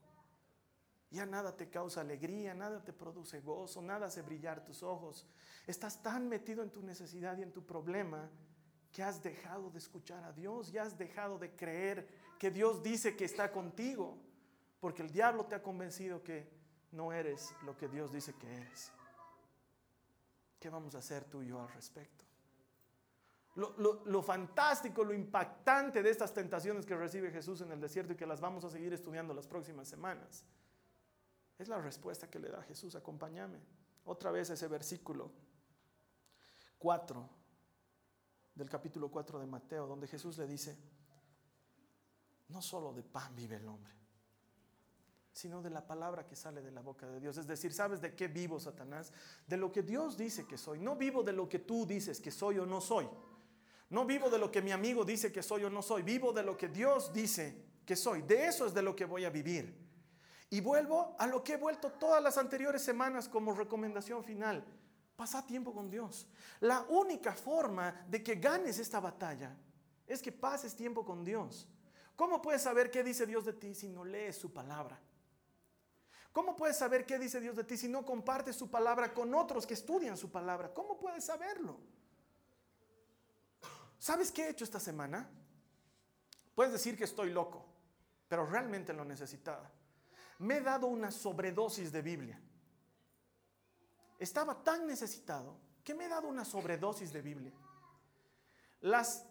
Ya 1.11 1.26
nada 1.26 1.54
te 1.54 1.68
causa 1.68 2.00
alegría, 2.00 2.54
nada 2.54 2.82
te 2.82 2.92
produce 2.92 3.40
gozo, 3.40 3.82
nada 3.82 4.06
hace 4.06 4.22
brillar 4.22 4.64
tus 4.64 4.82
ojos. 4.82 5.26
Estás 5.66 6.02
tan 6.02 6.28
metido 6.28 6.62
en 6.62 6.70
tu 6.70 6.82
necesidad 6.82 7.37
y 7.37 7.42
en 7.42 7.52
tu 7.52 7.66
problema 7.66 8.30
que 8.90 9.02
has 9.02 9.22
dejado 9.22 9.70
de 9.70 9.78
escuchar 9.78 10.24
a 10.24 10.32
Dios 10.32 10.72
y 10.72 10.78
has 10.78 10.96
dejado 10.96 11.38
de 11.38 11.54
creer 11.54 12.08
que 12.38 12.50
Dios 12.50 12.82
dice 12.82 13.14
que 13.14 13.24
está 13.24 13.52
contigo, 13.52 14.18
porque 14.80 15.02
el 15.02 15.11
diablo 15.11 15.44
te 15.46 15.54
ha 15.54 15.62
convencido 15.62 16.22
que 16.22 16.50
no 16.92 17.12
eres 17.12 17.54
lo 17.64 17.76
que 17.76 17.88
Dios 17.88 18.12
dice 18.12 18.35
que 18.35 18.54
eres. 18.54 18.92
¿Qué 20.58 20.70
vamos 20.70 20.94
a 20.94 20.98
hacer 20.98 21.24
tú 21.24 21.42
y 21.42 21.48
yo 21.48 21.61
al 21.61 21.72
respecto? 21.72 22.24
Lo, 23.54 24.22
fantástico, 24.22 25.04
lo 25.04 25.12
impactante 25.12 26.02
de 26.02 26.08
estas 26.08 26.32
tentaciones 26.32 26.86
que 26.86 26.96
recibe 26.96 27.30
Jesús 27.30 27.60
en 27.60 27.70
el 27.70 27.80
desierto 27.80 28.14
y 28.14 28.16
que 28.16 28.26
las 28.26 28.40
vamos 28.40 28.64
a 28.64 28.70
seguir 28.70 28.92
estudiando 28.94 29.34
las 29.34 29.46
próximas 29.46 29.88
semanas, 29.88 30.44
es 31.58 31.68
la 31.68 31.78
respuesta 31.78 32.30
que 32.30 32.38
le 32.38 32.48
da 32.48 32.62
Jesús. 32.62 32.94
Acompáñame. 32.94 33.60
Otra 34.04 34.30
vez 34.30 34.50
ese 34.50 34.66
versículo 34.68 35.30
4 36.78 37.28
del 38.54 38.68
capítulo 38.68 39.10
4 39.10 39.38
de 39.38 39.46
Mateo, 39.46 39.86
donde 39.86 40.06
Jesús 40.06 40.38
le 40.38 40.46
dice, 40.46 40.76
no 42.48 42.60
solo 42.60 42.92
de 42.92 43.02
pan 43.02 43.34
vive 43.34 43.56
el 43.56 43.68
hombre, 43.68 43.94
sino 45.32 45.62
de 45.62 45.70
la 45.70 45.86
palabra 45.86 46.26
que 46.26 46.36
sale 46.36 46.60
de 46.62 46.70
la 46.70 46.82
boca 46.82 47.06
de 47.06 47.18
Dios. 47.20 47.38
Es 47.38 47.46
decir, 47.46 47.72
¿sabes 47.72 48.00
de 48.00 48.14
qué 48.14 48.28
vivo, 48.28 48.60
Satanás? 48.60 49.12
De 49.46 49.56
lo 49.56 49.72
que 49.72 49.82
Dios 49.82 50.16
dice 50.16 50.46
que 50.46 50.58
soy. 50.58 50.78
No 50.78 50.96
vivo 50.96 51.22
de 51.22 51.32
lo 51.32 51.48
que 51.48 51.60
tú 51.60 51.86
dices 51.86 52.20
que 52.20 52.30
soy 52.30 52.58
o 52.58 52.66
no 52.66 52.80
soy. 52.80 53.08
No 53.92 54.07
vivo 54.07 54.31
de 54.31 54.38
lo 54.38 54.50
que 54.50 54.62
mi 54.62 54.72
amigo 54.72 55.05
dice 55.05 55.31
que 55.31 55.42
soy 55.42 55.64
o 55.64 55.70
no 55.70 55.83
soy. 55.83 56.00
Vivo 56.00 56.33
de 56.33 56.42
lo 56.42 56.57
que 56.57 56.68
Dios 56.68 57.12
dice 57.12 57.62
que 57.85 57.94
soy. 57.94 58.22
De 58.22 58.46
eso 58.46 58.64
es 58.64 58.72
de 58.72 58.81
lo 58.81 58.96
que 58.96 59.05
voy 59.05 59.26
a 59.26 59.31
vivir. 59.31 59.78
Y 60.48 60.62
vuelvo 60.62 61.14
a 61.18 61.26
lo 61.26 61.44
que 61.44 61.52
he 61.52 61.57
vuelto 61.59 61.92
todas 61.92 62.22
las 62.22 62.38
anteriores 62.38 62.81
semanas 62.81 63.28
como 63.28 63.52
recomendación 63.52 64.24
final. 64.24 64.64
Pasa 65.14 65.46
tiempo 65.46 65.74
con 65.74 65.90
Dios. 65.90 66.26
La 66.61 66.87
única 66.88 67.35
forma 67.35 68.07
de 68.09 68.22
que 68.22 68.37
ganes 68.37 68.78
esta 68.78 68.98
batalla 68.98 69.55
es 70.07 70.22
que 70.22 70.33
pases 70.33 70.74
tiempo 70.74 71.05
con 71.05 71.22
Dios. 71.22 71.68
¿Cómo 72.16 72.40
puedes 72.40 72.62
saber 72.62 72.90
qué 72.90 73.05
dice 73.05 73.26
Dios 73.26 73.44
de 73.44 73.52
ti 73.52 73.74
si 73.74 73.90
no 73.90 74.07
lees 74.07 74.37
su 74.37 74.55
palabra? 74.55 74.98
¿Cómo 76.33 76.57
puedes 76.57 76.78
saber 76.78 77.05
qué 77.05 77.18
dice 77.18 77.42
Dios 77.42 77.57
de 77.57 77.64
ti 77.64 77.76
si 77.76 77.88
no 77.88 78.07
compartes 78.07 78.57
su 78.57 78.70
palabra 78.70 79.12
con 79.12 79.35
otros 79.35 79.66
que 79.66 79.74
estudian 79.74 80.16
su 80.16 80.31
palabra? 80.31 80.72
¿Cómo 80.72 80.98
puedes 80.98 81.26
saberlo? 81.26 81.78
¿Sabes 84.02 84.32
qué 84.32 84.46
he 84.46 84.50
hecho 84.50 84.64
esta 84.64 84.80
semana? 84.80 85.30
Puedes 86.56 86.72
decir 86.72 86.98
que 86.98 87.04
estoy 87.04 87.30
loco, 87.30 87.64
pero 88.26 88.44
realmente 88.44 88.92
lo 88.92 89.04
necesitaba. 89.04 89.70
Me 90.40 90.56
he 90.56 90.60
dado 90.60 90.88
una 90.88 91.12
sobredosis 91.12 91.92
de 91.92 92.02
Biblia. 92.02 92.40
Estaba 94.18 94.60
tan 94.64 94.88
necesitado 94.88 95.56
que 95.84 95.94
me 95.94 96.06
he 96.06 96.08
dado 96.08 96.26
una 96.26 96.44
sobredosis 96.44 97.12
de 97.12 97.22
Biblia. 97.22 97.52
Las 98.80 99.24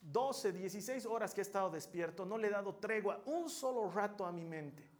12, 0.00 0.50
16 0.50 1.06
horas 1.06 1.32
que 1.32 1.40
he 1.40 1.42
estado 1.42 1.70
despierto, 1.70 2.26
no 2.26 2.36
le 2.36 2.48
he 2.48 2.50
dado 2.50 2.74
tregua 2.74 3.22
un 3.26 3.48
solo 3.48 3.88
rato 3.88 4.26
a 4.26 4.32
mi 4.32 4.44
mente. 4.44 4.90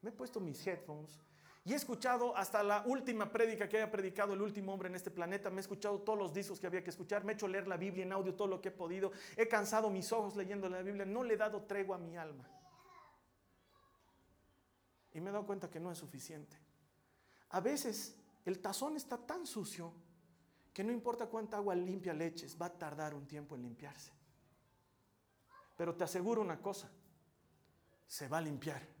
Me 0.00 0.08
he 0.08 0.12
puesto 0.14 0.40
mis 0.40 0.66
headphones 0.66 1.20
y 1.68 1.74
he 1.74 1.76
escuchado 1.76 2.34
hasta 2.34 2.62
la 2.62 2.82
última 2.86 3.30
prédica 3.30 3.68
que 3.68 3.76
haya 3.76 3.90
predicado 3.90 4.32
el 4.32 4.40
último 4.40 4.72
hombre 4.72 4.88
en 4.88 4.94
este 4.94 5.10
planeta. 5.10 5.50
Me 5.50 5.56
he 5.56 5.60
escuchado 5.60 5.98
todos 5.98 6.18
los 6.18 6.32
discos 6.32 6.58
que 6.58 6.66
había 6.66 6.82
que 6.82 6.88
escuchar. 6.88 7.24
Me 7.24 7.32
he 7.32 7.34
hecho 7.34 7.46
leer 7.46 7.68
la 7.68 7.76
Biblia 7.76 8.04
en 8.04 8.12
audio 8.12 8.34
todo 8.34 8.48
lo 8.48 8.58
que 8.62 8.70
he 8.70 8.72
podido. 8.72 9.12
He 9.36 9.46
cansado 9.48 9.90
mis 9.90 10.10
ojos 10.10 10.34
leyendo 10.34 10.66
la 10.70 10.80
Biblia. 10.80 11.04
No 11.04 11.22
le 11.22 11.34
he 11.34 11.36
dado 11.36 11.60
tregua 11.64 11.96
a 11.96 11.98
mi 11.98 12.16
alma. 12.16 12.48
Y 15.12 15.20
me 15.20 15.28
he 15.28 15.32
dado 15.34 15.44
cuenta 15.44 15.68
que 15.68 15.78
no 15.78 15.92
es 15.92 15.98
suficiente. 15.98 16.56
A 17.50 17.60
veces 17.60 18.16
el 18.46 18.60
tazón 18.60 18.96
está 18.96 19.18
tan 19.18 19.46
sucio 19.46 19.92
que 20.72 20.82
no 20.82 20.90
importa 20.90 21.26
cuánta 21.26 21.58
agua 21.58 21.74
limpia 21.74 22.14
le 22.14 22.28
eches, 22.28 22.56
va 22.58 22.64
a 22.64 22.78
tardar 22.78 23.12
un 23.12 23.26
tiempo 23.26 23.56
en 23.56 23.62
limpiarse. 23.64 24.10
Pero 25.76 25.94
te 25.94 26.04
aseguro 26.04 26.40
una 26.40 26.62
cosa, 26.62 26.90
se 28.06 28.26
va 28.26 28.38
a 28.38 28.40
limpiar. 28.40 28.97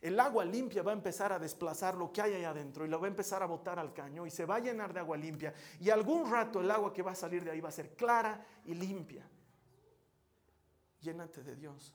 El 0.00 0.18
agua 0.18 0.46
limpia 0.46 0.82
va 0.82 0.92
a 0.92 0.94
empezar 0.94 1.30
a 1.32 1.38
desplazar 1.38 1.94
lo 1.94 2.10
que 2.10 2.22
hay 2.22 2.32
ahí 2.32 2.44
adentro 2.44 2.86
y 2.86 2.88
lo 2.88 2.98
va 2.98 3.06
a 3.06 3.10
empezar 3.10 3.42
a 3.42 3.46
botar 3.46 3.78
al 3.78 3.92
caño 3.92 4.26
y 4.26 4.30
se 4.30 4.46
va 4.46 4.56
a 4.56 4.60
llenar 4.60 4.94
de 4.94 5.00
agua 5.00 5.16
limpia. 5.16 5.52
Y 5.78 5.90
algún 5.90 6.30
rato 6.30 6.60
el 6.60 6.70
agua 6.70 6.92
que 6.92 7.02
va 7.02 7.12
a 7.12 7.14
salir 7.14 7.44
de 7.44 7.50
ahí 7.50 7.60
va 7.60 7.68
a 7.68 7.72
ser 7.72 7.94
clara 7.94 8.46
y 8.64 8.74
limpia. 8.74 9.28
Llénate 11.00 11.42
de 11.42 11.54
Dios. 11.54 11.94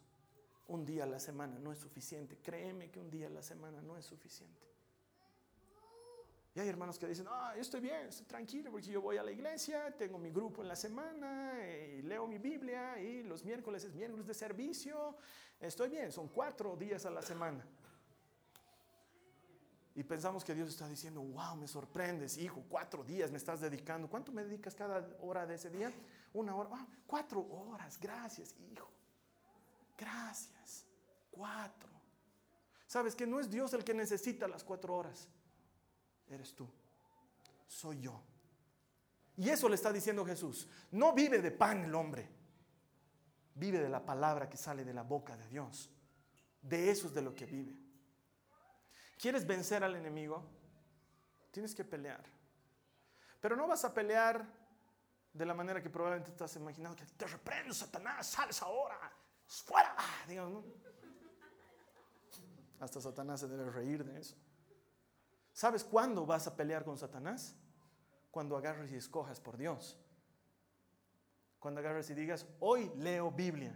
Un 0.67 0.85
día 0.85 1.03
a 1.03 1.07
la 1.07 1.19
semana 1.19 1.57
no 1.57 1.71
es 1.71 1.79
suficiente. 1.79 2.37
Créeme 2.37 2.91
que 2.91 2.99
un 2.99 3.09
día 3.09 3.25
a 3.25 3.31
la 3.31 3.41
semana 3.41 3.81
no 3.81 3.97
es 3.97 4.05
suficiente. 4.05 4.61
Y 6.53 6.59
hay 6.59 6.69
hermanos 6.69 6.97
que 6.97 7.07
dicen, 7.07 7.25
ah, 7.29 7.51
yo 7.53 7.61
estoy 7.61 7.81
bien, 7.81 8.07
estoy 8.07 8.25
tranquilo 8.27 8.71
porque 8.71 8.87
yo 8.87 9.01
voy 9.01 9.17
a 9.17 9.23
la 9.23 9.31
iglesia, 9.31 9.93
tengo 9.97 10.17
mi 10.17 10.29
grupo 10.29 10.61
en 10.61 10.69
la 10.69 10.75
semana, 10.77 11.53
y 11.67 12.01
leo 12.01 12.25
mi 12.27 12.37
Biblia 12.37 12.97
y 12.97 13.23
los 13.23 13.43
miércoles 13.43 13.83
es 13.83 13.93
miércoles 13.93 14.25
de 14.25 14.33
servicio, 14.33 15.17
estoy 15.59 15.89
bien, 15.89 16.13
son 16.13 16.29
cuatro 16.29 16.77
días 16.77 17.05
a 17.05 17.09
la 17.09 17.21
semana. 17.21 17.67
Y 19.95 20.03
pensamos 20.03 20.43
que 20.43 20.53
Dios 20.53 20.69
está 20.69 20.87
diciendo, 20.89 21.21
wow, 21.21 21.55
me 21.55 21.67
sorprendes, 21.67 22.37
hijo, 22.37 22.63
cuatro 22.67 23.03
días 23.03 23.31
me 23.31 23.37
estás 23.37 23.61
dedicando. 23.61 24.09
¿Cuánto 24.09 24.31
me 24.31 24.43
dedicas 24.43 24.75
cada 24.75 25.07
hora 25.21 25.45
de 25.45 25.55
ese 25.55 25.69
día? 25.69 25.91
Una 26.33 26.53
hora. 26.53 26.69
Ah, 26.73 26.87
cuatro 27.07 27.39
horas, 27.39 27.97
gracias, 27.99 28.53
hijo. 28.71 28.89
Gracias. 29.97 30.85
Cuatro. 31.31 31.89
Sabes 32.87 33.15
que 33.15 33.25
no 33.25 33.39
es 33.39 33.49
Dios 33.49 33.73
el 33.73 33.83
que 33.83 33.93
necesita 33.93 34.47
las 34.47 34.63
cuatro 34.63 34.95
horas 34.95 35.29
eres 36.29 36.53
tú, 36.53 36.67
soy 37.67 38.01
yo. 38.01 38.21
Y 39.37 39.49
eso 39.49 39.67
le 39.67 39.75
está 39.75 39.91
diciendo 39.91 40.25
Jesús. 40.25 40.67
No 40.91 41.13
vive 41.13 41.41
de 41.41 41.51
pan 41.51 41.83
el 41.83 41.95
hombre, 41.95 42.29
vive 43.55 43.79
de 43.79 43.89
la 43.89 44.05
palabra 44.05 44.49
que 44.49 44.57
sale 44.57 44.83
de 44.85 44.93
la 44.93 45.03
boca 45.03 45.35
de 45.35 45.47
Dios. 45.47 45.89
De 46.61 46.89
eso 46.89 47.07
es 47.07 47.13
de 47.13 47.21
lo 47.21 47.35
que 47.35 47.45
vive. 47.45 47.84
¿Quieres 49.17 49.45
vencer 49.45 49.83
al 49.83 49.95
enemigo? 49.95 50.43
Tienes 51.51 51.73
que 51.73 51.83
pelear. 51.83 52.23
Pero 53.39 53.55
no 53.55 53.67
vas 53.67 53.85
a 53.85 53.93
pelear 53.93 54.45
de 55.31 55.45
la 55.45 55.53
manera 55.53 55.81
que 55.81 55.89
probablemente 55.89 56.31
estás 56.31 56.55
imaginando, 56.55 56.95
que 56.95 57.05
te 57.05 57.27
reprendo, 57.27 57.73
Satanás, 57.73 58.27
sales 58.27 58.61
ahora, 58.61 58.97
fuera. 59.45 59.95
Hasta 62.79 63.01
Satanás 63.01 63.41
se 63.41 63.47
debe 63.47 63.69
reír 63.69 64.03
de 64.03 64.19
eso. 64.19 64.35
¿Sabes 65.53 65.83
cuándo 65.83 66.25
vas 66.25 66.47
a 66.47 66.55
pelear 66.55 66.83
con 66.83 66.97
Satanás? 66.97 67.55
Cuando 68.31 68.57
agarres 68.57 68.91
y 68.91 68.95
escojas 68.95 69.39
por 69.39 69.57
Dios. 69.57 69.97
Cuando 71.59 71.79
agarres 71.79 72.09
y 72.09 72.13
digas, 72.13 72.45
hoy 72.59 72.91
leo 72.97 73.31
Biblia. 73.31 73.73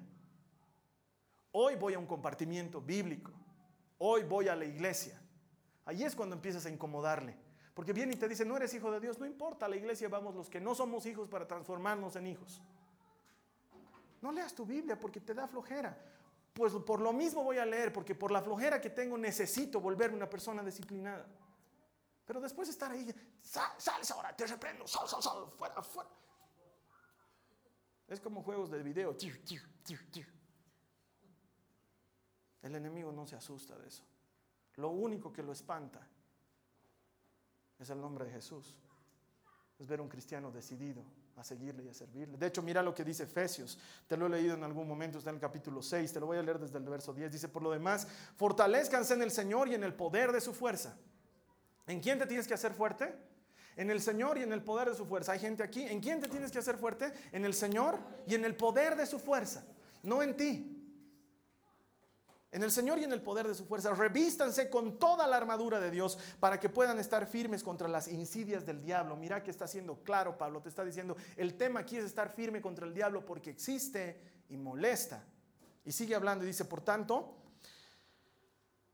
Hoy 1.51 1.75
voy 1.75 1.93
a 1.93 1.99
un 1.99 2.05
compartimiento 2.05 2.81
bíblico. 2.81 3.31
Hoy 3.97 4.23
voy 4.23 4.47
a 4.47 4.55
la 4.55 4.65
iglesia. 4.65 5.19
Allí 5.89 6.03
es 6.03 6.15
cuando 6.15 6.35
empiezas 6.35 6.67
a 6.67 6.69
incomodarle. 6.69 7.35
Porque 7.73 7.93
viene 7.93 8.13
y 8.13 8.15
te 8.15 8.27
dice, 8.27 8.45
no 8.45 8.55
eres 8.55 8.71
hijo 8.75 8.91
de 8.91 8.99
Dios, 8.99 9.17
no 9.17 9.25
importa, 9.25 9.65
a 9.65 9.69
la 9.69 9.75
iglesia 9.75 10.07
vamos 10.07 10.35
los 10.35 10.47
que 10.47 10.61
no 10.61 10.75
somos 10.75 11.03
hijos 11.07 11.27
para 11.27 11.47
transformarnos 11.47 12.15
en 12.15 12.27
hijos. 12.27 12.61
No 14.21 14.31
leas 14.31 14.53
tu 14.53 14.67
Biblia 14.67 14.99
porque 14.99 15.19
te 15.19 15.33
da 15.33 15.47
flojera. 15.47 15.97
Pues 16.53 16.73
por 16.73 17.01
lo 17.01 17.11
mismo 17.11 17.43
voy 17.43 17.57
a 17.57 17.65
leer, 17.65 17.91
porque 17.91 18.13
por 18.13 18.29
la 18.29 18.43
flojera 18.43 18.79
que 18.79 18.91
tengo 18.91 19.17
necesito 19.17 19.81
volverme 19.81 20.15
una 20.15 20.29
persona 20.29 20.61
disciplinada. 20.61 21.25
Pero 22.23 22.39
después 22.39 22.67
de 22.67 22.73
estar 22.73 22.91
ahí, 22.91 23.11
sal, 23.41 23.71
sales 23.79 24.11
ahora, 24.11 24.35
te 24.35 24.45
reprendo, 24.45 24.87
sal, 24.87 25.07
sal, 25.07 25.23
sal, 25.23 25.47
fuera, 25.57 25.81
fuera. 25.81 26.11
Es 28.07 28.19
como 28.19 28.43
juegos 28.43 28.69
de 28.69 28.83
video. 28.83 29.17
El 32.61 32.75
enemigo 32.75 33.11
no 33.11 33.25
se 33.25 33.35
asusta 33.35 33.75
de 33.75 33.87
eso. 33.87 34.03
Lo 34.79 34.89
único 34.89 35.31
que 35.33 35.43
lo 35.43 35.51
espanta 35.51 35.99
es 37.77 37.89
el 37.89 37.99
nombre 37.99 38.25
de 38.25 38.31
Jesús. 38.31 38.77
Es 39.77 39.85
ver 39.85 39.99
un 39.99 40.07
cristiano 40.07 40.51
decidido 40.51 41.03
a 41.35 41.43
seguirle 41.43 41.83
y 41.83 41.89
a 41.89 41.93
servirle. 41.93 42.37
De 42.37 42.47
hecho, 42.47 42.61
mira 42.61 42.81
lo 42.81 42.95
que 42.95 43.03
dice 43.03 43.23
Efesios. 43.23 43.77
Te 44.07 44.15
lo 44.15 44.27
he 44.27 44.29
leído 44.29 44.55
en 44.55 44.63
algún 44.63 44.87
momento, 44.87 45.17
está 45.17 45.31
en 45.31 45.35
el 45.35 45.41
capítulo 45.41 45.81
6. 45.81 46.13
Te 46.13 46.19
lo 46.21 46.27
voy 46.27 46.37
a 46.37 46.43
leer 46.43 46.59
desde 46.59 46.77
el 46.77 46.85
verso 46.85 47.13
10. 47.13 47.29
Dice, 47.29 47.49
por 47.49 47.61
lo 47.61 47.71
demás, 47.71 48.07
fortalezcanse 48.37 49.15
en 49.15 49.21
el 49.21 49.31
Señor 49.31 49.67
y 49.67 49.75
en 49.75 49.83
el 49.83 49.93
poder 49.93 50.31
de 50.31 50.39
su 50.39 50.53
fuerza. 50.53 50.97
¿En 51.85 51.99
quién 51.99 52.17
te 52.17 52.25
tienes 52.25 52.47
que 52.47 52.53
hacer 52.53 52.73
fuerte? 52.73 53.13
En 53.75 53.89
el 53.89 54.01
Señor 54.01 54.37
y 54.37 54.43
en 54.43 54.53
el 54.53 54.63
poder 54.63 54.89
de 54.89 54.95
su 54.95 55.05
fuerza. 55.05 55.33
Hay 55.33 55.39
gente 55.39 55.61
aquí. 55.61 55.81
¿En 55.83 55.99
quién 55.99 56.21
te 56.21 56.29
tienes 56.29 56.51
que 56.51 56.59
hacer 56.59 56.77
fuerte? 56.77 57.11
En 57.33 57.43
el 57.43 57.53
Señor 57.53 57.99
y 58.27 58.35
en 58.35 58.45
el 58.45 58.55
poder 58.55 58.95
de 58.95 59.05
su 59.05 59.19
fuerza. 59.19 59.65
No 60.03 60.23
en 60.23 60.37
ti 60.37 60.78
en 62.51 62.63
el 62.63 62.71
Señor 62.71 62.97
y 62.99 63.03
en 63.03 63.13
el 63.13 63.21
poder 63.21 63.47
de 63.47 63.53
su 63.53 63.65
fuerza. 63.65 63.93
Revístanse 63.93 64.69
con 64.69 64.97
toda 64.97 65.27
la 65.27 65.37
armadura 65.37 65.79
de 65.79 65.91
Dios 65.91 66.17
para 66.39 66.59
que 66.59 66.69
puedan 66.69 66.99
estar 66.99 67.27
firmes 67.27 67.63
contra 67.63 67.87
las 67.87 68.07
insidias 68.07 68.65
del 68.65 68.81
diablo. 68.81 69.15
Mira 69.15 69.43
que 69.43 69.51
está 69.51 69.67
siendo 69.67 70.01
claro, 70.03 70.37
Pablo, 70.37 70.61
te 70.61 70.69
está 70.69 70.83
diciendo, 70.83 71.15
el 71.37 71.55
tema 71.55 71.81
aquí 71.81 71.97
es 71.97 72.05
estar 72.05 72.33
firme 72.33 72.61
contra 72.61 72.85
el 72.85 72.93
diablo 72.93 73.25
porque 73.25 73.51
existe 73.51 74.21
y 74.49 74.57
molesta. 74.57 75.23
Y 75.85 75.91
sigue 75.91 76.15
hablando 76.15 76.43
y 76.43 76.47
dice, 76.47 76.65
por 76.65 76.81
tanto, 76.81 77.35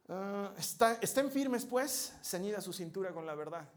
ah, 0.10 0.54
estén 1.02 1.32
firmes 1.32 1.66
pues, 1.66 2.14
ceñida 2.24 2.62
su 2.62 2.74
cintura 2.74 3.12
con 3.12 3.26
la 3.26 3.36
verdad, 3.36 3.68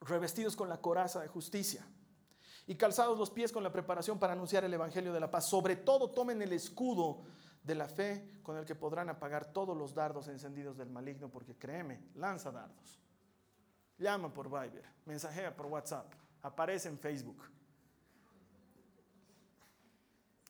revestidos 0.00 0.56
con 0.56 0.68
la 0.68 0.80
coraza 0.80 1.20
de 1.20 1.28
justicia 1.28 1.86
y 2.66 2.76
calzados 2.76 3.18
los 3.18 3.30
pies 3.30 3.52
con 3.52 3.62
la 3.62 3.72
preparación 3.72 4.18
para 4.18 4.32
anunciar 4.32 4.64
el 4.64 4.72
Evangelio 4.72 5.12
de 5.12 5.20
la 5.20 5.30
paz. 5.30 5.48
Sobre 5.48 5.76
todo 5.76 6.10
tomen 6.10 6.40
el 6.40 6.52
escudo 6.52 7.22
de 7.62 7.74
la 7.74 7.88
fe 7.88 8.40
con 8.42 8.56
el 8.56 8.64
que 8.64 8.74
podrán 8.74 9.08
apagar 9.08 9.52
todos 9.52 9.76
los 9.76 9.94
dardos 9.94 10.28
encendidos 10.28 10.76
del 10.76 10.90
maligno, 10.90 11.28
porque 11.28 11.56
créeme, 11.56 12.00
lanza 12.14 12.50
dardos. 12.50 13.00
Llama 13.98 14.32
por 14.32 14.46
Viber, 14.48 14.84
mensajea 15.04 15.54
por 15.54 15.66
WhatsApp, 15.66 16.12
aparece 16.42 16.88
en 16.88 16.98
Facebook. 16.98 17.42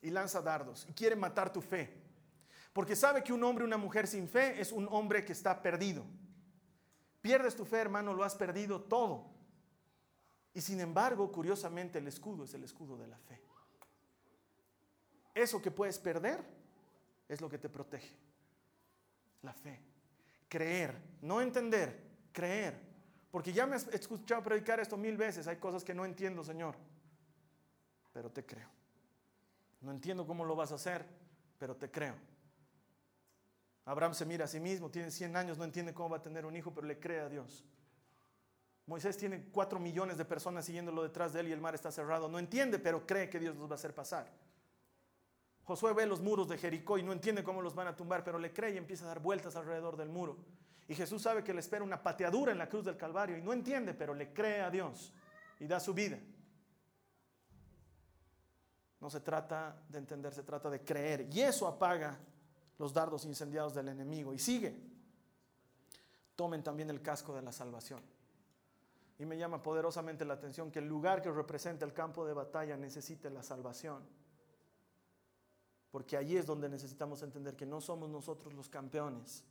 Y 0.02 0.10
lanza 0.10 0.40
dardos 0.40 0.86
y 0.88 0.92
quiere 0.92 1.16
matar 1.16 1.52
tu 1.52 1.60
fe. 1.60 2.00
Porque 2.72 2.94
sabe 2.94 3.22
que 3.22 3.32
un 3.32 3.42
hombre, 3.42 3.64
una 3.64 3.76
mujer 3.76 4.06
sin 4.06 4.28
fe 4.28 4.60
es 4.60 4.70
un 4.70 4.88
hombre 4.90 5.24
que 5.24 5.32
está 5.32 5.60
perdido. 5.60 6.04
Pierdes 7.20 7.56
tu 7.56 7.64
fe, 7.64 7.78
hermano, 7.78 8.14
lo 8.14 8.24
has 8.24 8.34
perdido 8.34 8.80
todo. 8.80 9.26
Y 10.54 10.60
sin 10.60 10.80
embargo, 10.80 11.30
curiosamente, 11.30 11.98
el 11.98 12.08
escudo 12.08 12.44
es 12.44 12.54
el 12.54 12.64
escudo 12.64 12.96
de 12.96 13.08
la 13.08 13.18
fe. 13.18 13.42
Eso 15.34 15.60
que 15.60 15.70
puedes 15.70 15.98
perder, 15.98 16.44
es 17.30 17.40
lo 17.40 17.48
que 17.48 17.58
te 17.58 17.68
protege. 17.68 18.10
La 19.42 19.54
fe. 19.54 19.80
Creer, 20.48 21.00
no 21.22 21.40
entender, 21.40 21.96
creer. 22.32 22.76
Porque 23.30 23.52
ya 23.52 23.66
me 23.66 23.76
has 23.76 23.86
escuchado 23.88 24.42
predicar 24.42 24.80
esto 24.80 24.96
mil 24.96 25.16
veces. 25.16 25.46
Hay 25.46 25.56
cosas 25.56 25.84
que 25.84 25.94
no 25.94 26.04
entiendo, 26.04 26.42
Señor. 26.42 26.74
Pero 28.12 28.30
te 28.30 28.44
creo. 28.44 28.68
No 29.80 29.92
entiendo 29.92 30.26
cómo 30.26 30.44
lo 30.44 30.56
vas 30.56 30.72
a 30.72 30.74
hacer, 30.74 31.06
pero 31.56 31.76
te 31.76 31.88
creo. 31.88 32.16
Abraham 33.84 34.14
se 34.14 34.26
mira 34.26 34.46
a 34.46 34.48
sí 34.48 34.58
mismo, 34.58 34.90
tiene 34.90 35.12
100 35.12 35.36
años, 35.36 35.56
no 35.56 35.64
entiende 35.64 35.94
cómo 35.94 36.10
va 36.10 36.16
a 36.16 36.22
tener 36.22 36.44
un 36.44 36.56
hijo, 36.56 36.74
pero 36.74 36.86
le 36.86 36.98
cree 36.98 37.20
a 37.20 37.28
Dios. 37.28 37.64
Moisés 38.86 39.16
tiene 39.16 39.44
4 39.52 39.78
millones 39.78 40.18
de 40.18 40.24
personas 40.24 40.64
siguiéndolo 40.64 41.04
detrás 41.04 41.32
de 41.32 41.40
él 41.40 41.48
y 41.48 41.52
el 41.52 41.60
mar 41.60 41.76
está 41.76 41.92
cerrado. 41.92 42.28
No 42.28 42.40
entiende, 42.40 42.80
pero 42.80 43.06
cree 43.06 43.30
que 43.30 43.38
Dios 43.38 43.54
los 43.56 43.68
va 43.68 43.74
a 43.74 43.78
hacer 43.78 43.94
pasar. 43.94 44.28
Josué 45.70 45.92
ve 45.92 46.04
los 46.04 46.20
muros 46.20 46.48
de 46.48 46.58
Jericó 46.58 46.98
y 46.98 47.04
no 47.04 47.12
entiende 47.12 47.44
cómo 47.44 47.62
los 47.62 47.76
van 47.76 47.86
a 47.86 47.94
tumbar, 47.94 48.24
pero 48.24 48.40
le 48.40 48.52
cree 48.52 48.74
y 48.74 48.76
empieza 48.76 49.04
a 49.04 49.06
dar 49.06 49.20
vueltas 49.20 49.54
alrededor 49.54 49.96
del 49.96 50.08
muro. 50.08 50.36
Y 50.88 50.96
Jesús 50.96 51.22
sabe 51.22 51.44
que 51.44 51.54
le 51.54 51.60
espera 51.60 51.84
una 51.84 52.02
pateadura 52.02 52.50
en 52.50 52.58
la 52.58 52.68
cruz 52.68 52.84
del 52.84 52.96
Calvario 52.96 53.38
y 53.38 53.40
no 53.40 53.52
entiende, 53.52 53.94
pero 53.94 54.12
le 54.12 54.32
cree 54.32 54.62
a 54.62 54.68
Dios 54.68 55.12
y 55.60 55.68
da 55.68 55.78
su 55.78 55.94
vida. 55.94 56.18
No 58.98 59.08
se 59.08 59.20
trata 59.20 59.80
de 59.88 59.98
entender, 59.98 60.34
se 60.34 60.42
trata 60.42 60.68
de 60.68 60.82
creer. 60.82 61.28
Y 61.32 61.40
eso 61.40 61.68
apaga 61.68 62.18
los 62.76 62.92
dardos 62.92 63.24
incendiados 63.24 63.72
del 63.72 63.90
enemigo. 63.90 64.34
Y 64.34 64.40
sigue. 64.40 64.74
Tomen 66.34 66.64
también 66.64 66.90
el 66.90 67.00
casco 67.00 67.32
de 67.32 67.42
la 67.42 67.52
salvación. 67.52 68.02
Y 69.20 69.24
me 69.24 69.38
llama 69.38 69.62
poderosamente 69.62 70.24
la 70.24 70.34
atención 70.34 70.72
que 70.72 70.80
el 70.80 70.88
lugar 70.88 71.22
que 71.22 71.30
representa 71.30 71.84
el 71.84 71.92
campo 71.92 72.26
de 72.26 72.32
batalla 72.32 72.76
necesita 72.76 73.30
la 73.30 73.44
salvación. 73.44 74.02
Porque 75.90 76.16
allí 76.16 76.36
es 76.36 76.46
donde 76.46 76.68
necesitamos 76.68 77.22
entender 77.22 77.56
que 77.56 77.66
no 77.66 77.80
somos 77.80 78.08
nosotros 78.08 78.54
los 78.54 78.68
campeones, 78.68 79.44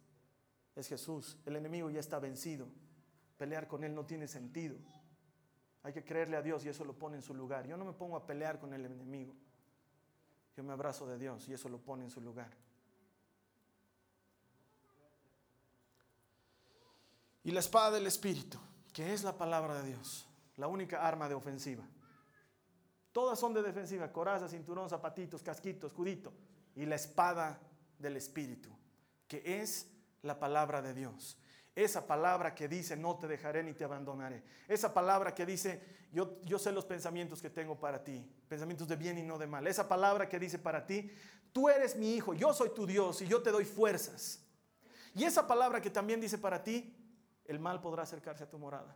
es 0.75 0.87
Jesús. 0.87 1.37
El 1.45 1.55
enemigo 1.55 1.89
ya 1.89 1.99
está 1.99 2.19
vencido. 2.19 2.67
Pelear 3.37 3.67
con 3.67 3.83
él 3.83 3.93
no 3.93 4.05
tiene 4.05 4.27
sentido. 4.27 4.77
Hay 5.83 5.93
que 5.93 6.03
creerle 6.03 6.37
a 6.37 6.41
Dios 6.41 6.65
y 6.65 6.69
eso 6.69 6.83
lo 6.85 6.93
pone 6.93 7.17
en 7.17 7.21
su 7.21 7.33
lugar. 7.33 7.67
Yo 7.67 7.77
no 7.77 7.85
me 7.85 7.93
pongo 7.93 8.15
a 8.15 8.25
pelear 8.25 8.59
con 8.59 8.73
el 8.73 8.85
enemigo. 8.85 9.33
Yo 10.55 10.63
me 10.63 10.73
abrazo 10.73 11.07
de 11.07 11.17
Dios 11.17 11.47
y 11.47 11.53
eso 11.53 11.69
lo 11.69 11.79
pone 11.79 12.03
en 12.03 12.09
su 12.09 12.21
lugar. 12.21 12.51
Y 17.43 17.51
la 17.51 17.61
espada 17.61 17.91
del 17.91 18.07
Espíritu, 18.07 18.59
que 18.93 19.13
es 19.13 19.23
la 19.23 19.37
palabra 19.37 19.81
de 19.81 19.87
Dios, 19.87 20.27
la 20.57 20.67
única 20.67 21.07
arma 21.07 21.29
de 21.29 21.35
ofensiva. 21.35 21.83
Todas 23.19 23.37
son 23.37 23.53
de 23.53 23.61
defensiva, 23.61 24.13
coraza, 24.13 24.47
cinturón, 24.47 24.87
zapatitos, 24.87 25.43
casquito, 25.43 25.87
escudito. 25.87 26.31
Y 26.73 26.85
la 26.85 26.95
espada 26.95 27.59
del 27.97 28.15
Espíritu, 28.15 28.69
que 29.27 29.59
es 29.61 29.91
la 30.21 30.39
palabra 30.39 30.81
de 30.81 30.93
Dios. 30.93 31.37
Esa 31.75 32.07
palabra 32.07 32.55
que 32.55 32.69
dice, 32.69 32.95
no 32.95 33.17
te 33.17 33.27
dejaré 33.27 33.61
ni 33.61 33.73
te 33.73 33.83
abandonaré. 33.83 34.41
Esa 34.69 34.93
palabra 34.93 35.35
que 35.35 35.45
dice, 35.45 35.83
yo, 36.13 36.39
yo 36.43 36.57
sé 36.57 36.71
los 36.71 36.85
pensamientos 36.85 37.41
que 37.41 37.49
tengo 37.49 37.77
para 37.77 38.05
ti, 38.05 38.25
pensamientos 38.47 38.87
de 38.87 38.95
bien 38.95 39.17
y 39.17 39.23
no 39.23 39.37
de 39.37 39.47
mal. 39.47 39.67
Esa 39.67 39.89
palabra 39.89 40.29
que 40.29 40.39
dice 40.39 40.57
para 40.57 40.85
ti, 40.85 41.11
tú 41.51 41.67
eres 41.67 41.97
mi 41.97 42.15
hijo, 42.15 42.33
yo 42.33 42.53
soy 42.53 42.69
tu 42.69 42.85
Dios 42.85 43.21
y 43.21 43.27
yo 43.27 43.43
te 43.43 43.51
doy 43.51 43.65
fuerzas. 43.65 44.45
Y 45.13 45.25
esa 45.25 45.45
palabra 45.45 45.81
que 45.81 45.89
también 45.89 46.21
dice 46.21 46.37
para 46.37 46.63
ti, 46.63 46.95
el 47.43 47.59
mal 47.59 47.81
podrá 47.81 48.03
acercarse 48.03 48.45
a 48.45 48.49
tu 48.49 48.57
morada, 48.57 48.95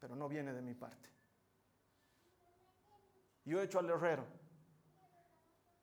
pero 0.00 0.16
no 0.16 0.28
viene 0.28 0.52
de 0.52 0.62
mi 0.62 0.74
parte. 0.74 1.11
Yo 3.44 3.60
he 3.60 3.64
hecho 3.64 3.78
al 3.78 3.90
herrero 3.90 4.26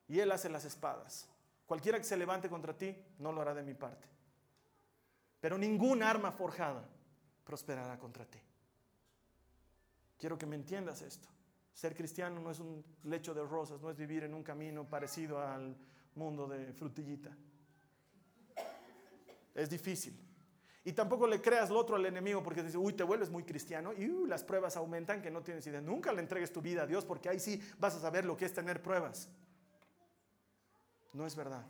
y 0.08 0.18
él 0.18 0.32
hace 0.32 0.48
las 0.48 0.64
espadas. 0.64 1.28
Cualquiera 1.66 1.98
que 1.98 2.04
se 2.04 2.16
levante 2.16 2.48
contra 2.48 2.76
ti 2.76 2.96
no 3.18 3.32
lo 3.32 3.40
hará 3.40 3.54
de 3.54 3.62
mi 3.62 3.74
parte. 3.74 4.08
Pero 5.40 5.56
ningún 5.56 6.02
arma 6.02 6.32
forjada 6.32 6.84
prosperará 7.44 7.98
contra 7.98 8.24
ti. 8.24 8.40
Quiero 10.18 10.36
que 10.36 10.46
me 10.46 10.56
entiendas 10.56 11.02
esto. 11.02 11.28
Ser 11.72 11.94
cristiano 11.94 12.40
no 12.40 12.50
es 12.50 12.58
un 12.58 12.84
lecho 13.04 13.32
de 13.32 13.42
rosas, 13.42 13.80
no 13.80 13.90
es 13.90 13.96
vivir 13.96 14.24
en 14.24 14.34
un 14.34 14.42
camino 14.42 14.84
parecido 14.84 15.40
al 15.40 15.76
mundo 16.14 16.46
de 16.46 16.72
frutillita. 16.72 17.30
Es 19.54 19.70
difícil. 19.70 20.29
Y 20.82 20.92
tampoco 20.92 21.26
le 21.26 21.42
creas 21.42 21.68
lo 21.68 21.78
otro 21.78 21.96
al 21.96 22.06
enemigo 22.06 22.42
porque 22.42 22.62
dice, 22.62 22.78
uy, 22.78 22.94
te 22.94 23.02
vuelves 23.02 23.28
muy 23.28 23.44
cristiano 23.44 23.92
y 23.92 24.08
uh, 24.08 24.26
las 24.26 24.42
pruebas 24.42 24.76
aumentan 24.76 25.20
que 25.20 25.30
no 25.30 25.42
tienes 25.42 25.66
idea. 25.66 25.80
Nunca 25.80 26.12
le 26.12 26.20
entregues 26.20 26.52
tu 26.52 26.62
vida 26.62 26.82
a 26.82 26.86
Dios 26.86 27.04
porque 27.04 27.28
ahí 27.28 27.38
sí 27.38 27.60
vas 27.78 27.94
a 27.96 28.00
saber 28.00 28.24
lo 28.24 28.36
que 28.36 28.46
es 28.46 28.54
tener 28.54 28.80
pruebas. 28.80 29.28
No 31.12 31.26
es 31.26 31.36
verdad. 31.36 31.66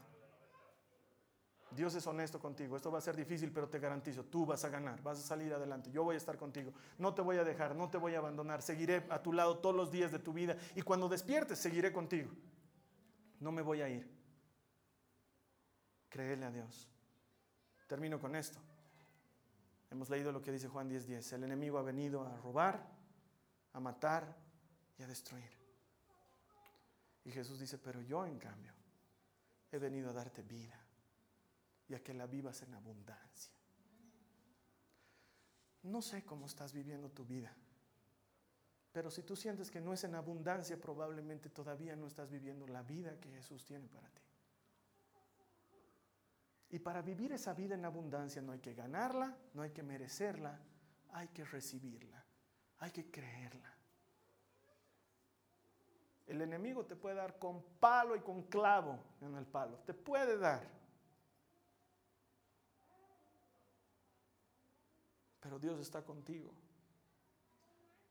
Dios 1.72 1.94
es 1.94 2.06
honesto 2.06 2.40
contigo. 2.40 2.76
Esto 2.76 2.90
va 2.90 2.98
a 2.98 3.00
ser 3.02 3.16
difícil, 3.16 3.52
pero 3.52 3.68
te 3.68 3.78
garantizo, 3.78 4.24
tú 4.24 4.44
vas 4.44 4.64
a 4.64 4.68
ganar, 4.68 5.02
vas 5.02 5.18
a 5.18 5.22
salir 5.22 5.52
adelante. 5.52 5.90
Yo 5.90 6.04
voy 6.04 6.14
a 6.14 6.18
estar 6.18 6.36
contigo. 6.36 6.72
No 6.98 7.14
te 7.14 7.22
voy 7.22 7.36
a 7.36 7.44
dejar, 7.44 7.74
no 7.74 7.90
te 7.90 7.98
voy 7.98 8.14
a 8.14 8.18
abandonar. 8.18 8.62
Seguiré 8.62 9.06
a 9.08 9.22
tu 9.22 9.32
lado 9.32 9.58
todos 9.58 9.74
los 9.74 9.90
días 9.90 10.12
de 10.12 10.18
tu 10.20 10.32
vida. 10.32 10.56
Y 10.74 10.82
cuando 10.82 11.08
despiertes, 11.08 11.58
seguiré 11.58 11.92
contigo. 11.92 12.30
No 13.40 13.50
me 13.50 13.62
voy 13.62 13.82
a 13.82 13.88
ir. 13.88 14.08
Créele 16.08 16.44
a 16.44 16.50
Dios. 16.50 16.88
Termino 17.86 18.20
con 18.20 18.34
esto. 18.36 18.60
Hemos 19.90 20.08
leído 20.08 20.30
lo 20.30 20.40
que 20.40 20.52
dice 20.52 20.68
Juan 20.68 20.88
10:10. 20.88 21.32
El 21.32 21.44
enemigo 21.44 21.78
ha 21.78 21.82
venido 21.82 22.24
a 22.24 22.36
robar, 22.36 22.86
a 23.72 23.80
matar 23.80 24.36
y 24.98 25.02
a 25.02 25.06
destruir. 25.06 25.50
Y 27.24 27.30
Jesús 27.30 27.58
dice, 27.58 27.78
pero 27.78 28.00
yo 28.00 28.24
en 28.24 28.38
cambio 28.38 28.72
he 29.70 29.78
venido 29.78 30.10
a 30.10 30.12
darte 30.12 30.42
vida 30.42 30.78
y 31.88 31.94
a 31.94 32.02
que 32.02 32.14
la 32.14 32.26
vivas 32.26 32.62
en 32.62 32.74
abundancia. 32.74 33.52
No 35.82 36.02
sé 36.02 36.24
cómo 36.24 36.46
estás 36.46 36.72
viviendo 36.72 37.10
tu 37.10 37.24
vida, 37.24 37.54
pero 38.92 39.10
si 39.10 39.22
tú 39.22 39.36
sientes 39.36 39.70
que 39.70 39.80
no 39.80 39.92
es 39.92 40.04
en 40.04 40.14
abundancia, 40.14 40.80
probablemente 40.80 41.48
todavía 41.48 41.96
no 41.96 42.06
estás 42.06 42.30
viviendo 42.30 42.66
la 42.66 42.82
vida 42.82 43.18
que 43.20 43.30
Jesús 43.30 43.64
tiene 43.64 43.88
para 43.88 44.08
ti. 44.08 44.22
Y 46.70 46.78
para 46.78 47.02
vivir 47.02 47.32
esa 47.32 47.52
vida 47.52 47.74
en 47.74 47.84
abundancia 47.84 48.40
no 48.40 48.52
hay 48.52 48.60
que 48.60 48.74
ganarla, 48.74 49.36
no 49.54 49.62
hay 49.62 49.70
que 49.70 49.82
merecerla, 49.82 50.58
hay 51.12 51.28
que 51.28 51.44
recibirla, 51.44 52.24
hay 52.78 52.90
que 52.92 53.10
creerla. 53.10 53.74
El 56.28 56.40
enemigo 56.42 56.86
te 56.86 56.94
puede 56.94 57.16
dar 57.16 57.40
con 57.40 57.60
palo 57.80 58.14
y 58.14 58.20
con 58.20 58.44
clavo 58.44 59.00
en 59.20 59.34
el 59.34 59.46
palo, 59.46 59.78
te 59.78 59.94
puede 59.94 60.38
dar. 60.38 60.64
Pero 65.40 65.58
Dios 65.58 65.80
está 65.80 66.04
contigo. 66.04 66.52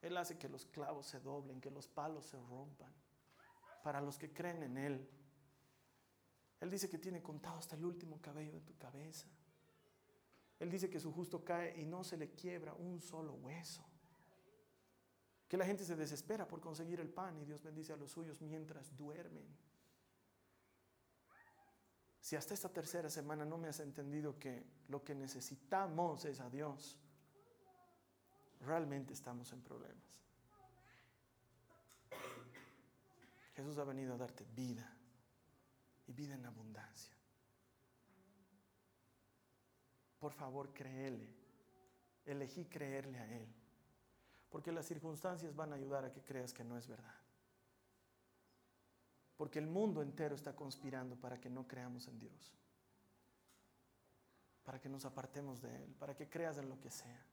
Él 0.02 0.18
hace 0.18 0.38
que 0.38 0.50
los 0.50 0.66
clavos 0.66 1.06
se 1.06 1.22
doblen, 1.22 1.62
que 1.62 1.72
los 1.72 1.88
palos 1.88 2.26
se 2.26 2.38
rompan, 2.38 2.92
para 3.84 4.02
los 4.02 4.18
que 4.18 4.34
creen 4.34 4.64
en 4.64 4.78
Él. 4.78 5.10
Él 6.60 6.70
dice 6.70 6.90
que 6.90 6.98
tiene 6.98 7.22
contado 7.22 7.58
hasta 7.58 7.76
el 7.76 7.86
último 7.86 8.22
cabello 8.22 8.52
de 8.52 8.62
tu 8.62 8.78
cabeza. 8.78 9.28
Él 10.60 10.70
dice 10.70 10.90
que 10.90 11.00
su 11.00 11.12
justo 11.14 11.44
cae 11.44 11.80
y 11.80 11.86
no 11.86 12.04
se 12.04 12.18
le 12.18 12.32
quiebra 12.32 12.74
un 12.74 13.00
solo 13.00 13.34
hueso. 13.36 13.84
Que 15.48 15.58
la 15.58 15.66
gente 15.66 15.86
se 15.86 15.96
desespera 15.96 16.48
por 16.48 16.60
conseguir 16.60 17.00
el 17.00 17.10
pan 17.10 17.38
y 17.38 17.46
Dios 17.46 17.64
bendice 17.64 17.94
a 17.94 17.98
los 17.98 18.12
suyos 18.12 18.42
mientras 18.42 18.96
duermen. 18.96 19.48
Si 22.20 22.36
hasta 22.36 22.54
esta 22.54 22.70
tercera 22.70 23.10
semana 23.10 23.46
no 23.46 23.58
me 23.58 23.70
has 23.70 23.80
entendido 23.80 24.38
que 24.38 24.66
lo 24.90 25.04
que 25.04 25.16
necesitamos 25.16 26.26
es 26.26 26.42
a 26.42 26.50
Dios, 26.50 26.98
realmente 28.60 29.14
estamos 29.14 29.52
en 29.54 29.62
problemas. 29.62 30.04
Jesús 33.56 33.78
ha 33.78 33.86
venido 33.86 34.14
a 34.14 34.18
darte 34.18 34.46
vida 34.56 34.99
y 36.10 36.14
vida 36.14 36.34
en 36.34 36.44
abundancia. 36.44 37.16
Por 40.18 40.34
favor, 40.34 40.74
créele. 40.74 41.30
Elegí 42.26 42.66
creerle 42.66 43.20
a 43.20 43.32
Él. 43.32 43.48
Porque 44.50 44.72
las 44.72 44.88
circunstancias 44.88 45.56
van 45.56 45.72
a 45.72 45.76
ayudar 45.76 46.04
a 46.04 46.12
que 46.12 46.24
creas 46.24 46.52
que 46.52 46.64
no 46.64 46.78
es 46.78 46.88
verdad. 46.88 47.16
Porque 49.38 49.60
el 49.60 49.68
mundo 49.68 50.02
entero 50.02 50.34
está 50.34 50.56
conspirando 50.56 51.16
para 51.16 51.40
que 51.40 51.50
no 51.50 51.68
creamos 51.68 52.08
en 52.08 52.18
Dios. 52.18 52.58
Para 54.64 54.82
que 54.82 54.90
nos 54.90 55.06
apartemos 55.06 55.62
de 55.62 55.84
Él. 55.84 55.96
Para 56.00 56.16
que 56.16 56.28
creas 56.28 56.58
en 56.58 56.70
lo 56.70 56.80
que 56.80 56.90
sea. 56.90 57.24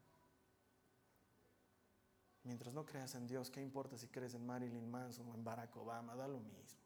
Mientras 2.45 2.74
no 2.74 2.85
creas 2.85 3.14
en 3.14 3.27
Dios, 3.27 3.51
¿qué 3.51 3.62
importa 3.62 3.97
si 3.97 4.07
crees 4.09 4.35
en 4.35 4.45
Marilyn 4.45 4.89
Manson 4.89 5.29
o 5.31 5.35
en 5.35 5.43
Barack 5.43 5.74
Obama? 5.77 6.14
Da 6.14 6.29
lo 6.29 6.41
mismo. 6.41 6.86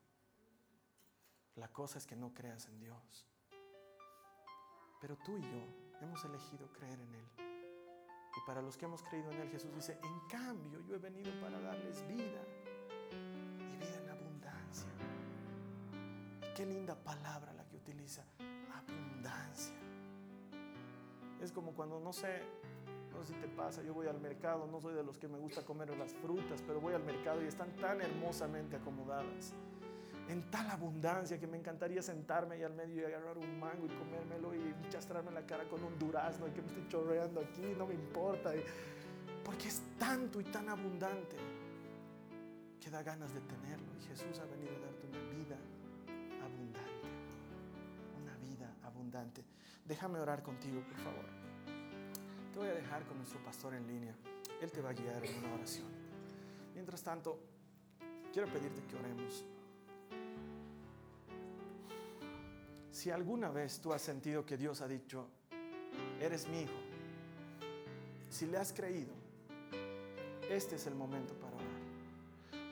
La 1.57 1.69
cosa 1.69 1.99
es 1.99 2.07
que 2.07 2.17
no 2.17 2.33
creas 2.33 2.67
en 2.67 2.79
Dios. 2.79 3.27
Pero 5.01 5.17
tú 5.17 5.37
y 5.37 5.43
yo 5.43 5.67
hemos 6.01 6.25
elegido 6.25 6.73
creer 6.73 7.01
en 7.01 7.15
Él. 7.15 7.29
Y 8.37 8.47
para 8.47 8.63
los 8.63 8.77
que 8.77 8.85
hemos 8.85 9.03
creído 9.03 9.31
en 9.33 9.41
Él, 9.41 9.51
Jesús 9.51 9.75
dice, 9.75 9.99
en 10.03 10.21
cambio 10.29 10.81
yo 10.87 10.95
he 10.95 10.99
venido 10.99 11.33
para 11.41 11.61
darles 11.61 12.07
vida 12.07 12.43
y 13.11 13.77
vida 13.77 14.03
en 14.03 14.11
abundancia. 14.11 14.91
Y 16.43 16.55
qué 16.55 16.65
linda 16.65 16.95
palabra 16.95 17.53
la 17.53 17.67
que 17.67 17.77
utiliza, 17.77 18.25
abundancia. 18.73 19.75
Es 21.41 21.51
como 21.51 21.73
cuando, 21.73 21.99
no 21.99 22.13
sé, 22.13 22.43
no 23.11 23.25
sé 23.25 23.35
si 23.35 23.41
te 23.41 23.49
pasa, 23.49 23.83
yo 23.83 23.95
voy 23.95 24.07
al 24.07 24.21
mercado, 24.21 24.67
no 24.67 24.81
soy 24.81 24.95
de 24.95 25.03
los 25.03 25.19
que 25.19 25.27
me 25.27 25.39
gusta 25.39 25.65
comer 25.65 25.91
las 25.97 26.13
frutas, 26.15 26.63
pero 26.67 26.81
voy 26.81 26.95
al 26.95 27.03
mercado 27.03 27.43
y 27.43 27.47
están 27.47 27.75
tan 27.77 28.01
hermosamente 28.01 28.77
acomodadas 28.77 29.55
en 30.31 30.49
tal 30.49 30.71
abundancia 30.71 31.41
que 31.41 31.47
me 31.49 31.59
encantaría 31.59 32.01
sentarme 32.03 32.55
ahí 32.55 32.63
al 32.63 32.73
medio 32.73 33.03
y 33.03 33.05
agarrar 33.05 33.37
un 33.37 33.59
mango 33.59 33.87
y 33.87 33.89
comérmelo 33.89 34.55
y 34.55 34.89
chastrarme 34.89 35.33
la 35.33 35.45
cara 35.45 35.65
con 35.65 35.83
un 35.83 35.99
durazno 35.99 36.47
y 36.47 36.53
que 36.53 36.63
me 36.63 36.69
estoy 36.69 36.87
chorreando 36.89 37.41
aquí, 37.41 37.75
no 37.77 37.87
me 37.87 37.95
importa. 37.95 38.53
Porque 39.45 39.67
es 39.67 39.83
tanto 39.99 40.41
y 40.41 40.45
tan 40.45 40.69
abundante 40.69 41.37
que 42.81 42.91
da 42.91 43.03
ganas 43.03 43.35
de 43.35 43.41
tenerlo. 43.41 43.93
Y 43.99 44.07
Jesús 44.07 44.39
ha 44.39 44.45
venido 44.45 44.77
a 44.77 44.81
darte 44.81 45.07
una 45.09 45.19
vida 45.35 45.57
abundante. 46.45 47.09
Una 48.23 48.37
vida 48.37 48.73
abundante. 48.85 49.45
Déjame 49.85 50.21
orar 50.21 50.45
contigo, 50.45 50.81
por 50.83 50.99
favor. 50.99 51.25
Te 52.53 52.59
voy 52.59 52.69
a 52.69 52.75
dejar 52.75 53.05
con 53.05 53.17
nuestro 53.17 53.43
pastor 53.43 53.75
en 53.75 53.85
línea. 53.89 54.15
Él 54.61 54.71
te 54.71 54.81
va 54.81 54.91
a 54.91 54.93
guiar 54.93 55.25
en 55.25 55.39
una 55.39 55.55
oración. 55.55 55.89
Mientras 56.73 57.03
tanto, 57.03 57.41
quiero 58.33 58.47
pedirte 58.47 58.81
que 58.85 58.97
oremos. 58.97 59.45
Si 62.91 63.11
alguna 63.11 63.51
vez 63.51 63.81
tú 63.81 63.93
has 63.93 64.03
sentido 64.03 64.45
que 64.45 64.57
Dios 64.57 64.81
ha 64.81 64.89
dicho, 64.89 65.29
eres 66.21 66.49
mi 66.49 66.63
hijo, 66.63 66.75
si 68.29 68.47
le 68.47 68.59
has 68.59 68.73
creído, 68.73 69.13
este 70.49 70.77
es 70.77 70.87
el 70.87 70.95
momento 70.95 71.35
para 71.35 71.55
orar. 71.55 71.67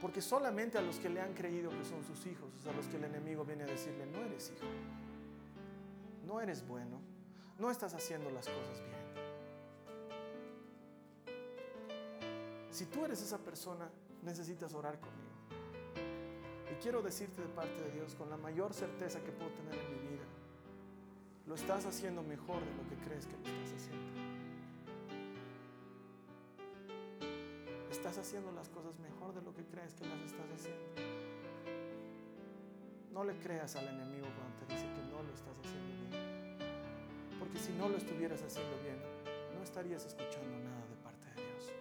Porque 0.00 0.20
solamente 0.20 0.78
a 0.78 0.82
los 0.82 0.98
que 0.98 1.08
le 1.08 1.20
han 1.20 1.34
creído 1.34 1.70
que 1.70 1.84
son 1.84 2.04
sus 2.04 2.26
hijos, 2.26 2.52
es 2.60 2.66
a 2.66 2.72
los 2.72 2.86
que 2.86 2.96
el 2.96 3.04
enemigo 3.04 3.44
viene 3.44 3.64
a 3.64 3.66
decirle, 3.66 4.06
no 4.06 4.24
eres 4.24 4.52
hijo, 4.54 4.66
no 6.26 6.40
eres 6.40 6.66
bueno, 6.66 7.00
no 7.58 7.70
estás 7.70 7.94
haciendo 7.94 8.30
las 8.30 8.46
cosas 8.46 8.80
bien. 8.80 8.98
Si 12.70 12.86
tú 12.86 13.04
eres 13.04 13.20
esa 13.22 13.38
persona, 13.38 13.90
necesitas 14.22 14.72
orar 14.74 15.00
conmigo. 15.00 15.27
Y 16.70 16.74
quiero 16.82 17.02
decirte 17.02 17.42
de 17.42 17.48
parte 17.48 17.80
de 17.82 17.90
Dios 17.92 18.14
con 18.14 18.28
la 18.30 18.36
mayor 18.36 18.74
certeza 18.74 19.20
que 19.20 19.32
puedo 19.32 19.50
tener 19.50 19.74
en 19.74 19.90
mi 19.92 20.08
vida, 20.10 20.24
lo 21.46 21.54
estás 21.54 21.86
haciendo 21.86 22.22
mejor 22.22 22.60
de 22.60 22.74
lo 22.76 22.88
que 22.88 22.96
crees 23.06 23.26
que 23.26 23.32
lo 23.32 23.44
estás 23.44 23.72
haciendo. 23.74 24.08
Estás 27.90 28.18
haciendo 28.18 28.52
las 28.52 28.68
cosas 28.68 28.98
mejor 28.98 29.34
de 29.34 29.42
lo 29.42 29.54
que 29.54 29.64
crees 29.64 29.94
que 29.94 30.04
las 30.06 30.20
estás 30.20 30.50
haciendo. 30.54 30.84
No 33.12 33.24
le 33.24 33.34
creas 33.38 33.74
al 33.76 33.88
enemigo 33.88 34.26
cuando 34.36 34.58
te 34.58 34.74
dice 34.74 34.86
que 34.94 35.02
no 35.10 35.22
lo 35.22 35.32
estás 35.32 35.58
haciendo 35.58 36.10
bien. 36.10 36.58
Porque 37.38 37.58
si 37.58 37.72
no 37.72 37.88
lo 37.88 37.96
estuvieras 37.96 38.42
haciendo 38.42 38.76
bien, 38.82 38.98
no 39.56 39.62
estarías 39.64 40.04
escuchando 40.04 40.58
nada 40.58 40.86
de 40.86 40.96
parte 41.02 41.26
de 41.30 41.46
Dios. 41.48 41.72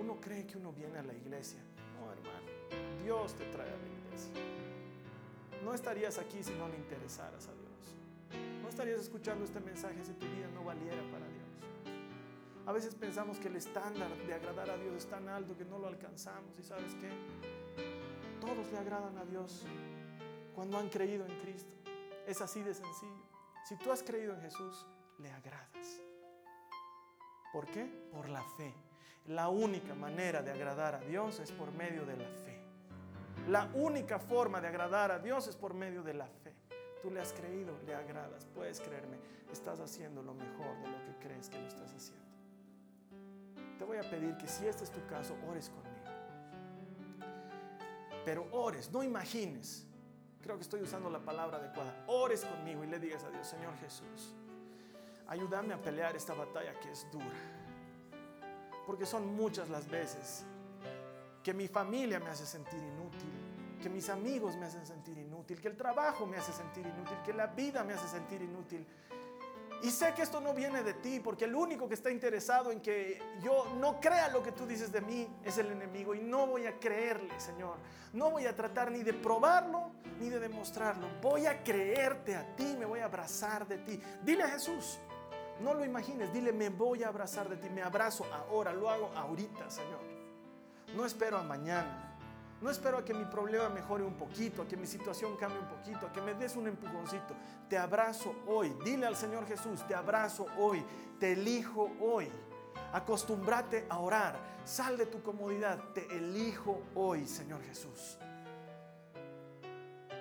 Uno 0.00 0.20
cree 0.20 0.46
que 0.46 0.56
uno 0.56 0.72
viene 0.72 0.98
a 0.98 1.02
la 1.02 1.14
iglesia. 1.14 1.60
No, 2.04 2.12
hermano. 2.12 3.02
Dios 3.02 3.34
te 3.34 3.44
trae 3.46 3.68
a 3.68 3.76
la 3.76 3.86
iglesia. 3.86 4.34
No 5.64 5.72
estarías 5.72 6.18
aquí 6.18 6.42
si 6.42 6.52
no 6.54 6.68
le 6.68 6.76
interesaras 6.76 7.48
a 7.48 7.52
Dios. 7.52 8.60
No 8.62 8.68
estarías 8.68 9.00
escuchando 9.00 9.44
este 9.44 9.60
mensaje 9.60 10.04
si 10.04 10.12
tu 10.12 10.26
vida 10.26 10.48
no 10.52 10.64
valiera 10.64 11.02
para 11.10 11.26
Dios. 11.26 11.44
A 12.66 12.72
veces 12.72 12.94
pensamos 12.94 13.38
que 13.38 13.48
el 13.48 13.56
estándar 13.56 14.14
de 14.26 14.34
agradar 14.34 14.70
a 14.70 14.76
Dios 14.76 14.94
es 14.96 15.06
tan 15.06 15.28
alto 15.28 15.56
que 15.56 15.64
no 15.64 15.78
lo 15.78 15.86
alcanzamos. 15.86 16.58
¿Y 16.58 16.62
sabes 16.62 16.94
qué? 16.94 17.10
Todos 18.40 18.70
le 18.72 18.78
agradan 18.78 19.16
a 19.18 19.24
Dios 19.24 19.64
cuando 20.54 20.78
han 20.78 20.88
creído 20.88 21.26
en 21.26 21.40
Cristo. 21.40 21.72
Es 22.26 22.40
así 22.40 22.62
de 22.62 22.74
sencillo. 22.74 23.24
Si 23.68 23.76
tú 23.76 23.92
has 23.92 24.02
creído 24.02 24.34
en 24.34 24.40
Jesús, 24.40 24.86
le 25.18 25.30
agradas. 25.30 26.00
¿Por 27.52 27.66
qué? 27.66 27.84
Por 28.12 28.28
la 28.28 28.42
fe. 28.56 28.74
La 29.26 29.48
única 29.48 29.94
manera 29.94 30.42
de 30.42 30.50
agradar 30.50 30.96
a 30.96 31.00
Dios 31.00 31.40
es 31.40 31.50
por 31.50 31.72
medio 31.72 32.04
de 32.04 32.16
la 32.16 32.28
fe. 32.28 32.60
La 33.48 33.70
única 33.74 34.18
forma 34.18 34.60
de 34.60 34.68
agradar 34.68 35.10
a 35.10 35.18
Dios 35.18 35.48
es 35.48 35.56
por 35.56 35.72
medio 35.72 36.02
de 36.02 36.14
la 36.14 36.26
fe. 36.26 36.52
Tú 37.02 37.10
le 37.10 37.20
has 37.20 37.32
creído, 37.32 37.74
le 37.86 37.94
agradas. 37.94 38.46
Puedes 38.54 38.80
creerme, 38.80 39.18
estás 39.50 39.80
haciendo 39.80 40.22
lo 40.22 40.34
mejor 40.34 40.78
de 40.82 40.88
lo 40.88 41.04
que 41.04 41.26
crees 41.26 41.48
que 41.48 41.58
lo 41.58 41.66
estás 41.66 41.92
haciendo. 41.94 42.24
Te 43.78 43.84
voy 43.84 43.98
a 43.98 44.02
pedir 44.02 44.36
que 44.36 44.46
si 44.46 44.66
este 44.66 44.84
es 44.84 44.90
tu 44.90 45.04
caso, 45.06 45.34
ores 45.48 45.70
conmigo. 45.70 45.94
Pero 48.24 48.46
ores, 48.52 48.90
no 48.90 49.02
imagines. 49.02 49.86
Creo 50.42 50.56
que 50.56 50.62
estoy 50.62 50.82
usando 50.82 51.08
la 51.08 51.20
palabra 51.20 51.56
adecuada. 51.56 52.04
Ores 52.06 52.44
conmigo 52.44 52.84
y 52.84 52.86
le 52.88 52.98
digas 52.98 53.24
a 53.24 53.30
Dios, 53.30 53.46
Señor 53.46 53.74
Jesús, 53.78 54.34
ayúdame 55.26 55.72
a 55.72 55.80
pelear 55.80 56.14
esta 56.14 56.34
batalla 56.34 56.78
que 56.80 56.90
es 56.90 57.06
dura. 57.10 57.53
Porque 58.86 59.06
son 59.06 59.34
muchas 59.34 59.68
las 59.70 59.88
veces 59.88 60.44
que 61.42 61.52
mi 61.52 61.68
familia 61.68 62.18
me 62.20 62.30
hace 62.30 62.46
sentir 62.46 62.80
inútil, 62.82 63.78
que 63.82 63.90
mis 63.90 64.08
amigos 64.08 64.56
me 64.56 64.66
hacen 64.66 64.86
sentir 64.86 65.18
inútil, 65.18 65.60
que 65.60 65.68
el 65.68 65.76
trabajo 65.76 66.26
me 66.26 66.38
hace 66.38 66.52
sentir 66.52 66.86
inútil, 66.86 67.18
que 67.24 67.34
la 67.34 67.48
vida 67.48 67.84
me 67.84 67.92
hace 67.92 68.08
sentir 68.08 68.40
inútil. 68.40 68.86
Y 69.82 69.90
sé 69.90 70.14
que 70.14 70.22
esto 70.22 70.40
no 70.40 70.54
viene 70.54 70.82
de 70.82 70.94
ti, 70.94 71.20
porque 71.20 71.44
el 71.44 71.54
único 71.54 71.86
que 71.86 71.94
está 71.94 72.10
interesado 72.10 72.72
en 72.72 72.80
que 72.80 73.20
yo 73.42 73.66
no 73.78 74.00
crea 74.00 74.30
lo 74.30 74.42
que 74.42 74.52
tú 74.52 74.66
dices 74.66 74.90
de 74.90 75.02
mí 75.02 75.28
es 75.44 75.58
el 75.58 75.70
enemigo. 75.70 76.14
Y 76.14 76.20
no 76.20 76.46
voy 76.46 76.64
a 76.64 76.80
creerle, 76.80 77.38
Señor. 77.38 77.76
No 78.14 78.30
voy 78.30 78.46
a 78.46 78.56
tratar 78.56 78.90
ni 78.90 79.02
de 79.02 79.12
probarlo 79.12 79.90
ni 80.18 80.30
de 80.30 80.40
demostrarlo. 80.40 81.06
Voy 81.20 81.44
a 81.44 81.62
creerte 81.62 82.34
a 82.34 82.56
ti, 82.56 82.76
me 82.78 82.86
voy 82.86 83.00
a 83.00 83.04
abrazar 83.04 83.68
de 83.68 83.76
ti. 83.76 84.00
Dile 84.22 84.44
a 84.44 84.48
Jesús, 84.48 84.98
no 85.60 85.74
lo 85.74 85.84
imagines, 85.84 86.32
dile, 86.32 86.52
me 86.52 86.68
voy 86.68 87.04
a 87.04 87.08
abrazar 87.08 87.48
de 87.48 87.56
ti. 87.56 87.68
Me 87.70 87.82
abrazo 87.82 88.24
ahora, 88.32 88.72
lo 88.72 88.90
hago 88.90 89.10
ahorita, 89.14 89.70
Señor. 89.70 90.00
No 90.96 91.04
espero 91.04 91.38
a 91.38 91.42
mañana. 91.42 92.10
No 92.60 92.70
espero 92.70 92.98
a 92.98 93.04
que 93.04 93.12
mi 93.12 93.24
problema 93.26 93.68
mejore 93.68 94.04
un 94.04 94.14
poquito, 94.14 94.62
a 94.62 94.66
que 94.66 94.76
mi 94.76 94.86
situación 94.86 95.36
cambie 95.36 95.58
un 95.58 95.66
poquito, 95.66 96.06
a 96.06 96.12
que 96.12 96.22
me 96.22 96.34
des 96.34 96.56
un 96.56 96.66
empujoncito. 96.66 97.34
Te 97.68 97.76
abrazo 97.76 98.34
hoy. 98.46 98.74
Dile 98.84 99.06
al 99.06 99.16
Señor 99.16 99.46
Jesús, 99.46 99.86
te 99.86 99.94
abrazo 99.94 100.46
hoy, 100.56 100.82
te 101.20 101.32
elijo 101.32 101.90
hoy. 102.00 102.30
Acostúmbrate 102.92 103.86
a 103.88 103.98
orar. 103.98 104.38
Sal 104.64 104.96
de 104.96 105.06
tu 105.06 105.22
comodidad. 105.22 105.78
Te 105.92 106.06
elijo 106.16 106.80
hoy, 106.94 107.26
Señor 107.26 107.62
Jesús. 107.64 108.18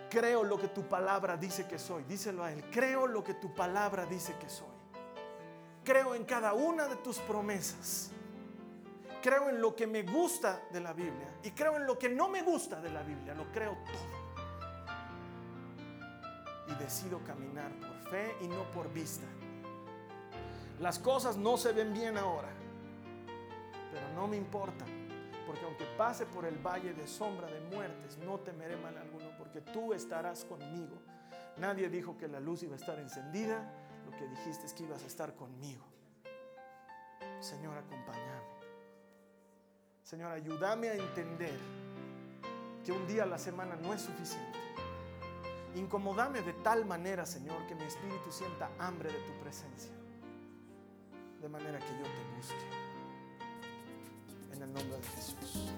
Creo 0.09 0.43
lo 0.43 0.59
que 0.59 0.67
tu 0.67 0.84
palabra 0.84 1.38
dice 1.38 1.67
que 1.67 1.79
soy. 1.79 2.03
Díselo 2.03 2.43
a 2.43 2.51
Él. 2.51 2.63
Creo 2.71 3.07
lo 3.07 3.23
que 3.23 3.36
tu 3.36 3.53
palabra 3.55 4.05
dice 4.05 4.36
que 4.38 4.49
soy. 4.49 4.72
Creo 5.84 6.15
en 6.15 6.23
cada 6.23 6.53
una 6.53 6.88
de 6.88 6.95
tus 6.97 7.19
promesas. 7.19 8.11
Creo 9.21 9.49
en 9.49 9.61
lo 9.61 9.75
que 9.75 9.88
me 9.88 10.03
gusta 10.03 10.61
de 10.71 10.81
la 10.81 10.93
Biblia 10.93 11.39
y 11.43 11.51
creo 11.51 11.77
en 11.77 11.86
lo 11.86 11.97
que 11.97 12.09
no 12.09 12.27
me 12.27 12.41
gusta 12.41 12.81
de 12.81 12.89
la 12.89 13.03
Biblia. 13.03 13.34
Lo 13.34 13.51
creo 13.51 13.77
todo. 13.91 14.23
Y 16.67 16.75
decido 16.84 17.23
caminar 17.23 17.71
por 17.79 18.11
fe 18.11 18.36
y 18.41 18.47
no 18.47 18.69
por 18.71 18.91
vista. 18.91 19.25
Las 20.79 20.99
cosas 20.99 21.38
no 21.38 21.55
se 21.55 21.71
ven 21.71 21.93
bien 21.93 22.17
ahora, 22.17 22.49
pero 23.91 24.09
no 24.15 24.27
me 24.27 24.36
importa, 24.36 24.84
porque 25.45 25.63
aunque 25.63 25.86
pase 25.97 26.25
por 26.25 26.45
el 26.45 26.57
valle 26.57 26.93
de 26.93 27.07
sombra 27.07 27.47
de 27.47 27.61
muertes, 27.61 28.17
no 28.17 28.39
temeré 28.39 28.75
mal 28.77 28.97
alguno, 28.97 29.29
porque 29.38 29.61
tú 29.61 29.93
estarás 29.93 30.43
conmigo. 30.43 30.97
Nadie 31.57 31.89
dijo 31.89 32.17
que 32.17 32.27
la 32.27 32.39
luz 32.39 32.63
iba 32.63 32.73
a 32.73 32.77
estar 32.77 32.99
encendida, 32.99 33.63
lo 34.14 34.20
que 34.20 34.28
dijiste 34.28 34.74
que 34.76 34.84
ibas 34.84 35.03
a 35.03 35.07
estar 35.07 35.36
conmigo. 35.36 35.84
Señor, 37.39 37.78
acompáñame. 37.78 38.43
Señor, 40.03 40.32
ayúdame 40.32 40.89
a 40.89 40.95
entender 40.95 41.57
que 42.86 42.91
un 42.91 43.07
día 43.07 43.24
a 43.24 43.26
la 43.26 43.38
semana 43.38 43.76
no 43.76 43.93
es 43.93 44.01
suficiente. 44.01 44.59
Incomodame 45.76 46.41
de 46.41 46.53
tal 46.53 46.86
manera, 46.86 47.26
Señor, 47.26 47.66
que 47.68 47.76
mi 47.76 47.84
espíritu 47.84 48.32
sienta 48.32 48.70
hambre 48.78 49.11
de 49.11 49.20
tu 49.20 49.34
presencia. 49.41 49.91
De 51.41 51.49
manera 51.49 51.80
que 51.80 51.97
yo 51.97 52.03
te 52.03 52.36
busque. 52.36 52.68
En 54.51 54.61
el 54.61 54.74
nombre 54.74 54.97
de 54.97 55.07
Jesús. 55.07 55.74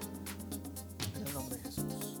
En 1.14 1.26
el 1.26 1.34
nombre 1.34 1.56
de 1.56 1.64
Jesús. 1.64 2.20